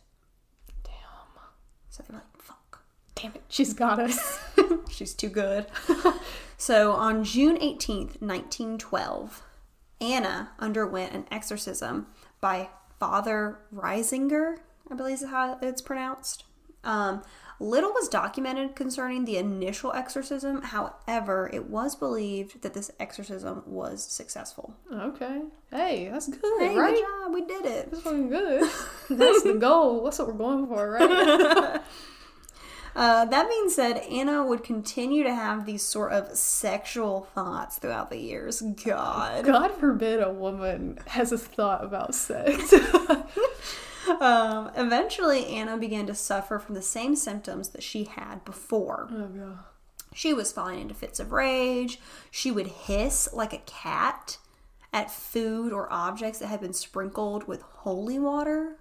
So 1.93 2.01
they're 2.09 2.17
like, 2.17 2.41
fuck. 2.41 2.81
Damn 3.13 3.35
it. 3.35 3.43
She's 3.49 3.75
got 3.75 3.99
us. 3.99 4.39
She's 4.89 5.13
too 5.13 5.29
good. 5.29 5.67
so 6.57 6.93
on 6.93 7.23
June 7.23 7.55
18th, 7.57 8.19
1912, 8.19 9.43
Anna 10.01 10.49
underwent 10.57 11.13
an 11.13 11.25
exorcism 11.29 12.07
by 12.41 12.69
Father 12.99 13.59
Riesinger, 13.71 14.57
I 14.89 14.95
believe 14.95 15.21
is 15.21 15.25
how 15.29 15.59
it's 15.61 15.83
pronounced. 15.83 16.45
Um, 16.83 17.21
little 17.59 17.91
was 17.93 18.07
documented 18.09 18.75
concerning 18.75 19.25
the 19.25 19.37
initial 19.37 19.93
exorcism. 19.93 20.61
However, 20.61 21.49
it 21.53 21.69
was 21.69 21.95
believed 21.95 22.61
that 22.61 22.73
this 22.73 22.91
exorcism 22.99 23.63
was 23.65 24.03
successful. 24.03 24.75
okay. 24.91 25.41
Hey, 25.71 26.09
that's 26.11 26.27
good, 26.27 26.59
Hey, 26.59 26.75
right? 26.77 26.93
good 26.95 27.01
job, 27.03 27.33
we 27.33 27.41
did 27.45 27.65
it. 27.65 27.91
That's 27.91 28.03
fucking 28.03 28.29
good. 28.29 28.69
That's 29.09 29.43
the 29.43 29.53
goal. 29.59 30.03
That's 30.03 30.19
what 30.19 30.27
we're 30.27 30.33
going 30.33 30.67
for, 30.67 30.91
right? 30.91 31.81
Uh, 32.95 33.25
that 33.25 33.49
being 33.49 33.69
said, 33.69 33.97
Anna 34.11 34.45
would 34.45 34.63
continue 34.63 35.23
to 35.23 35.33
have 35.33 35.65
these 35.65 35.81
sort 35.81 36.11
of 36.11 36.37
sexual 36.37 37.27
thoughts 37.33 37.79
throughout 37.79 38.11
the 38.11 38.19
years. 38.19 38.61
God. 38.61 39.45
God 39.45 39.71
forbid 39.71 40.21
a 40.21 40.29
woman 40.31 40.99
has 41.07 41.31
a 41.31 41.39
thought 41.39 41.83
about 41.83 42.13
sex. 42.13 42.71
Um, 44.19 44.71
eventually, 44.75 45.45
Anna 45.47 45.77
began 45.77 46.07
to 46.07 46.15
suffer 46.15 46.59
from 46.59 46.75
the 46.75 46.81
same 46.81 47.15
symptoms 47.15 47.69
that 47.69 47.83
she 47.83 48.03
had 48.05 48.43
before. 48.45 49.09
oh 49.11 49.27
god. 49.27 49.59
She 50.13 50.33
was 50.33 50.51
falling 50.51 50.79
into 50.79 50.93
fits 50.93 51.19
of 51.19 51.31
rage. 51.31 51.99
She 52.29 52.51
would 52.51 52.67
hiss 52.67 53.29
like 53.33 53.53
a 53.53 53.57
cat 53.59 54.37
at 54.91 55.09
food 55.09 55.73
or 55.73 55.91
objects 55.91 56.39
that 56.39 56.47
had 56.47 56.61
been 56.61 56.73
sprinkled 56.73 57.47
with 57.47 57.61
holy 57.61 58.19
water. 58.19 58.77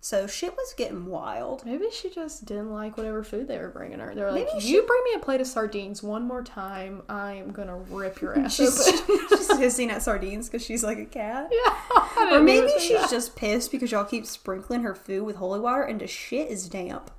So 0.00 0.28
shit 0.28 0.54
was 0.56 0.74
getting 0.76 1.06
wild. 1.06 1.64
Maybe 1.66 1.86
she 1.90 2.08
just 2.08 2.44
didn't 2.44 2.70
like 2.72 2.96
whatever 2.96 3.24
food 3.24 3.48
they 3.48 3.58
were 3.58 3.68
bringing 3.68 3.98
her. 3.98 4.14
They're 4.14 4.30
like, 4.30 4.46
Maybe 4.54 4.64
"You 4.66 4.82
bring 4.86 5.02
me 5.04 5.10
a 5.16 5.18
plate 5.18 5.40
of 5.40 5.48
sardines 5.48 6.04
one 6.04 6.22
more 6.22 6.42
time, 6.44 7.02
I'm 7.08 7.50
gonna 7.50 7.76
rip 7.76 8.20
your 8.20 8.38
ass 8.38 8.54
She's, 8.56 8.78
open." 8.86 9.18
she's 9.30 9.58
hissing 9.58 9.90
at 9.90 10.02
sardines 10.02 10.48
because 10.48 10.64
she's 10.64 10.84
like 10.84 10.98
a 10.98 11.04
cat. 11.04 11.50
yeah. 11.52 11.74
Or 12.32 12.40
maybe 12.40 12.68
she's 12.78 13.00
that. 13.00 13.10
just 13.10 13.36
pissed 13.36 13.70
because 13.72 13.90
y'all 13.90 14.04
keep 14.04 14.26
sprinkling 14.26 14.82
her 14.82 14.94
food 14.94 15.22
with 15.24 15.36
holy 15.36 15.60
water 15.60 15.82
and 15.82 16.00
the 16.00 16.06
shit 16.06 16.50
is 16.50 16.68
damp. 16.68 17.10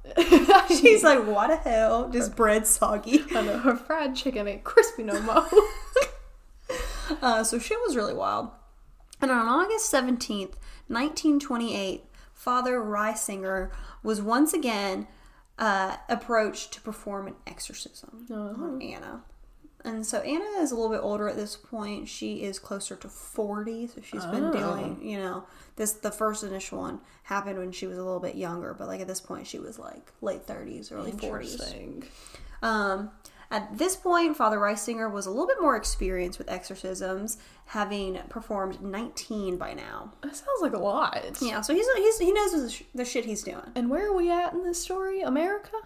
she's 0.67 1.03
like, 1.03 1.25
what 1.25 1.47
the 1.47 1.55
hell? 1.55 2.07
This 2.09 2.29
bread's 2.29 2.69
soggy. 2.69 3.23
I 3.33 3.41
know 3.41 3.57
her 3.59 3.75
fried 3.75 4.15
chicken 4.15 4.47
ain't 4.47 4.63
crispy 4.63 5.03
no 5.03 5.19
more. 5.21 5.47
Uh, 7.21 7.43
so 7.43 7.57
shit 7.57 7.77
was 7.87 7.95
really 7.95 8.13
wild. 8.13 8.49
And 9.21 9.31
on 9.31 9.47
August 9.47 9.91
17th, 9.91 10.53
1928, 10.87 12.03
Father 12.39 12.79
Riesinger 12.79 13.69
was 14.01 14.21
once 14.21 14.53
again 14.53 15.07
uh, 15.57 15.97
approached 16.07 16.71
to 16.71 16.79
perform 16.79 17.27
an 17.27 17.35
exorcism 17.45 18.25
on 18.31 18.81
Anna. 18.81 19.23
And 19.83 20.05
so 20.05 20.19
Anna 20.19 20.61
is 20.61 20.71
a 20.71 20.75
little 20.75 20.89
bit 20.89 21.01
older 21.03 21.27
at 21.27 21.35
this 21.35 21.57
point. 21.57 22.07
She 22.07 22.43
is 22.43 22.57
closer 22.57 22.95
to 22.95 23.09
40, 23.09 23.87
so 23.87 24.01
she's 24.01 24.25
been 24.25 24.51
dealing, 24.51 24.99
you 25.01 25.17
know, 25.17 25.43
this 25.75 25.91
the 25.91 26.11
first 26.11 26.45
initial 26.45 26.79
one 26.79 27.01
happened 27.23 27.59
when 27.59 27.73
she 27.73 27.87
was 27.87 27.97
a 27.97 28.03
little 28.03 28.21
bit 28.21 28.35
younger, 28.35 28.73
but 28.73 28.87
like 28.87 29.01
at 29.01 29.07
this 29.07 29.19
point 29.19 29.45
she 29.45 29.59
was 29.59 29.77
like 29.77 30.13
late 30.21 30.47
30s, 30.47 30.93
early 30.93 31.11
40s. 31.11 31.23
Interesting. 31.23 32.03
Um, 32.61 33.11
at 33.51 33.77
this 33.77 33.95
point, 33.95 34.37
Father 34.37 34.57
Riesinger 34.57 35.11
was 35.11 35.25
a 35.25 35.31
little 35.31 35.47
bit 35.47 35.59
more 35.59 35.75
experienced 35.75 36.37
with 36.37 36.49
exorcisms, 36.51 37.37
having 37.65 38.19
performed 38.29 38.81
19 38.81 39.57
by 39.57 39.73
now. 39.73 40.13
That 40.21 40.35
sounds 40.35 40.61
like 40.61 40.73
a 40.73 40.79
lot. 40.79 41.39
Yeah, 41.41 41.61
so 41.61 41.73
he's, 41.73 41.87
he's 41.95 42.19
he 42.19 42.31
knows 42.31 42.51
the, 42.51 42.69
sh- 42.69 42.83
the 42.93 43.05
shit 43.05 43.25
he's 43.25 43.41
doing. 43.41 43.71
And 43.73 43.89
where 43.89 44.07
are 44.07 44.15
we 44.15 44.31
at 44.31 44.53
in 44.53 44.63
this 44.63 44.81
story? 44.81 45.21
America? 45.21 45.77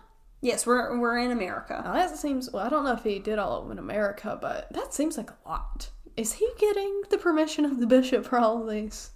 Yes, 0.42 0.66
we're 0.66 1.00
we're 1.00 1.18
in 1.20 1.32
America. 1.32 1.82
Now 1.86 1.94
that 1.94 2.18
seems. 2.18 2.52
Well, 2.52 2.66
I 2.66 2.70
don't 2.70 2.84
know 2.84 2.92
if 2.92 3.04
he 3.04 3.20
did 3.20 3.40
all 3.40 3.58
of 3.58 3.64
them 3.64 3.72
in 3.72 3.80
America, 3.80 4.38
but 4.42 4.68
that 4.74 4.94
seems 4.94 5.18
like 5.18 5.32
a 5.32 5.50
lot. 5.50 5.90
Is 6.18 6.34
he 6.34 6.50
getting 6.60 7.04
the 7.10 7.18
permission 7.18 7.64
of 7.64 7.80
the 7.80 7.88
bishop 7.88 8.26
for 8.26 8.40
all 8.40 8.62
of 8.62 8.70
these? 8.70 9.12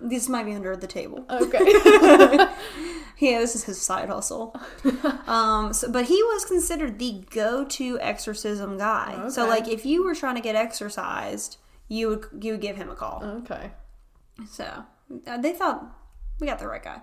This 0.00 0.26
might 0.26 0.46
be 0.46 0.54
under 0.54 0.74
the 0.74 0.86
table. 0.86 1.26
Okay. 1.28 1.58
Yeah, 3.18 3.38
this 3.38 3.54
is 3.54 3.64
his 3.64 3.80
side 3.80 4.08
hustle. 4.08 4.56
um, 5.26 5.72
so, 5.72 5.90
but 5.90 6.06
he 6.06 6.22
was 6.22 6.44
considered 6.44 6.98
the 6.98 7.24
go-to 7.30 7.98
exorcism 8.00 8.76
guy. 8.78 9.28
So, 9.28 9.46
like, 9.46 9.68
if 9.68 9.86
you 9.86 10.04
were 10.04 10.14
trying 10.14 10.34
to 10.34 10.40
get 10.40 10.56
exorcised, 10.56 11.58
you 11.88 12.08
would 12.08 12.26
you 12.40 12.52
would 12.52 12.60
give 12.60 12.76
him 12.76 12.90
a 12.90 12.94
call. 12.94 13.22
okay. 13.24 13.70
So 14.50 14.84
uh, 15.26 15.38
they 15.38 15.52
thought 15.52 15.86
we 16.40 16.46
got 16.46 16.58
the 16.58 16.66
right 16.66 16.82
guy. 16.82 17.00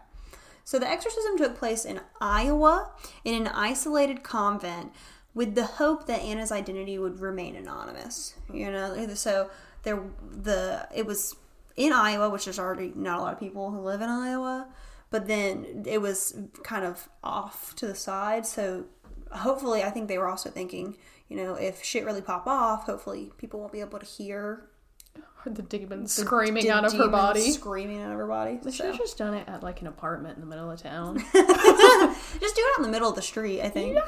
So 0.63 0.79
the 0.79 0.87
exorcism 0.87 1.37
took 1.37 1.57
place 1.57 1.85
in 1.85 2.01
Iowa 2.19 2.91
in 3.23 3.33
an 3.35 3.47
isolated 3.47 4.23
convent 4.23 4.91
with 5.33 5.55
the 5.55 5.65
hope 5.65 6.07
that 6.07 6.21
Anna's 6.21 6.51
identity 6.51 6.97
would 6.97 7.19
remain 7.19 7.55
anonymous. 7.55 8.35
You 8.53 8.71
know, 8.71 9.07
so 9.13 9.49
there 9.83 10.01
the 10.21 10.87
it 10.93 11.05
was 11.05 11.35
in 11.75 11.93
Iowa, 11.93 12.29
which 12.29 12.45
there's 12.45 12.59
already 12.59 12.91
not 12.95 13.19
a 13.19 13.21
lot 13.21 13.33
of 13.33 13.39
people 13.39 13.71
who 13.71 13.79
live 13.79 14.01
in 14.01 14.09
Iowa, 14.09 14.67
but 15.11 15.27
then 15.27 15.83
it 15.85 16.01
was 16.01 16.35
kind 16.63 16.83
of 16.85 17.07
off 17.23 17.75
to 17.75 17.85
the 17.85 17.93
side. 17.95 18.45
So 18.47 18.85
hopefully, 19.31 19.83
I 19.83 19.91
think 19.91 20.07
they 20.07 20.17
were 20.17 20.27
also 20.27 20.49
thinking, 20.49 20.97
you 21.27 21.37
know, 21.37 21.53
if 21.53 21.83
shit 21.83 22.03
really 22.05 22.21
pop 22.21 22.47
off, 22.47 22.85
hopefully 22.85 23.31
people 23.37 23.59
won't 23.59 23.71
be 23.71 23.81
able 23.81 23.99
to 23.99 24.05
hear 24.05 24.65
the 25.45 25.61
demon 25.61 26.07
screaming 26.07 26.69
out 26.69 26.85
of 26.85 26.93
her 26.93 27.07
body. 27.07 27.51
screaming 27.51 28.01
out 28.01 28.11
of 28.11 28.17
her 28.17 28.27
body. 28.27 28.59
They 28.63 28.71
should 28.71 28.85
So. 28.85 28.91
have 28.91 28.97
just 28.97 29.17
done 29.17 29.33
it 29.35 29.47
at 29.47 29.61
like 29.63 29.81
an 29.81 29.87
apartment 29.87 30.35
in 30.37 30.41
the 30.41 30.47
middle 30.47 30.69
of 30.71 30.81
town. 30.81 31.17
Just 31.33 32.55
do 32.55 32.61
it 32.61 32.71
out 32.73 32.77
in 32.77 32.83
the 32.83 32.89
middle 32.89 33.09
of 33.09 33.15
the 33.15 33.21
street, 33.21 33.61
I 33.61 33.69
think. 33.69 33.95
Yeah. 33.95 34.01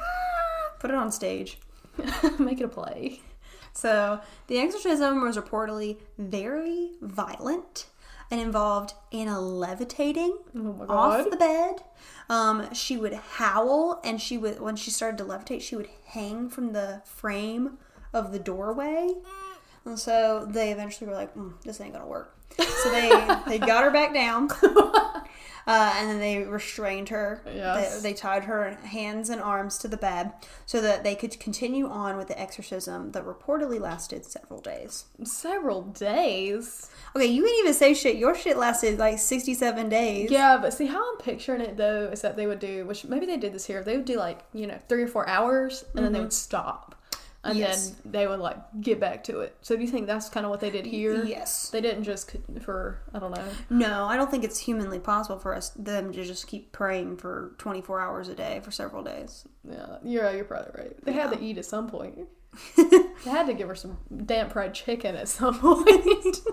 Put 0.80 0.90
it 0.92 0.96
on 0.96 1.12
stage. 1.12 1.58
Make 2.40 2.60
it 2.62 2.66
a 2.66 2.68
play. 2.68 3.22
So, 3.74 4.20
the 4.48 4.60
exorcism 4.60 5.22
was 5.22 5.36
reportedly 5.38 5.98
very 6.20 6.92
violent 7.02 7.88
and 8.34 8.42
involved 8.42 8.96
Anna 9.12 9.40
levitating 9.40 10.36
Oh 10.58 10.86
off 10.90 11.30
the 11.30 11.38
bed. 11.38 11.84
Um, 12.30 12.74
she 12.74 12.98
would 12.98 13.14
howl, 13.14 14.02
and 14.04 14.20
she 14.20 14.40
would 14.40 14.60
when 14.60 14.76
she 14.76 14.90
started 14.90 15.20
to 15.20 15.24
levitate, 15.24 15.62
she 15.62 15.76
would 15.76 15.90
hang 16.08 16.50
from 16.50 16.74
the 16.74 17.04
frame 17.06 17.78
of 18.12 18.32
the 18.32 18.40
doorway. 18.40 19.14
And 19.86 20.00
so 20.00 20.48
they 20.50 20.72
eventually 20.72 21.08
were 21.08 21.16
like, 21.16 21.36
mm, 21.36 21.54
"This 21.62 21.80
ain't 21.80 21.94
gonna 21.94 22.08
work." 22.08 22.36
So 22.58 22.92
they 22.92 23.10
they 23.48 23.60
got 23.60 23.84
her 23.84 23.92
back 23.92 24.14
down, 24.14 24.50
uh, 24.64 25.24
and 25.68 26.10
then 26.10 26.20
they 26.20 26.44
restrained 26.44 27.10
her. 27.10 27.42
Yes. 27.46 28.02
They, 28.02 28.10
they 28.10 28.14
tied 28.14 28.44
her 28.44 28.72
hands 28.84 29.30
and 29.30 29.42
arms 29.42 29.78
to 29.80 29.88
the 29.88 29.98
bed 29.98 30.34
so 30.66 30.82
that 30.82 31.04
they 31.04 31.16
could 31.16 31.40
continue 31.40 31.88
on 31.88 32.18
with 32.18 32.28
the 32.28 32.40
exorcism 32.40 33.12
that 33.14 33.26
reportedly 33.26 33.80
lasted 33.80 34.26
several 34.26 34.60
days. 34.60 35.06
Several 35.24 35.84
days. 35.84 36.90
Okay, 37.16 37.26
you 37.26 37.44
can 37.44 37.54
even 37.60 37.74
say 37.74 37.94
shit. 37.94 38.18
Your 38.18 38.36
shit 38.36 38.58
lasted 38.58 39.00
like 39.00 39.20
sixty-seven 39.20 39.90
days. 39.90 40.30
Yeah, 40.30 40.58
but 40.62 40.74
see 40.74 40.88
how 40.88 41.12
I'm 41.12 41.18
picturing 41.20 41.62
it 41.62 41.78
though 41.78 42.10
is 42.12 42.22
that 42.22 42.36
they 42.36 42.48
would 42.48 42.60
do, 42.60 42.86
which 42.86 43.06
maybe 43.06 43.26
they 43.26 43.38
did 43.38 43.54
this 43.54 43.66
here. 43.66 43.84
They 43.84 43.96
would 43.96 44.06
do 44.06 44.18
like 44.18 44.42
you 44.54 44.68
know 44.68 44.80
three 44.90 45.04
or 45.04 45.08
four 45.08 45.28
hours, 45.30 45.86
and 45.96 46.04
then 46.06 46.12
they 46.12 46.20
would 46.20 46.34
stop, 46.34 46.93
and 47.44 47.58
Yes. 47.58 47.90
then 48.04 48.12
they 48.12 48.28
would 48.28 48.40
like 48.40 48.58
get 48.82 49.00
back 49.00 49.24
to 49.26 49.40
it. 49.42 49.56
So 49.62 49.76
do 49.76 49.82
you 49.82 49.88
think 49.88 50.08
that's 50.08 50.30
kind 50.30 50.46
of 50.46 50.50
what 50.50 50.60
they 50.62 50.70
did 50.70 50.86
here? 50.86 51.24
Yes. 51.26 51.70
They 51.70 51.82
didn't 51.82 52.04
just 52.04 52.36
for 52.62 53.02
I 53.14 53.20
don't 53.20 53.36
know. 53.36 53.48
No, 53.70 54.06
I 54.06 54.16
don't 54.16 54.32
think 54.32 54.44
it's 54.44 54.60
humanly 54.60 55.00
possible 55.00 55.40
for 55.40 55.54
us 55.54 55.70
them 55.72 56.12
to 56.14 56.24
just 56.24 56.48
keep 56.48 56.72
praying 56.72 57.18
for 57.18 57.54
twenty-four 57.58 58.00
hours 58.00 58.28
a 58.30 58.36
day 58.36 58.62
for 58.64 58.72
several 58.72 59.04
days. 59.04 59.46
Yeah, 59.70 59.98
you're 60.04 60.32
you're 60.34 60.46
probably 60.46 60.72
right. 60.84 61.06
They 61.06 61.14
had 61.14 61.32
to 61.34 61.42
eat 61.42 61.58
at 61.58 61.66
some 61.66 61.90
point. 61.90 62.20
They 62.78 63.30
had 63.30 63.48
to 63.48 63.54
give 63.54 63.68
her 63.70 63.76
some 63.76 63.98
damp 64.26 64.52
fried 64.54 64.74
chicken 64.74 65.16
at 65.16 65.28
some 65.28 65.60
point. 65.60 66.38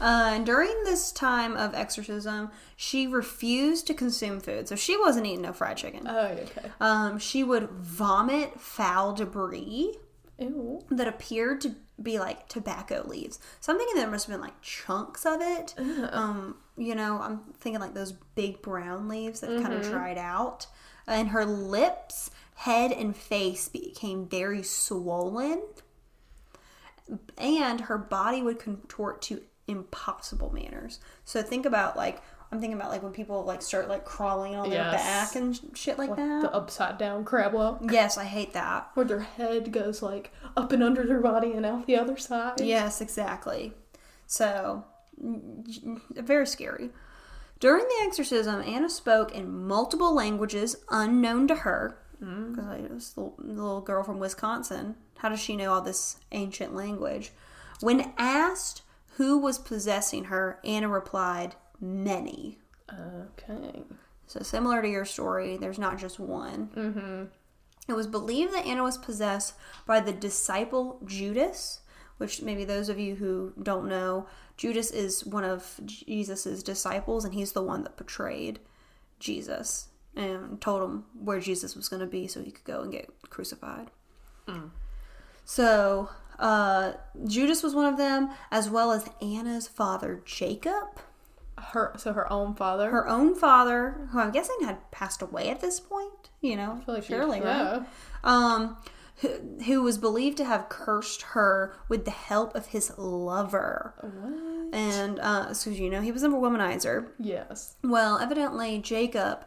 Uh, 0.00 0.32
and 0.34 0.44
during 0.44 0.82
this 0.82 1.12
time 1.12 1.56
of 1.56 1.74
exorcism, 1.76 2.50
she 2.74 3.06
refused 3.06 3.86
to 3.86 3.94
consume 3.94 4.40
food, 4.40 4.66
so 4.66 4.74
she 4.74 4.98
wasn't 4.98 5.24
eating 5.24 5.42
no 5.42 5.52
fried 5.52 5.76
chicken. 5.76 6.08
oh, 6.08 6.26
okay. 6.26 6.72
Um, 6.80 7.20
she 7.20 7.44
would 7.44 7.70
vomit 7.70 8.58
foul 8.58 9.12
debris 9.14 9.94
Ew. 10.40 10.80
that 10.90 11.06
appeared 11.06 11.60
to 11.60 11.76
be 12.02 12.18
like 12.18 12.48
tobacco 12.48 13.04
leaves. 13.06 13.38
So 13.60 13.72
I'm 13.72 13.78
thinking 13.78 13.94
there 13.96 14.10
must 14.10 14.26
have 14.26 14.34
been 14.34 14.40
like 14.40 14.60
chunks 14.60 15.24
of 15.24 15.40
it. 15.40 15.74
Um, 16.10 16.56
you 16.76 16.96
know, 16.96 17.20
I'm 17.22 17.40
thinking 17.60 17.80
like 17.80 17.94
those 17.94 18.10
big 18.34 18.60
brown 18.60 19.06
leaves 19.06 19.38
that 19.40 19.62
kind 19.62 19.72
of 19.72 19.82
dried 19.82 20.18
out. 20.18 20.66
And 21.06 21.28
her 21.28 21.44
lips, 21.44 22.30
head, 22.64 22.92
and 22.92 23.16
face 23.16 23.68
became 23.68 24.26
very 24.26 24.62
swollen. 24.62 25.62
And 27.36 27.82
her 27.82 27.98
body 27.98 28.42
would 28.42 28.58
contort 28.58 29.22
to 29.22 29.42
impossible 29.66 30.50
manners. 30.52 31.00
So 31.24 31.42
think 31.42 31.66
about 31.66 31.96
like 31.96 32.22
I'm 32.50 32.60
thinking 32.60 32.78
about 32.78 32.90
like 32.90 33.02
when 33.02 33.12
people 33.12 33.44
like 33.44 33.62
start 33.62 33.88
like 33.88 34.04
crawling 34.04 34.54
on 34.54 34.68
their 34.70 34.78
Yes. 34.80 34.94
back 35.32 35.36
and 35.40 35.58
shit 35.74 35.98
like, 35.98 36.10
Like 36.10 36.18
that. 36.18 36.42
the 36.42 36.52
upside 36.54 36.98
down 36.98 37.24
crab 37.24 37.52
walk. 37.54 37.80
yes, 37.90 38.18
I 38.18 38.24
hate 38.24 38.52
that. 38.52 38.90
Where 38.94 39.06
their 39.06 39.20
head 39.20 39.72
goes 39.72 40.02
like 40.02 40.32
up 40.56 40.70
and 40.72 40.82
under 40.82 41.04
their 41.06 41.20
body 41.20 41.52
and 41.52 41.64
out 41.64 41.86
the 41.86 41.96
other 41.96 42.16
side. 42.16 42.60
Yes, 42.60 43.00
exactly. 43.00 43.72
So, 44.26 44.84
very 45.18 46.46
scary. 46.46 46.90
During 47.58 47.84
the 47.84 48.04
exorcism, 48.06 48.60
Anna 48.62 48.90
spoke 48.90 49.34
in 49.34 49.66
multiple 49.66 50.14
languages 50.14 50.76
unknown 50.90 51.48
to 51.48 51.54
her. 51.56 51.98
Because 52.22 52.66
like, 52.66 52.88
this 52.88 53.10
the 53.10 53.32
little 53.38 53.80
girl 53.80 54.04
from 54.04 54.20
Wisconsin. 54.20 54.94
How 55.18 55.28
does 55.28 55.40
she 55.40 55.56
know 55.56 55.72
all 55.72 55.80
this 55.80 56.18
ancient 56.30 56.74
language? 56.74 57.32
When 57.80 58.12
asked 58.16 58.82
who 59.16 59.38
was 59.38 59.58
possessing 59.58 60.24
her, 60.24 60.60
Anna 60.64 60.88
replied, 60.88 61.56
Many. 61.80 62.58
Okay. 62.90 63.82
So, 64.28 64.40
similar 64.40 64.80
to 64.82 64.88
your 64.88 65.04
story, 65.04 65.56
there's 65.56 65.80
not 65.80 65.98
just 65.98 66.20
one. 66.20 66.70
Mm-hmm. 66.76 67.24
It 67.88 67.94
was 67.94 68.06
believed 68.06 68.54
that 68.54 68.66
Anna 68.66 68.84
was 68.84 68.98
possessed 68.98 69.54
by 69.84 69.98
the 69.98 70.12
disciple 70.12 71.00
Judas, 71.04 71.80
which 72.18 72.40
maybe 72.40 72.64
those 72.64 72.88
of 72.88 73.00
you 73.00 73.16
who 73.16 73.52
don't 73.60 73.88
know, 73.88 74.26
Judas 74.56 74.92
is 74.92 75.26
one 75.26 75.44
of 75.44 75.80
Jesus's 75.84 76.62
disciples, 76.62 77.24
and 77.24 77.34
he's 77.34 77.52
the 77.52 77.62
one 77.62 77.82
that 77.82 77.96
betrayed 77.96 78.60
Jesus 79.18 79.88
and 80.16 80.60
told 80.60 80.82
him 80.82 81.04
where 81.18 81.40
Jesus 81.40 81.74
was 81.74 81.88
going 81.88 82.00
to 82.00 82.06
be 82.06 82.26
so 82.26 82.42
he 82.42 82.50
could 82.50 82.64
go 82.64 82.80
and 82.82 82.92
get 82.92 83.08
crucified. 83.30 83.90
So, 85.44 86.08
uh, 86.38 86.92
Judas 87.26 87.62
was 87.62 87.74
one 87.74 87.86
of 87.86 87.96
them, 87.96 88.30
as 88.50 88.70
well 88.70 88.92
as 88.92 89.08
Anna's 89.20 89.68
father, 89.68 90.22
Jacob 90.24 91.00
Her 91.58 91.92
so 91.96 92.12
her 92.12 92.30
own 92.32 92.54
father. 92.54 92.90
her 92.90 93.08
own 93.08 93.34
father, 93.34 94.08
who 94.12 94.18
I'm 94.20 94.30
guessing 94.30 94.56
had 94.62 94.90
passed 94.90 95.22
away 95.22 95.48
at 95.50 95.60
this 95.60 95.80
point, 95.80 96.30
you 96.40 96.56
know, 96.56 96.78
I 96.80 96.84
feel 96.84 96.94
like 96.94 97.04
surely, 97.04 97.40
right? 97.40 97.82
Um, 98.24 98.76
who, 99.16 99.28
who 99.66 99.82
was 99.82 99.98
believed 99.98 100.36
to 100.38 100.44
have 100.44 100.68
cursed 100.68 101.22
her 101.22 101.74
with 101.88 102.04
the 102.04 102.10
help 102.10 102.54
of 102.54 102.66
his 102.66 102.92
lover. 102.98 103.94
What? 104.00 104.74
And, 104.74 105.18
uh, 105.20 105.54
so 105.54 105.70
you 105.70 105.90
know, 105.90 106.00
he 106.00 106.10
was 106.12 106.22
a 106.22 106.28
womanizer. 106.28 107.08
Yes. 107.20 107.76
Well, 107.84 108.18
evidently, 108.18 108.78
Jacob, 108.78 109.44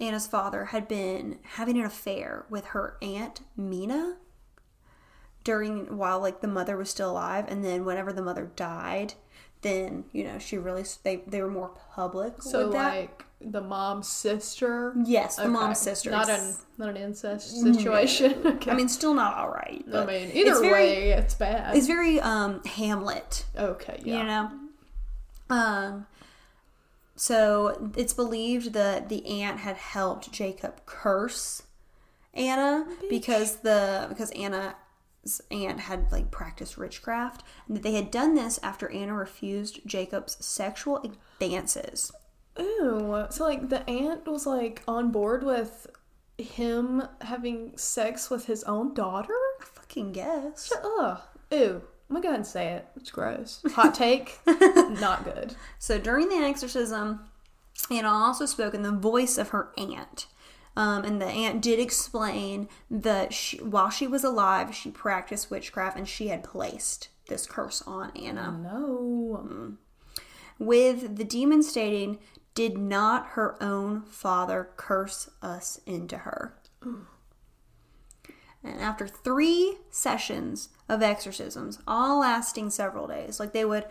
Anna's 0.00 0.26
father, 0.26 0.66
had 0.66 0.86
been 0.88 1.38
having 1.42 1.76
an 1.78 1.84
affair 1.84 2.44
with 2.48 2.66
her 2.66 2.96
aunt, 3.02 3.40
Mina, 3.56 4.16
during, 5.44 5.96
while, 5.96 6.20
like, 6.20 6.40
the 6.40 6.48
mother 6.48 6.76
was 6.76 6.90
still 6.90 7.10
alive. 7.12 7.46
And 7.48 7.64
then 7.64 7.84
whenever 7.84 8.12
the 8.12 8.22
mother 8.22 8.50
died, 8.54 9.14
then, 9.62 10.04
you 10.12 10.24
know, 10.24 10.38
she 10.38 10.56
really, 10.58 10.84
they, 11.02 11.22
they 11.26 11.42
were 11.42 11.50
more 11.50 11.70
public 11.94 12.42
So 12.42 12.64
with 12.64 12.72
that. 12.74 12.94
like 12.94 13.24
the 13.40 13.60
mom's 13.60 14.08
sister. 14.08 14.94
Yes, 15.04 15.36
the 15.36 15.42
Okay. 15.42 15.50
mom's 15.50 15.78
sister. 15.78 16.10
Not 16.10 16.28
an 16.28 16.54
not 16.76 16.88
an 16.90 16.96
incest 16.96 17.60
situation. 17.60 18.34
Okay. 18.46 18.70
I 18.70 18.74
mean, 18.74 18.88
still 18.88 19.14
not 19.14 19.36
all 19.36 19.48
right. 19.50 19.84
I 19.94 20.04
mean, 20.06 20.30
either 20.32 20.50
it's 20.50 20.60
very, 20.60 20.72
way, 20.72 21.10
it's 21.12 21.34
bad. 21.34 21.76
it's 21.76 21.86
very 21.86 22.20
um 22.20 22.62
Hamlet, 22.64 23.46
okay. 23.56 24.00
Yeah. 24.04 24.18
you 24.18 24.24
know. 24.24 24.50
Um, 25.50 26.06
so 27.18 27.90
it's 27.96 28.12
believed 28.12 28.72
that 28.72 29.08
the 29.08 29.26
aunt 29.26 29.58
had 29.58 29.76
helped 29.76 30.32
Jacob 30.32 30.86
curse 30.86 31.62
Anna 32.38 32.86
oh, 32.86 32.96
because 33.10 33.56
the 33.56 34.06
because 34.08 34.30
Anna's 34.30 35.40
aunt 35.50 35.80
had 35.80 36.10
like 36.12 36.30
practiced 36.30 36.78
witchcraft, 36.78 37.42
and 37.66 37.76
that 37.76 37.82
they 37.82 37.94
had 37.94 38.10
done 38.10 38.34
this 38.34 38.60
after 38.62 38.90
Anna 38.90 39.14
refused 39.14 39.80
Jacob's 39.84 40.42
sexual 40.44 41.02
advances. 41.02 42.12
Ooh. 42.60 43.26
So 43.30 43.44
like 43.44 43.68
the 43.68 43.88
aunt 43.90 44.26
was 44.26 44.46
like 44.46 44.82
on 44.86 45.10
board 45.10 45.42
with 45.42 45.88
him 46.38 47.02
having 47.22 47.76
sex 47.76 48.30
with 48.30 48.46
his 48.46 48.62
own 48.64 48.94
daughter. 48.94 49.34
I 49.60 49.64
fucking 49.64 50.12
guess. 50.12 50.72
Ugh. 51.00 51.20
Ew. 51.50 51.82
I'm 52.08 52.14
gonna 52.14 52.22
go 52.22 52.28
ahead 52.28 52.40
and 52.40 52.46
say 52.46 52.72
it. 52.72 52.86
It's 52.96 53.10
gross. 53.10 53.62
Hot 53.74 53.94
take. 53.94 54.38
Not 54.46 55.24
good. 55.24 55.54
So 55.78 55.98
during 55.98 56.28
the 56.28 56.36
exorcism, 56.36 57.20
Anna 57.90 58.08
also 58.08 58.46
spoke 58.46 58.74
in 58.74 58.82
the 58.82 58.92
voice 58.92 59.36
of 59.36 59.50
her 59.50 59.70
aunt. 59.76 60.26
Um, 60.76 61.04
and 61.04 61.20
the 61.20 61.26
aunt 61.26 61.60
did 61.60 61.80
explain 61.80 62.68
that 62.90 63.34
she, 63.34 63.58
while 63.58 63.90
she 63.90 64.06
was 64.06 64.22
alive, 64.22 64.74
she 64.74 64.90
practiced 64.90 65.50
witchcraft 65.50 65.96
and 65.98 66.08
she 66.08 66.28
had 66.28 66.44
placed 66.44 67.08
this 67.28 67.46
curse 67.46 67.82
on 67.86 68.10
Anna. 68.16 68.56
No. 68.62 69.76
With 70.58 71.16
the 71.16 71.24
demon 71.24 71.62
stating, 71.62 72.18
Did 72.54 72.78
not 72.78 73.28
her 73.30 73.62
own 73.62 74.02
father 74.02 74.70
curse 74.76 75.28
us 75.42 75.80
into 75.84 76.18
her? 76.18 76.54
And 78.68 78.80
after 78.80 79.06
three 79.06 79.78
sessions 79.90 80.68
of 80.88 81.02
exorcisms, 81.02 81.78
all 81.86 82.20
lasting 82.20 82.70
several 82.70 83.06
days, 83.06 83.40
like 83.40 83.52
they 83.52 83.64
would, 83.64 83.86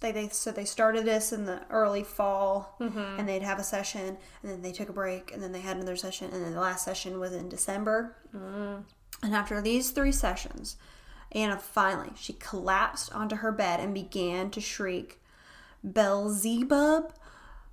they, 0.00 0.12
they 0.12 0.28
so 0.28 0.50
they 0.52 0.64
started 0.64 1.04
this 1.04 1.32
in 1.32 1.44
the 1.44 1.62
early 1.70 2.02
fall, 2.02 2.76
mm-hmm. 2.80 3.18
and 3.18 3.28
they'd 3.28 3.42
have 3.42 3.58
a 3.58 3.64
session, 3.64 4.16
and 4.42 4.52
then 4.52 4.62
they 4.62 4.72
took 4.72 4.88
a 4.88 4.92
break, 4.92 5.32
and 5.32 5.42
then 5.42 5.52
they 5.52 5.60
had 5.60 5.76
another 5.76 5.96
session, 5.96 6.30
and 6.32 6.44
then 6.44 6.54
the 6.54 6.60
last 6.60 6.84
session 6.84 7.20
was 7.20 7.32
in 7.32 7.48
December. 7.48 8.16
Mm-hmm. 8.34 8.82
And 9.22 9.34
after 9.34 9.60
these 9.60 9.90
three 9.90 10.12
sessions, 10.12 10.76
Anna 11.32 11.58
finally 11.58 12.10
she 12.16 12.34
collapsed 12.34 13.12
onto 13.14 13.36
her 13.36 13.52
bed 13.52 13.80
and 13.80 13.94
began 13.94 14.50
to 14.50 14.60
shriek, 14.60 15.20
"Beelzebub, 15.84 17.12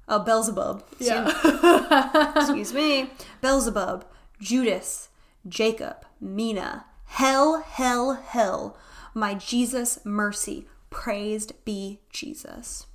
oh 0.08 0.20
Beelzebub, 0.20 0.84
Yeah. 1.00 2.32
excuse 2.36 2.74
me, 2.74 3.12
Beelzebub, 3.42 4.06
Judas, 4.40 5.09
Jacob, 5.48 6.06
Mina, 6.20 6.86
hell, 7.06 7.62
hell, 7.62 8.14
hell, 8.14 8.78
my 9.14 9.34
Jesus, 9.34 10.00
mercy, 10.06 10.68
praised 10.90 11.54
be 11.66 12.00
Jesus." 12.10 12.88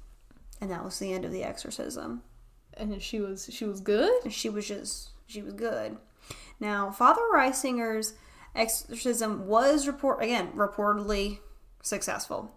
And 0.61 0.71
that 0.71 0.85
was 0.85 0.99
the 0.99 1.13
end 1.13 1.25
of 1.25 1.33
the 1.33 1.45
exorcism. 1.45 2.23
and 2.77 3.01
she 3.03 3.21
was 3.21 3.49
she 3.53 3.65
was 3.65 3.81
good. 3.81 4.33
She 4.33 4.49
was 4.49 4.67
just 4.67 5.11
she 5.27 5.43
was 5.43 5.55
good. 5.55 5.97
Now, 6.61 6.91
Father 6.91 7.23
Riesinger's 7.33 8.15
exorcism 8.55 9.47
was 9.47 9.87
report 9.87 10.23
again 10.23 10.53
reportedly 10.53 11.39
successful. 11.83 12.55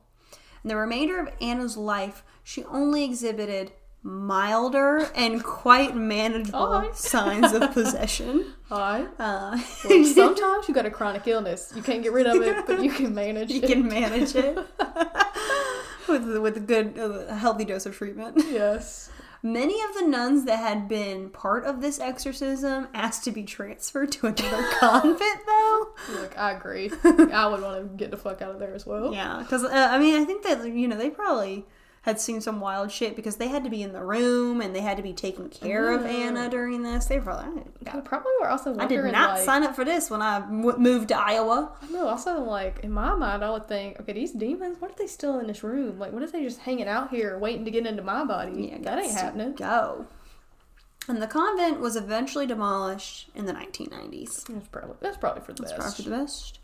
In 0.64 0.70
the 0.70 0.76
remainder 0.76 1.20
of 1.20 1.34
Anna's 1.42 1.78
life, 1.78 2.24
she 2.44 2.64
only 2.66 3.04
exhibited 3.04 3.72
milder 4.08 5.10
and 5.16 5.44
quite 5.44 5.96
manageable 5.96 6.60
Alright. 6.60 6.96
signs 6.96 7.52
of 7.54 7.72
possession. 7.74 8.54
Hi. 8.70 9.06
Uh, 9.20 9.60
Like, 9.84 10.06
sometimes 10.16 10.68
you 10.68 10.74
got 10.74 10.86
a 10.86 10.92
chronic 10.92 11.28
illness. 11.28 11.74
You 11.76 11.82
can't 11.82 12.02
get 12.02 12.14
rid 12.14 12.26
of 12.26 12.42
it, 12.42 12.66
but 12.66 12.82
you 12.82 12.90
can 12.90 13.14
manage 13.14 13.52
you 13.52 13.58
it. 13.62 13.70
You 13.70 13.76
can 13.76 13.88
manage 13.88 14.34
it 14.36 14.56
with 16.08 16.38
with 16.38 16.58
a 16.58 16.62
good, 16.62 16.98
a 16.98 17.36
healthy 17.36 17.66
dose 17.66 17.86
of 17.86 17.96
treatment. 17.96 18.42
Yes. 18.50 19.10
Many 19.44 19.80
of 19.82 19.94
the 19.94 20.08
nuns 20.08 20.46
that 20.46 20.58
had 20.58 20.88
been 20.88 21.30
part 21.30 21.64
of 21.66 21.80
this 21.80 22.00
exorcism 22.00 22.88
asked 22.94 23.24
to 23.26 23.32
be 23.32 23.44
transferred 23.44 24.12
to 24.14 24.28
another 24.28 24.68
convent, 24.80 25.40
though. 25.46 25.88
Look, 26.14 26.38
I 26.38 26.52
agree. 26.54 26.92
I 27.04 27.48
would 27.48 27.62
want 27.62 27.78
to 27.92 27.98
get 27.98 28.10
the 28.10 28.18
fuck 28.18 28.42
out 28.42 28.52
of 28.52 28.60
there 28.60 28.74
as 28.74 28.86
well. 28.86 29.14
Yeah, 29.14 29.38
because 29.40 29.64
uh, 29.64 29.70
I 29.92 30.00
mean, 30.00 30.20
I 30.20 30.26
think 30.26 30.44
that 30.44 30.66
you 30.68 30.88
know 30.88 30.98
they 30.98 31.10
probably 31.12 31.66
had 32.08 32.22
seen 32.22 32.40
some 32.40 32.62
wild 32.62 32.90
shit 32.90 33.18
because 33.18 33.36
they 33.36 33.50
had 33.50 33.66
to 33.66 33.70
be 33.70 33.84
in 33.84 33.92
the 33.92 34.02
room 34.02 34.62
and 34.62 34.74
they 34.74 34.80
had 34.80 34.96
to 34.96 35.04
be 35.04 35.12
taking 35.12 35.50
care 35.50 35.94
of 35.94 36.06
Anna 36.06 36.50
during 36.50 36.82
this. 36.82 37.06
They 37.08 37.20
probably. 37.20 37.64
They 37.82 37.92
probably 38.00 38.32
were 38.40 38.48
also 38.48 38.74
I 38.80 38.88
did 38.88 39.04
not 39.12 39.36
like, 39.36 39.44
sign 39.44 39.64
up 39.64 39.76
for 39.76 39.84
this 39.84 40.10
when 40.10 40.22
I 40.22 40.40
w- 40.40 40.78
moved 40.78 41.10
to 41.10 41.20
Iowa. 41.20 41.74
I 41.82 41.88
know. 41.92 42.08
Also, 42.08 42.40
like 42.40 42.80
in 42.82 42.94
my 42.94 43.14
mind, 43.14 43.44
I 43.44 43.50
would 43.50 43.68
think, 43.68 44.00
okay, 44.00 44.14
these 44.14 44.32
demons. 44.32 44.80
What 44.80 44.90
if 44.90 44.96
they 44.96 45.06
still 45.06 45.38
in 45.40 45.48
this 45.48 45.66
room? 45.66 46.00
Like, 46.00 46.14
what 46.14 46.24
if 46.24 46.32
they 46.32 46.44
just 46.44 46.60
hanging 46.60 46.88
out 46.88 47.10
here 47.10 47.38
waiting 47.38 47.66
to 47.66 47.72
get 47.72 47.86
into 47.86 48.04
my 48.04 48.24
body? 48.24 48.70
Yeah, 48.72 48.78
that 48.84 49.04
ain't 49.04 49.12
happening. 49.14 49.56
Go. 49.56 50.08
And 51.10 51.22
the 51.22 51.28
convent 51.28 51.82
was 51.82 51.98
eventually 51.98 52.48
demolished 52.48 53.30
in 53.36 53.48
the 53.48 53.54
1990s. 53.54 54.46
That's 54.46 54.68
probably 54.70 54.96
that's 55.02 55.18
probably 55.18 55.42
for 55.42 55.52
the 55.52 55.64
That's 55.64 55.74
best. 55.74 55.82
probably 55.82 56.04
for 56.06 56.10
the 56.10 56.16
best. 56.24 56.60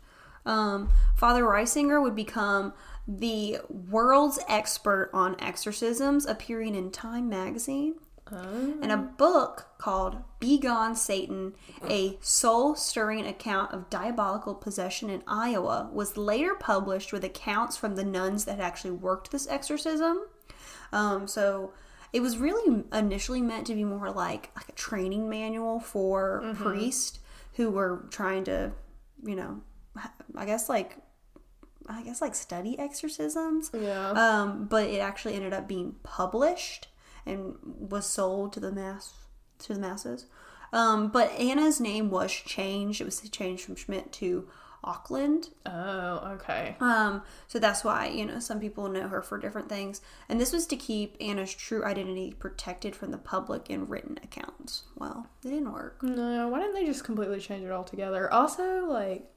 Um, 0.46 0.90
Father 1.16 1.42
Riesinger 1.42 2.02
would 2.02 2.16
become 2.16 2.72
the 3.06 3.58
world's 3.68 4.38
expert 4.48 5.10
on 5.12 5.36
exorcisms, 5.38 6.26
appearing 6.26 6.74
in 6.74 6.90
Time 6.90 7.28
magazine. 7.28 7.96
And 8.82 8.90
a 8.90 8.96
book 8.96 9.66
called 9.76 10.16
Be 10.40 10.58
Gone 10.58 10.96
Satan, 10.96 11.54
a 11.86 12.16
soul 12.22 12.74
stirring 12.74 13.26
account 13.26 13.72
of 13.74 13.90
diabolical 13.90 14.54
possession 14.54 15.10
in 15.10 15.22
Iowa, 15.28 15.90
was 15.92 16.16
later 16.16 16.54
published 16.54 17.12
with 17.12 17.22
accounts 17.22 17.76
from 17.76 17.96
the 17.96 18.04
nuns 18.04 18.46
that 18.46 18.60
actually 18.60 18.92
worked 18.92 19.30
this 19.30 19.46
exorcism. 19.46 20.20
Um, 20.90 21.28
so 21.28 21.74
it 22.14 22.20
was 22.20 22.38
really 22.38 22.84
initially 22.94 23.42
meant 23.42 23.66
to 23.66 23.74
be 23.74 23.84
more 23.84 24.10
like, 24.10 24.50
like 24.56 24.70
a 24.70 24.72
training 24.72 25.28
manual 25.28 25.78
for 25.78 26.54
priests 26.54 27.18
who 27.54 27.70
were 27.70 28.06
trying 28.10 28.44
to, 28.44 28.72
you 29.22 29.36
know, 29.36 29.60
I 30.34 30.46
guess 30.46 30.70
like 30.70 30.96
I 31.88 32.02
guess 32.02 32.20
like 32.20 32.34
study 32.34 32.78
exorcisms. 32.78 33.70
Yeah. 33.72 34.10
Um, 34.10 34.66
but 34.66 34.88
it 34.88 34.98
actually 34.98 35.34
ended 35.34 35.52
up 35.52 35.68
being 35.68 35.96
published 36.02 36.88
and 37.26 37.56
was 37.62 38.06
sold 38.06 38.52
to 38.54 38.60
the 38.60 38.72
mass 38.72 39.14
to 39.60 39.74
the 39.74 39.80
masses. 39.80 40.26
Um, 40.72 41.08
but 41.08 41.30
Anna's 41.32 41.80
name 41.80 42.10
was 42.10 42.32
changed. 42.32 43.00
It 43.00 43.04
was 43.04 43.20
changed 43.30 43.64
from 43.64 43.76
Schmidt 43.76 44.12
to 44.14 44.48
Ecklund. 44.84 45.50
Oh, 45.64 46.32
okay. 46.34 46.76
Um, 46.80 47.22
so 47.46 47.58
that's 47.58 47.84
why, 47.84 48.08
you 48.08 48.26
know, 48.26 48.40
some 48.40 48.60
people 48.60 48.88
know 48.88 49.08
her 49.08 49.22
for 49.22 49.38
different 49.38 49.68
things. 49.68 50.00
And 50.28 50.40
this 50.40 50.52
was 50.52 50.66
to 50.66 50.76
keep 50.76 51.16
Anna's 51.20 51.54
true 51.54 51.84
identity 51.84 52.34
protected 52.38 52.94
from 52.94 53.10
the 53.10 53.18
public 53.18 53.70
in 53.70 53.86
written 53.88 54.18
accounts. 54.22 54.82
Well, 54.96 55.26
it 55.44 55.48
didn't 55.48 55.72
work. 55.72 56.02
No, 56.02 56.48
why 56.48 56.60
didn't 56.60 56.74
they 56.74 56.84
just 56.84 57.04
completely 57.04 57.40
change 57.40 57.64
it 57.64 57.70
altogether? 57.70 58.30
Also, 58.32 58.86
like, 58.86 59.30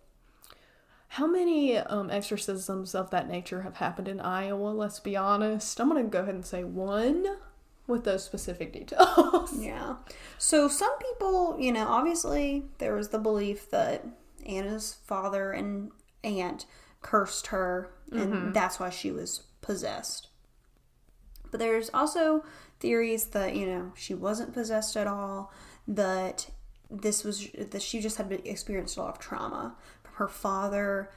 how 1.10 1.28
many 1.28 1.78
um, 1.78 2.10
exorcisms 2.10 2.94
of 2.94 3.10
that 3.12 3.28
nature 3.28 3.62
have 3.62 3.78
happened 3.78 4.08
in 4.08 4.20
Iowa? 4.20 4.70
Let's 4.70 5.00
be 5.00 5.16
honest. 5.16 5.80
I'm 5.80 5.88
gonna 5.88 6.04
go 6.04 6.22
ahead 6.22 6.36
and 6.36 6.46
say 6.46 6.64
one 6.64 7.26
with 7.88 8.04
those 8.04 8.24
specific 8.24 8.74
details. 8.74 9.54
Yeah. 9.58 9.96
So 10.38 10.68
some 10.68 10.98
people, 11.00 11.58
you 11.60 11.72
know, 11.72 11.88
obviously 11.88 12.66
there 12.80 12.94
was 12.94 13.10
the 13.10 13.18
belief 13.18 13.72
that 13.72 14.06
Anna's 14.46 14.98
father 15.06 15.52
and 15.52 15.92
aunt 16.24 16.66
cursed 17.02 17.48
her 17.48 17.92
and 18.12 18.54
that's 18.54 18.80
why 18.80 18.90
she 18.90 19.12
was 19.12 19.44
possessed. 19.62 20.28
But 21.50 21.60
there's 21.60 21.90
also 21.94 22.44
theories 22.80 23.28
that, 23.28 23.56
you 23.56 23.66
know, 23.66 23.94
she 23.96 24.14
wasn't 24.14 24.54
possessed 24.54 24.96
at 24.96 25.08
all, 25.08 25.52
that 25.88 26.50
this 26.90 27.24
was 27.24 27.50
that 27.52 27.82
she 27.82 28.00
just 28.00 28.18
had 28.18 28.32
experienced 28.46 28.98
a 28.98 29.02
lot 29.02 29.10
of 29.10 29.20
trauma 29.20 29.76
her 30.18 30.28
father 30.28 31.10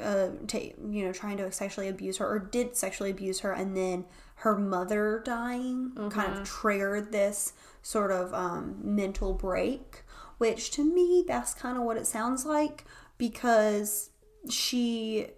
uh, 0.00 0.28
you 0.50 1.04
know, 1.04 1.12
trying 1.12 1.36
to 1.38 1.50
sexually 1.50 1.88
abuse 1.88 2.18
her 2.18 2.26
or 2.26 2.38
did 2.38 2.76
sexually 2.76 3.10
abuse 3.10 3.40
her, 3.40 3.52
and 3.52 3.76
then 3.76 4.04
her 4.36 4.56
mother 4.56 5.22
dying 5.24 5.92
kind 6.10 6.36
of 6.36 6.46
triggered 6.46 7.12
this 7.12 7.54
sort 7.82 8.10
of 8.10 8.34
um, 8.34 8.76
mental 8.82 9.32
break. 9.32 10.02
Which 10.38 10.70
to 10.72 10.84
me, 10.84 11.24
that's 11.26 11.54
kind 11.54 11.78
of 11.78 11.84
what 11.84 11.96
it 11.96 12.06
sounds 12.06 12.44
like 12.44 12.84
because 13.16 14.10
she. 14.50 15.28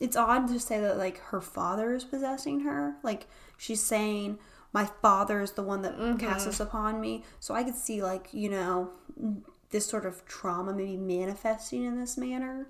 It's 0.00 0.16
odd 0.16 0.48
to 0.48 0.58
say 0.58 0.80
that 0.80 0.98
like 0.98 1.18
her 1.18 1.40
father 1.40 1.92
is 1.94 2.04
possessing 2.04 2.60
her. 2.60 2.96
Like 3.02 3.26
she's 3.58 3.82
saying, 3.82 4.38
"My 4.72 4.86
father 5.02 5.42
is 5.42 5.52
the 5.52 5.62
one 5.62 5.82
that 5.82 6.18
casts 6.18 6.46
this 6.46 6.58
upon 6.58 7.00
me." 7.00 7.24
So 7.38 7.54
I 7.54 7.62
could 7.62 7.74
see 7.74 8.02
like 8.02 8.28
you 8.32 8.48
know 8.48 8.90
this 9.72 9.86
sort 9.86 10.06
of 10.06 10.24
trauma 10.26 10.72
maybe 10.72 10.96
manifesting 10.96 11.84
in 11.84 11.98
this 11.98 12.16
manner. 12.16 12.68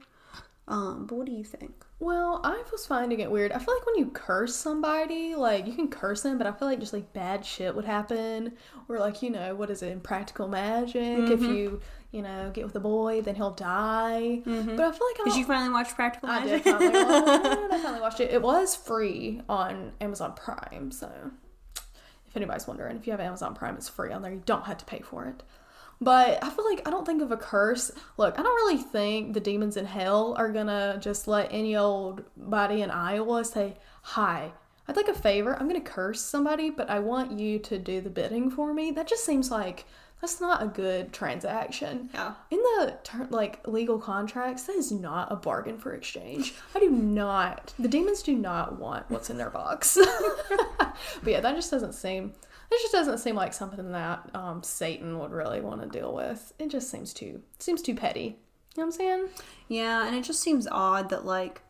Um, 0.69 1.07
but 1.07 1.17
what 1.17 1.27
do 1.27 1.33
you 1.33 1.45
think? 1.45 1.85
Well, 1.99 2.41
I 2.45 2.63
was 2.71 2.87
finding 2.87 3.19
it 3.21 3.31
weird. 3.31 3.53
I 3.53 3.59
feel 3.59 3.75
like 3.75 3.85
when 3.85 3.97
you 3.99 4.07
curse 4.07 4.55
somebody, 4.55 5.35
like 5.35 5.67
you 5.67 5.73
can 5.75 5.89
curse 5.89 6.23
them, 6.23 6.39
but 6.39 6.47
I 6.47 6.53
feel 6.53 6.69
like 6.69 6.79
just 6.81 6.93
like 6.93 7.13
bad 7.13 7.45
shit 7.45 7.75
would 7.75 7.85
happen, 7.85 8.53
or 8.89 8.99
like 8.99 9.23
you 9.23 9.31
know 9.31 9.55
what 9.57 9.71
is 9.71 9.83
it, 9.83 9.91
impractical 9.93 10.49
magic? 10.49 11.29
If 11.29 11.41
you 11.41 11.81
you 12.13 12.23
know 12.23 12.51
get 12.55 12.65
with 12.65 12.77
a 12.77 12.81
boy, 12.81 13.23
then 13.23 13.35
he'll 13.35 13.51
die. 13.51 14.41
But 14.45 14.55
I 14.55 14.93
feel 14.93 15.07
like 15.09 15.21
I 15.21 15.25
Did 15.25 15.37
you 15.37 15.45
finally 15.45 15.71
watch 15.73 15.95
Practical 15.95 16.29
I 16.31 16.41
Magic? 16.45 16.65
definitely, 16.65 17.01
watched, 17.03 17.45
I 17.47 17.55
definitely 17.71 18.01
watched 18.01 18.21
it. 18.21 18.31
It 18.31 18.43
was 18.43 18.77
free 18.77 19.43
on 19.49 19.93
Amazon 20.01 20.35
Prime, 20.35 20.93
so 20.93 21.11
if 22.29 22.37
anybody's 22.37 22.67
wondering, 22.69 22.97
if 22.97 23.07
you 23.07 23.11
have 23.11 23.21
Amazon 23.21 23.55
Prime, 23.55 23.77
it's 23.77 23.89
free 23.89 24.13
on 24.13 24.23
there. 24.23 24.33
You 24.33 24.43
don't 24.47 24.65
have 24.67 24.79
to 24.79 24.85
pay 24.85 25.01
for 25.01 25.27
it. 25.27 25.43
But 26.03 26.43
I 26.43 26.51
feel 26.51 26.65
like 26.65 26.83
I 26.85 26.91
don't 26.91 27.07
think 27.07 27.23
of 27.23 27.31
a 27.31 27.37
curse. 27.37 27.93
Look, 28.17 28.37
I 28.37 28.43
don't 28.43 28.57
really 28.57 28.83
think 28.83 29.35
the 29.35 29.41
demons 29.41 29.77
in 29.77 29.87
hell 29.87 30.35
are 30.37 30.51
gonna 30.51 30.99
just 31.01 31.29
let 31.29 31.53
any 31.53 31.77
old 31.77 32.25
body 32.37 32.83
in 32.83 32.91
Iowa 32.91 33.45
say, 33.45 33.77
Hi, 34.03 34.51
I'd 34.89 34.97
like 34.97 35.07
a 35.07 35.15
favor. 35.15 35.55
I'm 35.55 35.69
gonna 35.69 35.81
curse 35.81 36.21
somebody, 36.21 36.71
but 36.71 36.91
I 36.91 36.99
want 36.99 37.39
you 37.39 37.61
to 37.61 37.79
do 37.79 38.01
the 38.01 38.11
bidding 38.11 38.51
for 38.51 38.75
me. 38.75 38.91
That 38.91 39.07
just 39.07 39.25
seems 39.25 39.53
like 39.53 39.85
that's 40.21 40.41
not 40.41 40.61
a 40.61 40.67
good 40.67 41.13
transaction. 41.13 42.11
Yeah. 42.13 42.35
In 42.51 42.59
the 42.59 42.99
ter- 43.05 43.29
like 43.31 43.65
legal 43.69 44.01
contracts, 44.01 44.65
that 44.65 44.75
is 44.75 44.91
not 44.91 45.31
a 45.31 45.37
bargain 45.37 45.79
for 45.79 45.95
exchange. 45.95 46.55
I 46.75 46.81
do 46.81 46.91
not. 46.91 47.75
The 47.79 47.89
demons 47.89 48.25
do 48.25 48.35
not 48.35 48.77
want 48.77 49.09
what's 49.09 49.31
in 49.31 49.37
their 49.37 49.51
box. 49.51 49.97
but 50.79 50.97
yeah, 51.31 51.41
that 51.41 51.55
just 51.55 51.71
doesn't 51.71 51.95
seem. 51.95 52.33
It 52.73 52.81
just 52.81 52.93
doesn't 52.93 53.19
seem 53.19 53.37
like 53.37 53.53
something 53.53 53.93
that 53.93 54.31
um, 54.35 54.63
Satan 54.63 55.19
would 55.19 55.31
really 55.31 55.61
want 55.61 55.83
to 55.83 55.89
deal 55.89 56.15
with. 56.15 56.55
It 56.59 56.69
just 56.69 56.91
seems 56.91 57.13
too 57.13 57.43
seems 57.59 57.83
too 57.83 57.95
petty. 57.95 58.23
You 58.23 58.31
know 58.31 58.37
what 58.75 58.85
I'm 58.85 58.93
saying? 58.93 59.29
Yeah, 59.69 60.07
and 60.07 60.17
it 60.17 60.25
just 60.25 60.41
seems 60.41 60.67
odd 60.71 61.11
that 61.11 61.27
like 61.27 61.61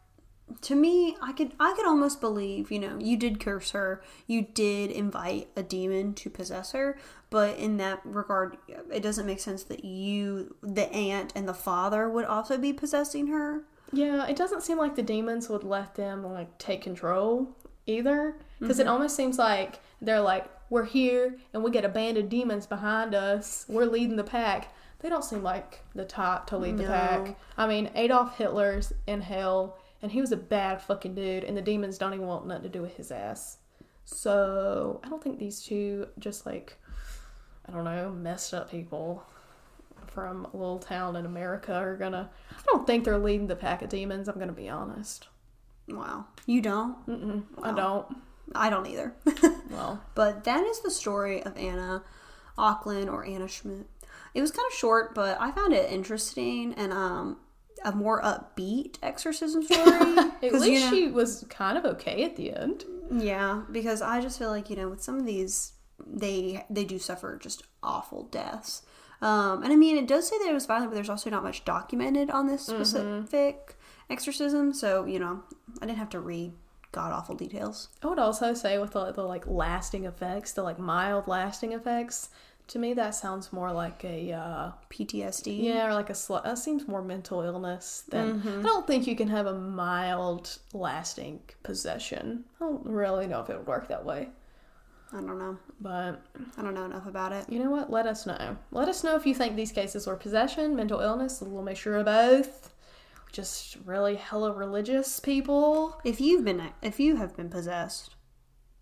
to 0.61 0.77
me, 0.77 1.17
I 1.21 1.33
could 1.33 1.53
I 1.59 1.73
could 1.75 1.87
almost 1.87 2.21
believe, 2.21 2.71
you 2.71 2.79
know, 2.79 2.99
you 3.01 3.17
did 3.17 3.41
curse 3.41 3.73
her, 3.73 4.03
you 4.29 4.43
did 4.43 4.93
invite 4.93 5.49
a 5.57 5.63
demon 5.63 6.15
to 6.15 6.31
possess 6.31 6.71
her, 6.73 6.99
but 7.31 7.59
in 7.59 7.79
that 7.79 8.01
regard, 8.05 8.57
it 8.69 9.03
doesn't 9.03 9.27
make 9.27 9.41
sense 9.41 9.65
that 9.65 9.85
you, 9.85 10.55
the 10.63 10.93
aunt 10.93 11.33
and 11.35 11.49
the 11.49 11.55
father, 11.55 12.09
would 12.09 12.27
also 12.27 12.59
be 12.59 12.73
possessing 12.73 13.27
her. 13.29 13.65
Yeah, 13.93 14.27
it 14.27 14.37
doesn't 14.37 14.63
seem 14.63 14.79
like 14.79 14.95
the 14.95 15.03
demons 15.03 15.49
would 15.49 15.65
let 15.65 15.95
them 15.97 16.23
like 16.25 16.59
take 16.59 16.83
control 16.83 17.57
either, 17.87 18.37
because 18.61 18.79
it 18.79 18.87
almost 18.87 19.17
seems 19.17 19.39
like 19.39 19.81
they're 20.01 20.21
like, 20.21 20.47
we're 20.73 20.85
here 20.87 21.37
and 21.53 21.63
we 21.63 21.71
get 21.71 21.85
a 21.85 21.89
band 21.89 22.17
of 22.17 22.31
demons 22.31 22.67
behind 22.67 23.15
us. 23.15 23.67
We're 23.69 23.85
leading 23.85 24.17
the 24.17 24.25
pack. 24.25 24.73
They 25.01 25.11
don't 25.11 25.23
seem 25.23 25.43
like 25.43 25.85
the 25.95 26.07
type 26.07 26.47
to 26.47 26.57
lead 26.57 26.79
the 26.79 26.85
pack. 26.85 27.39
I 27.59 27.67
mean, 27.67 27.91
Adolf 27.95 28.39
Hitler's 28.39 28.91
in 29.07 29.21
hell, 29.21 29.77
and 30.01 30.11
he 30.11 30.23
was 30.23 30.33
a 30.33 30.37
bad 30.37 30.81
fucking 30.81 31.15
dude, 31.15 31.45
and 31.45 31.55
the 31.55 31.61
demons 31.61 31.99
don't 31.99 32.15
even 32.15 32.27
want 32.27 32.47
nothing 32.47 32.63
to 32.63 32.69
do 32.71 32.81
with 32.81 32.97
his 32.97 33.11
ass. 33.11 33.59
So 34.07 35.03
I 35.05 35.11
don't 35.11 35.23
think 35.23 35.39
these 35.39 35.61
two 35.61 36.09
just 36.19 36.47
like, 36.47 36.81
I 37.69 37.73
don't 37.73 37.85
know, 37.85 38.11
messed 38.11 38.55
up 38.55 38.71
people 38.71 39.27
from 40.07 40.47
a 40.47 40.57
little 40.57 40.79
town 40.79 41.17
in 41.17 41.27
America 41.27 41.75
are 41.75 41.97
gonna. 41.99 42.31
I 42.51 42.63
don't 42.65 42.87
think 42.87 43.05
they're 43.05 43.19
leading 43.19 43.47
the 43.47 43.57
pack 43.57 43.83
of 43.83 43.91
demons. 43.91 44.27
I'm 44.27 44.39
gonna 44.39 44.53
be 44.53 44.71
honest. 44.71 45.29
Wow, 45.87 46.29
you 46.47 46.63
don't? 46.63 47.07
Mm-mm, 47.07 47.43
I 47.63 47.75
don't. 47.75 48.07
I 48.55 48.71
don't 48.71 48.87
either. 48.87 49.15
Well, 49.73 50.01
But 50.15 50.45
that 50.45 50.65
is 50.65 50.81
the 50.81 50.91
story 50.91 51.43
of 51.43 51.57
Anna 51.57 52.03
Ecklund 52.59 53.11
or 53.13 53.25
Anna 53.25 53.49
Schmidt. 53.49 53.87
It 54.35 54.41
was 54.41 54.51
kind 54.51 54.67
of 54.71 54.77
short, 54.77 55.15
but 55.15 55.39
I 55.41 55.51
found 55.53 55.73
it 55.73 55.91
interesting 55.91 56.75
and 56.75 56.93
um 56.93 57.39
a 57.85 57.91
more 57.93 58.23
upbeat 58.23 58.97
exorcism 59.03 59.63
story. 59.71 59.81
at 59.83 60.53
least 60.53 60.67
you 60.67 60.81
know- 60.81 60.91
she 60.91 61.09
was 61.09 61.45
kind 61.49 61.77
of 61.79 61.85
okay 61.85 62.25
at 62.25 62.37
the 62.37 62.53
end. 62.55 62.85
Yeah, 63.11 63.63
because 63.71 64.01
I 64.03 64.21
just 64.21 64.39
feel 64.39 64.51
like 64.51 64.71
you 64.71 64.77
know 64.77 64.89
with 64.89 65.03
some 65.03 65.19
of 65.19 65.27
these 65.27 65.73
they 66.07 66.65
they 66.71 66.85
do 66.85 66.99
suffer 66.99 67.39
just 67.41 67.63
awful 67.83 68.25
deaths. 68.25 68.83
Um, 69.21 69.63
and 69.63 69.73
I 69.73 69.77
mean, 69.77 69.97
it 69.97 70.09
does 70.09 70.27
say 70.29 70.37
that 70.39 70.49
it 70.51 70.53
was 70.53 70.67
violent, 70.67 70.91
but 70.91 70.97
there's 70.97 71.09
also 71.09 71.31
not 71.31 71.45
much 71.45 71.65
documented 71.65 72.29
on 72.29 72.49
this 72.49 72.67
specific 72.67 73.77
exorcism. 74.11 74.73
So 74.73 75.05
you 75.05 75.19
know, 75.19 75.43
I 75.81 75.87
didn't 75.87 75.99
have 75.99 76.11
to 76.11 76.21
read 76.21 76.53
god 76.93 77.13
awful 77.13 77.35
details. 77.35 77.89
I 78.03 78.07
would 78.07 78.19
also 78.19 78.55
say 78.55 78.79
with 78.79 78.93
the, 78.93 79.13
the 79.13 79.23
like 79.23 79.47
lasting 79.47 80.05
effects, 80.05 80.53
the 80.53 80.63
like 80.63 80.79
mild 80.79 81.27
lasting 81.27 81.73
effects, 81.73 82.29
to 82.69 82.79
me 82.79 82.95
that 82.95 83.15
sounds 83.15 83.53
more 83.53 83.73
like 83.73 84.05
a 84.05 84.33
uh, 84.33 84.71
PTSD. 84.91 85.63
yeah, 85.65 85.89
or 85.89 85.95
like 85.95 86.11
a 86.11 86.15
sl- 86.15 86.37
that 86.45 86.59
seems 86.59 86.87
more 86.87 87.03
mental 87.03 87.41
illness 87.43 88.05
than 88.09 88.41
Mm-hmm. 88.41 88.61
I 88.61 88.63
don't 88.63 88.87
think 88.87 89.07
you 89.07 89.17
can 89.17 89.29
have 89.29 89.47
a 89.47 89.55
mild 89.59 90.59
lasting 90.73 91.41
possession. 91.63 92.45
I 92.61 92.65
don't 92.67 92.87
really 92.87 93.27
know 93.27 93.41
if 93.41 93.51
it 93.51 93.59
would 93.59 93.67
work 93.67 93.89
that 93.89 94.05
way, 94.05 94.29
I 95.13 95.17
don't 95.17 95.39
know. 95.39 95.59
but 95.81 96.23
I 96.57 96.63
don't 96.63 96.75
know 96.75 96.85
enough 96.85 97.07
about 97.07 97.33
it. 97.33 97.47
you 97.49 97.59
know 97.59 97.71
what? 97.71 97.91
Let 97.91 98.07
us 98.07 98.27
know. 98.27 98.57
Let 98.71 98.89
us 98.89 99.03
know 99.05 99.17
if 99.17 99.27
you 99.27 99.35
think 99.35 99.57
these 99.57 99.73
cases 99.73 100.07
were 100.07 100.17
possession, 100.17 100.77
mental 100.77 101.01
illness, 101.01 101.41
a 101.41 101.45
little 101.45 101.63
mixture 101.63 101.97
of 101.97 102.07
both. 102.07 102.72
Just 103.33 103.77
really 103.85 104.17
hella 104.17 104.53
religious 104.53 105.19
people. 105.21 105.99
If 106.05 106.21
you've 106.21 106.45
been 106.45 106.63
if 106.83 107.01
you 107.01 107.17
have 107.17 107.35
been 107.37 107.49
possessed, 107.49 108.15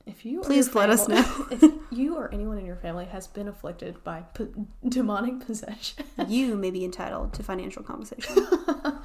If 0.06 0.24
you 0.24 0.40
Please 0.40 0.66
your 0.66 0.74
let 0.74 0.90
us 0.90 1.06
know. 1.08 1.46
if 1.50 1.62
you 1.90 2.16
or 2.16 2.32
anyone 2.34 2.58
in 2.58 2.66
your 2.66 2.76
family 2.76 3.04
has 3.06 3.26
been 3.28 3.46
afflicted 3.48 4.02
by 4.02 4.22
po- 4.34 4.66
demonic 4.88 5.46
possession, 5.46 6.04
you 6.28 6.56
may 6.56 6.70
be 6.70 6.84
entitled 6.84 7.32
to 7.34 7.42
financial 7.42 7.82
compensation. 7.82 8.46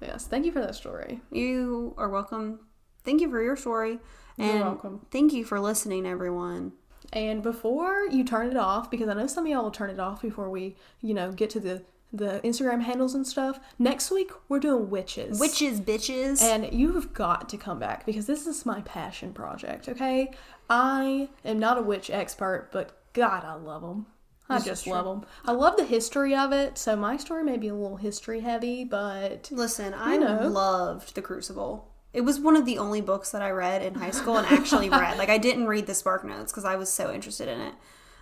Yes, 0.00 0.26
thank 0.28 0.46
you 0.46 0.52
for 0.52 0.60
that 0.60 0.76
story. 0.76 1.20
You 1.32 1.92
are 1.98 2.08
welcome. 2.08 2.60
Thank 3.02 3.20
you 3.20 3.28
for 3.28 3.42
your 3.42 3.56
story. 3.56 3.98
You're 4.36 4.48
And 4.48 4.60
welcome. 4.60 5.06
thank 5.10 5.32
you 5.32 5.44
for 5.44 5.58
listening, 5.58 6.06
everyone. 6.06 6.70
And 7.12 7.42
before 7.42 8.06
you 8.08 8.22
turn 8.22 8.48
it 8.48 8.56
off, 8.56 8.92
because 8.92 9.08
I 9.08 9.14
know 9.14 9.26
some 9.26 9.44
of 9.44 9.50
y'all 9.50 9.64
will 9.64 9.72
turn 9.72 9.90
it 9.90 9.98
off 9.98 10.22
before 10.22 10.50
we, 10.50 10.76
you 11.00 11.14
know, 11.14 11.32
get 11.32 11.50
to 11.50 11.58
the 11.60 11.82
the 12.12 12.40
Instagram 12.44 12.82
handles 12.82 13.14
and 13.14 13.26
stuff. 13.26 13.60
Next 13.78 14.10
week 14.10 14.30
we're 14.48 14.60
doing 14.60 14.90
witches. 14.90 15.38
Witches, 15.38 15.80
bitches. 15.80 16.42
And 16.42 16.72
you 16.72 16.94
have 16.94 17.12
got 17.12 17.48
to 17.50 17.56
come 17.56 17.78
back 17.78 18.06
because 18.06 18.26
this 18.26 18.46
is 18.46 18.64
my 18.64 18.80
passion 18.82 19.32
project, 19.32 19.88
okay? 19.88 20.32
I 20.70 21.28
am 21.44 21.58
not 21.58 21.78
a 21.78 21.82
witch 21.82 22.10
expert, 22.10 22.70
but 22.72 22.92
God, 23.12 23.44
I 23.44 23.54
love 23.54 23.82
them. 23.82 24.06
I 24.50 24.56
This 24.56 24.64
just 24.66 24.86
love 24.86 25.04
them. 25.04 25.26
I 25.44 25.52
love 25.52 25.76
the 25.76 25.84
history 25.84 26.34
of 26.34 26.52
it, 26.52 26.78
so 26.78 26.96
my 26.96 27.18
story 27.18 27.44
may 27.44 27.58
be 27.58 27.68
a 27.68 27.74
little 27.74 27.98
history 27.98 28.40
heavy, 28.40 28.82
but 28.84 29.50
Listen, 29.52 29.92
I 29.94 30.16
know. 30.16 30.48
loved 30.48 31.14
The 31.14 31.20
Crucible. 31.20 31.86
It 32.14 32.22
was 32.22 32.40
one 32.40 32.56
of 32.56 32.64
the 32.64 32.78
only 32.78 33.02
books 33.02 33.30
that 33.32 33.42
I 33.42 33.50
read 33.50 33.82
in 33.82 33.96
high 33.96 34.10
school 34.10 34.38
and 34.38 34.46
actually 34.46 34.88
read. 34.90 35.18
Like, 35.18 35.28
I 35.28 35.36
didn't 35.36 35.66
read 35.66 35.86
the 35.86 35.94
Spark 35.94 36.24
Notes 36.24 36.50
because 36.50 36.64
I 36.64 36.76
was 36.76 36.90
so 36.90 37.12
interested 37.12 37.48
in 37.48 37.60
it. 37.60 37.74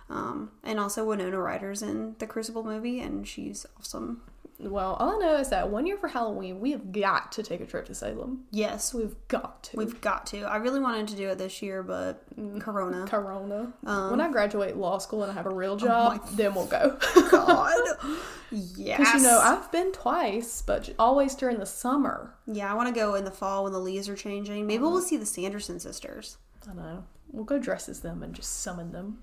Um, 0.09 0.51
and 0.63 0.79
also, 0.79 1.03
Winona 1.05 1.37
Ryder's 1.39 1.81
in 1.81 2.15
the 2.19 2.27
Crucible 2.27 2.63
movie, 2.63 2.99
and 3.01 3.27
she's 3.27 3.65
awesome. 3.79 4.21
well, 4.59 4.93
all 4.99 5.15
I 5.15 5.25
know 5.25 5.35
is 5.37 5.49
that 5.49 5.69
one 5.69 5.85
year 5.85 5.97
for 5.97 6.07
Halloween, 6.07 6.59
we 6.61 6.71
have 6.71 6.91
got 6.93 7.31
to 7.33 7.43
take 7.43 7.59
a 7.61 7.65
trip 7.65 7.85
to 7.87 7.93
Salem. 7.93 8.45
Yes, 8.51 8.93
We've 8.93 9.15
got 9.27 9.63
to. 9.63 9.77
we've 9.77 9.99
got 9.99 10.25
to. 10.27 10.43
I 10.43 10.55
really 10.57 10.79
wanted 10.79 11.09
to 11.09 11.15
do 11.15 11.27
it 11.29 11.37
this 11.37 11.61
year, 11.61 11.83
but 11.83 12.23
Corona. 12.59 13.05
Corona. 13.05 13.73
Um, 13.85 14.11
when 14.11 14.21
I 14.21 14.31
graduate 14.31 14.77
law 14.77 14.97
school 14.97 15.23
and 15.23 15.31
I 15.31 15.35
have 15.35 15.45
a 15.45 15.49
Oh 15.49 15.53
real 15.55 15.75
job, 15.75 16.25
then 16.31 16.55
we'll 16.55 16.65
go. 16.67 16.97
God. 17.29 17.73
yes. 18.51 18.97
Because 18.99 19.21
you 19.21 19.27
know, 19.27 19.39
I've 19.43 19.69
been 19.73 19.91
twice, 19.91 20.61
but 20.65 20.89
always 20.97 21.35
during 21.35 21.59
the 21.59 21.65
summer. 21.65 22.33
yeah, 22.47 22.71
I 22.71 22.75
want 22.75 22.87
to 22.87 22.97
go 22.99 23.15
in 23.15 23.25
the 23.25 23.31
fall 23.31 23.65
when 23.65 23.73
the 23.73 23.79
leaves 23.79 24.07
are 24.07 24.15
changing. 24.15 24.65
Maybe 24.65 24.81
we'll 24.83 25.01
see 25.01 25.17
the 25.17 25.25
Sanderson 25.25 25.79
sisters. 25.81 26.37
I 26.69 26.73
know. 26.73 27.03
We'll 27.31 27.43
go 27.43 27.59
dress 27.59 27.89
as 27.89 27.99
them 27.99 28.23
and 28.23 28.33
just 28.33 28.61
summon 28.61 28.93
them. 28.93 29.19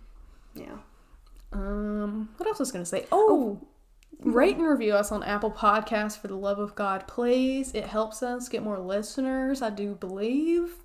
Yeah. 0.54 0.78
Um, 1.52 2.30
what 2.36 2.48
else 2.48 2.58
was 2.58 2.70
I 2.70 2.72
gonna 2.72 2.84
say? 2.84 3.06
Oh, 3.12 3.60
rate 4.20 4.56
and 4.56 4.66
review 4.66 4.94
us 4.94 5.12
on 5.12 5.22
Apple 5.22 5.50
Podcasts 5.50 6.18
for 6.18 6.28
the 6.28 6.36
love 6.36 6.58
of 6.58 6.74
God, 6.74 7.06
please. 7.06 7.72
It 7.74 7.84
helps 7.84 8.22
us 8.22 8.48
get 8.48 8.62
more 8.62 8.78
listeners, 8.78 9.62
I 9.62 9.70
do 9.70 9.94
believe. 9.94 10.78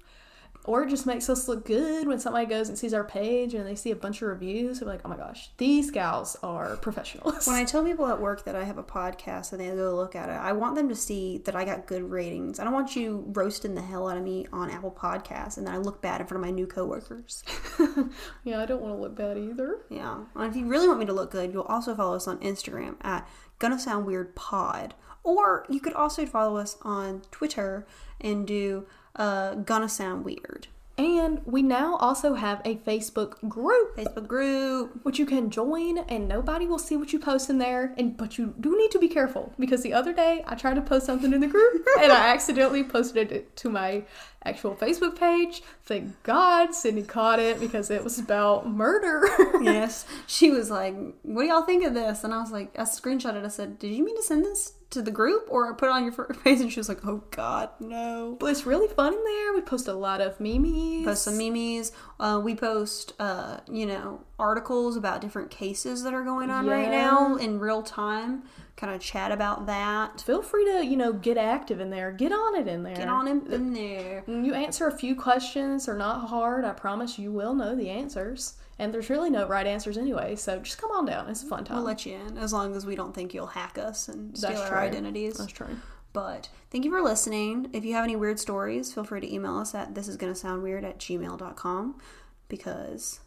Or 0.69 0.83
it 0.83 0.89
just 0.91 1.07
makes 1.07 1.27
us 1.31 1.47
look 1.47 1.65
good 1.65 2.07
when 2.07 2.19
somebody 2.19 2.45
goes 2.45 2.69
and 2.69 2.77
sees 2.77 2.93
our 2.93 3.03
page 3.03 3.55
and 3.55 3.65
they 3.65 3.73
see 3.73 3.89
a 3.89 3.95
bunch 3.95 4.21
of 4.21 4.27
reviews. 4.27 4.79
They're 4.79 4.87
like, 4.87 5.01
oh 5.03 5.09
my 5.09 5.17
gosh, 5.17 5.49
these 5.57 5.89
gals 5.89 6.37
are 6.43 6.77
professionals. 6.77 7.47
When 7.47 7.55
I 7.55 7.63
tell 7.65 7.83
people 7.83 8.05
at 8.05 8.21
work 8.21 8.45
that 8.45 8.55
I 8.55 8.65
have 8.65 8.77
a 8.77 8.83
podcast 8.83 9.51
and 9.51 9.59
they 9.59 9.69
go 9.69 9.95
look 9.95 10.15
at 10.15 10.29
it, 10.29 10.33
I 10.33 10.51
want 10.51 10.75
them 10.75 10.87
to 10.87 10.93
see 10.93 11.39
that 11.45 11.55
I 11.55 11.65
got 11.65 11.87
good 11.87 12.03
ratings. 12.03 12.59
I 12.59 12.65
don't 12.65 12.73
want 12.73 12.95
you 12.95 13.25
roasting 13.29 13.73
the 13.73 13.81
hell 13.81 14.07
out 14.07 14.17
of 14.17 14.23
me 14.23 14.45
on 14.53 14.69
Apple 14.69 14.91
Podcasts 14.91 15.57
and 15.57 15.65
then 15.65 15.73
I 15.73 15.77
look 15.79 16.03
bad 16.03 16.21
in 16.21 16.27
front 16.27 16.43
of 16.43 16.47
my 16.47 16.53
new 16.53 16.67
coworkers. 16.67 17.43
yeah, 18.43 18.61
I 18.61 18.67
don't 18.67 18.83
want 18.83 18.93
to 18.93 19.01
look 19.01 19.15
bad 19.15 19.39
either. 19.39 19.79
Yeah. 19.89 20.19
And 20.35 20.51
if 20.51 20.55
you 20.55 20.67
really 20.67 20.87
want 20.87 20.99
me 20.99 21.07
to 21.07 21.13
look 21.13 21.31
good, 21.31 21.51
you'll 21.51 21.63
also 21.63 21.95
follow 21.95 22.15
us 22.15 22.27
on 22.27 22.37
Instagram 22.41 22.95
at 23.01 23.27
Gonna 23.57 23.79
Sound 23.79 24.05
Weird 24.05 24.35
Pod. 24.35 24.93
Or 25.23 25.65
you 25.67 25.79
could 25.79 25.93
also 25.93 26.27
follow 26.27 26.57
us 26.57 26.77
on 26.83 27.23
Twitter 27.31 27.87
and 28.21 28.45
do 28.45 28.85
uh, 29.15 29.55
Gonna 29.55 29.89
Sound 29.89 30.25
Weird. 30.25 30.67
And 30.99 31.39
we 31.45 31.61
now 31.61 31.95
also 31.95 32.33
have 32.33 32.61
a 32.65 32.75
Facebook 32.75 33.47
group 33.47 33.95
Facebook 33.95 34.27
group. 34.27 34.99
which 35.03 35.17
you 35.17 35.25
can 35.25 35.49
join 35.49 35.97
and 35.97 36.27
nobody 36.27 36.67
will 36.67 36.77
see 36.77 36.97
what 36.97 37.13
you 37.13 37.19
post 37.19 37.49
in 37.49 37.57
there 37.57 37.93
and 37.97 38.17
but 38.17 38.37
you 38.37 38.53
do 38.59 38.77
need 38.77 38.91
to 38.91 38.99
be 38.99 39.07
careful 39.07 39.53
because 39.57 39.81
the 39.81 39.93
other 39.93 40.11
day 40.11 40.43
I 40.45 40.55
tried 40.55 40.73
to 40.73 40.81
post 40.81 41.05
something 41.05 41.31
in 41.31 41.39
the 41.39 41.47
group 41.47 41.87
and 42.01 42.11
I 42.11 42.33
accidentally 42.33 42.83
posted 42.83 43.31
it 43.31 43.55
to 43.55 43.69
my 43.69 44.03
actual 44.43 44.75
Facebook 44.75 45.17
page. 45.17 45.63
Thank 45.85 46.21
God 46.23 46.75
Sydney 46.75 47.03
caught 47.03 47.39
it 47.39 47.61
because 47.61 47.89
it 47.89 48.03
was 48.03 48.19
about 48.19 48.67
murder. 48.69 49.23
yes. 49.61 50.05
She 50.27 50.51
was 50.51 50.69
like, 50.69 50.95
What 51.23 51.43
do 51.43 51.47
y'all 51.47 51.63
think 51.63 51.85
of 51.85 51.93
this? 51.93 52.25
And 52.25 52.33
I 52.33 52.41
was 52.41 52.51
like, 52.51 52.77
I 52.77 52.81
screenshotted. 52.81 53.37
It 53.37 53.45
I 53.45 53.47
said, 53.47 53.79
Did 53.79 53.95
you 53.95 54.03
mean 54.03 54.17
to 54.17 54.23
send 54.23 54.43
this 54.43 54.73
to 54.91 55.01
the 55.01 55.11
group 55.11 55.45
or 55.49 55.73
put 55.75 55.85
it 55.87 55.91
on 55.91 56.03
your 56.03 56.11
face? 56.33 56.61
And 56.61 56.71
she 56.71 56.79
was 56.79 56.89
like, 56.89 57.05
Oh 57.05 57.23
God, 57.31 57.69
no. 57.79 58.37
but 58.39 58.47
it's 58.47 58.65
really 58.65 58.87
fun 58.87 59.13
in 59.13 59.23
there. 59.23 59.53
We 59.53 59.61
post 59.61 59.87
a 59.87 59.93
lot 59.93 60.21
of 60.21 60.39
memes. 60.39 61.05
Post 61.05 61.23
some 61.23 61.37
memes. 61.37 61.91
Uh, 62.19 62.41
we 62.43 62.55
post, 62.55 63.13
uh, 63.19 63.59
you 63.71 63.85
know, 63.85 64.21
articles 64.37 64.95
about 64.95 65.21
different 65.21 65.51
cases 65.51 66.03
that 66.03 66.13
are 66.13 66.23
going 66.23 66.49
on 66.49 66.67
right 66.67 66.89
now 66.89 67.35
in 67.35 67.59
real 67.59 67.83
time. 67.83 68.43
Kind 68.77 68.95
of 68.95 69.01
chat 69.01 69.31
about 69.33 69.65
that. 69.65 70.21
Feel 70.21 70.41
free 70.41 70.63
to, 70.63 70.85
you 70.85 70.95
know, 70.95 71.11
get 71.11 71.37
active 71.37 71.81
in 71.81 71.89
there. 71.89 72.13
Get 72.13 72.31
on 72.31 72.55
it 72.55 72.65
in 72.67 72.83
there. 72.83 72.95
Get 72.95 73.09
on 73.09 73.27
in, 73.27 73.45
in 73.51 73.73
there. 73.73 74.23
When 74.25 74.45
you 74.45 74.53
answer 74.53 74.87
a 74.87 74.97
few 74.97 75.15
questions, 75.15 75.85
they're 75.85 75.97
not 75.97 76.29
hard. 76.29 76.63
I 76.63 76.71
promise 76.71 77.19
you 77.19 77.31
will 77.33 77.53
know 77.53 77.75
the 77.75 77.89
answers. 77.89 78.53
And 78.79 78.93
there's 78.93 79.09
really 79.09 79.29
no 79.29 79.45
right 79.47 79.67
answers 79.67 79.97
anyway, 79.97 80.35
so 80.37 80.57
just 80.59 80.77
come 80.79 80.89
on 80.91 81.05
down. 81.05 81.29
It's 81.29 81.43
a 81.43 81.45
fun 81.45 81.65
time. 81.65 81.75
We'll 81.77 81.85
let 81.85 82.05
you 82.05 82.15
in 82.15 82.37
as 82.37 82.53
long 82.53 82.75
as 82.75 82.85
we 82.85 82.95
don't 82.95 83.13
think 83.13 83.33
you'll 83.33 83.45
hack 83.47 83.77
us 83.77 84.07
and 84.07 84.35
steal 84.37 84.51
That's 84.51 84.61
our 84.61 84.69
true. 84.69 84.77
identities. 84.77 85.37
That's 85.37 85.51
true. 85.51 85.75
But 86.13 86.49
thank 86.71 86.85
you 86.85 86.91
for 86.91 87.01
listening. 87.01 87.69
If 87.73 87.83
you 87.85 87.93
have 87.93 88.03
any 88.05 88.15
weird 88.15 88.39
stories, 88.39 88.91
feel 88.93 89.03
free 89.03 89.19
to 89.21 89.31
email 89.31 89.57
us 89.57 89.75
at 89.75 89.93
this 89.95 90.07
is 90.07 90.15
gonna 90.17 90.33
sound 90.33 90.63
weird 90.63 90.83
at 90.85 90.97
gmail.com 90.97 91.99
because, 92.47 93.19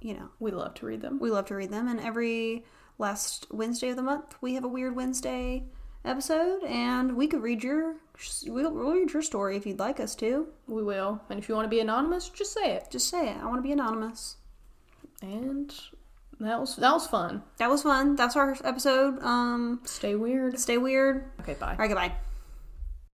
you 0.00 0.14
know, 0.14 0.28
We 0.38 0.50
love 0.50 0.74
to 0.74 0.86
read 0.86 1.00
them. 1.00 1.18
we 1.18 1.30
love 1.30 1.46
to 1.46 1.54
read 1.54 1.70
them. 1.70 1.88
And 1.88 1.98
every 1.98 2.64
last 2.98 3.46
Wednesday 3.50 3.88
of 3.90 3.96
the 3.96 4.02
month, 4.02 4.36
we 4.40 4.54
have 4.54 4.64
a 4.64 4.68
Weird 4.68 4.94
Wednesday 4.94 5.64
episode, 6.04 6.62
and 6.64 7.16
we 7.16 7.26
could 7.28 7.42
read 7.42 7.62
your 7.64 7.96
we'll, 8.46 8.72
we'll 8.72 8.92
read 8.92 9.12
your 9.12 9.22
story 9.22 9.56
if 9.56 9.66
you'd 9.66 9.78
like 9.78 9.98
us 10.00 10.14
to. 10.16 10.48
We 10.66 10.82
will. 10.82 11.20
And 11.30 11.38
if 11.38 11.48
you 11.48 11.54
want 11.54 11.64
to 11.64 11.70
be 11.70 11.80
anonymous, 11.80 12.28
just 12.28 12.52
say 12.52 12.72
it. 12.74 12.88
Just 12.90 13.08
say 13.08 13.28
it. 13.30 13.36
I 13.38 13.44
want 13.46 13.56
to 13.58 13.62
be 13.62 13.72
anonymous. 13.72 14.36
And 15.22 15.72
that 16.40 16.60
was 16.60 16.76
that 16.76 16.92
was 16.92 17.06
fun. 17.06 17.42
That 17.58 17.70
was 17.70 17.82
fun. 17.84 18.16
That's 18.16 18.36
our 18.36 18.56
episode. 18.64 19.22
Um, 19.22 19.80
Stay 19.84 20.16
weird. 20.16 20.58
stay 20.58 20.76
weird. 20.78 21.30
Okay, 21.40 21.54
bye. 21.54 21.70
All 21.72 21.76
right, 21.78 21.88
goodbye. 21.88 22.12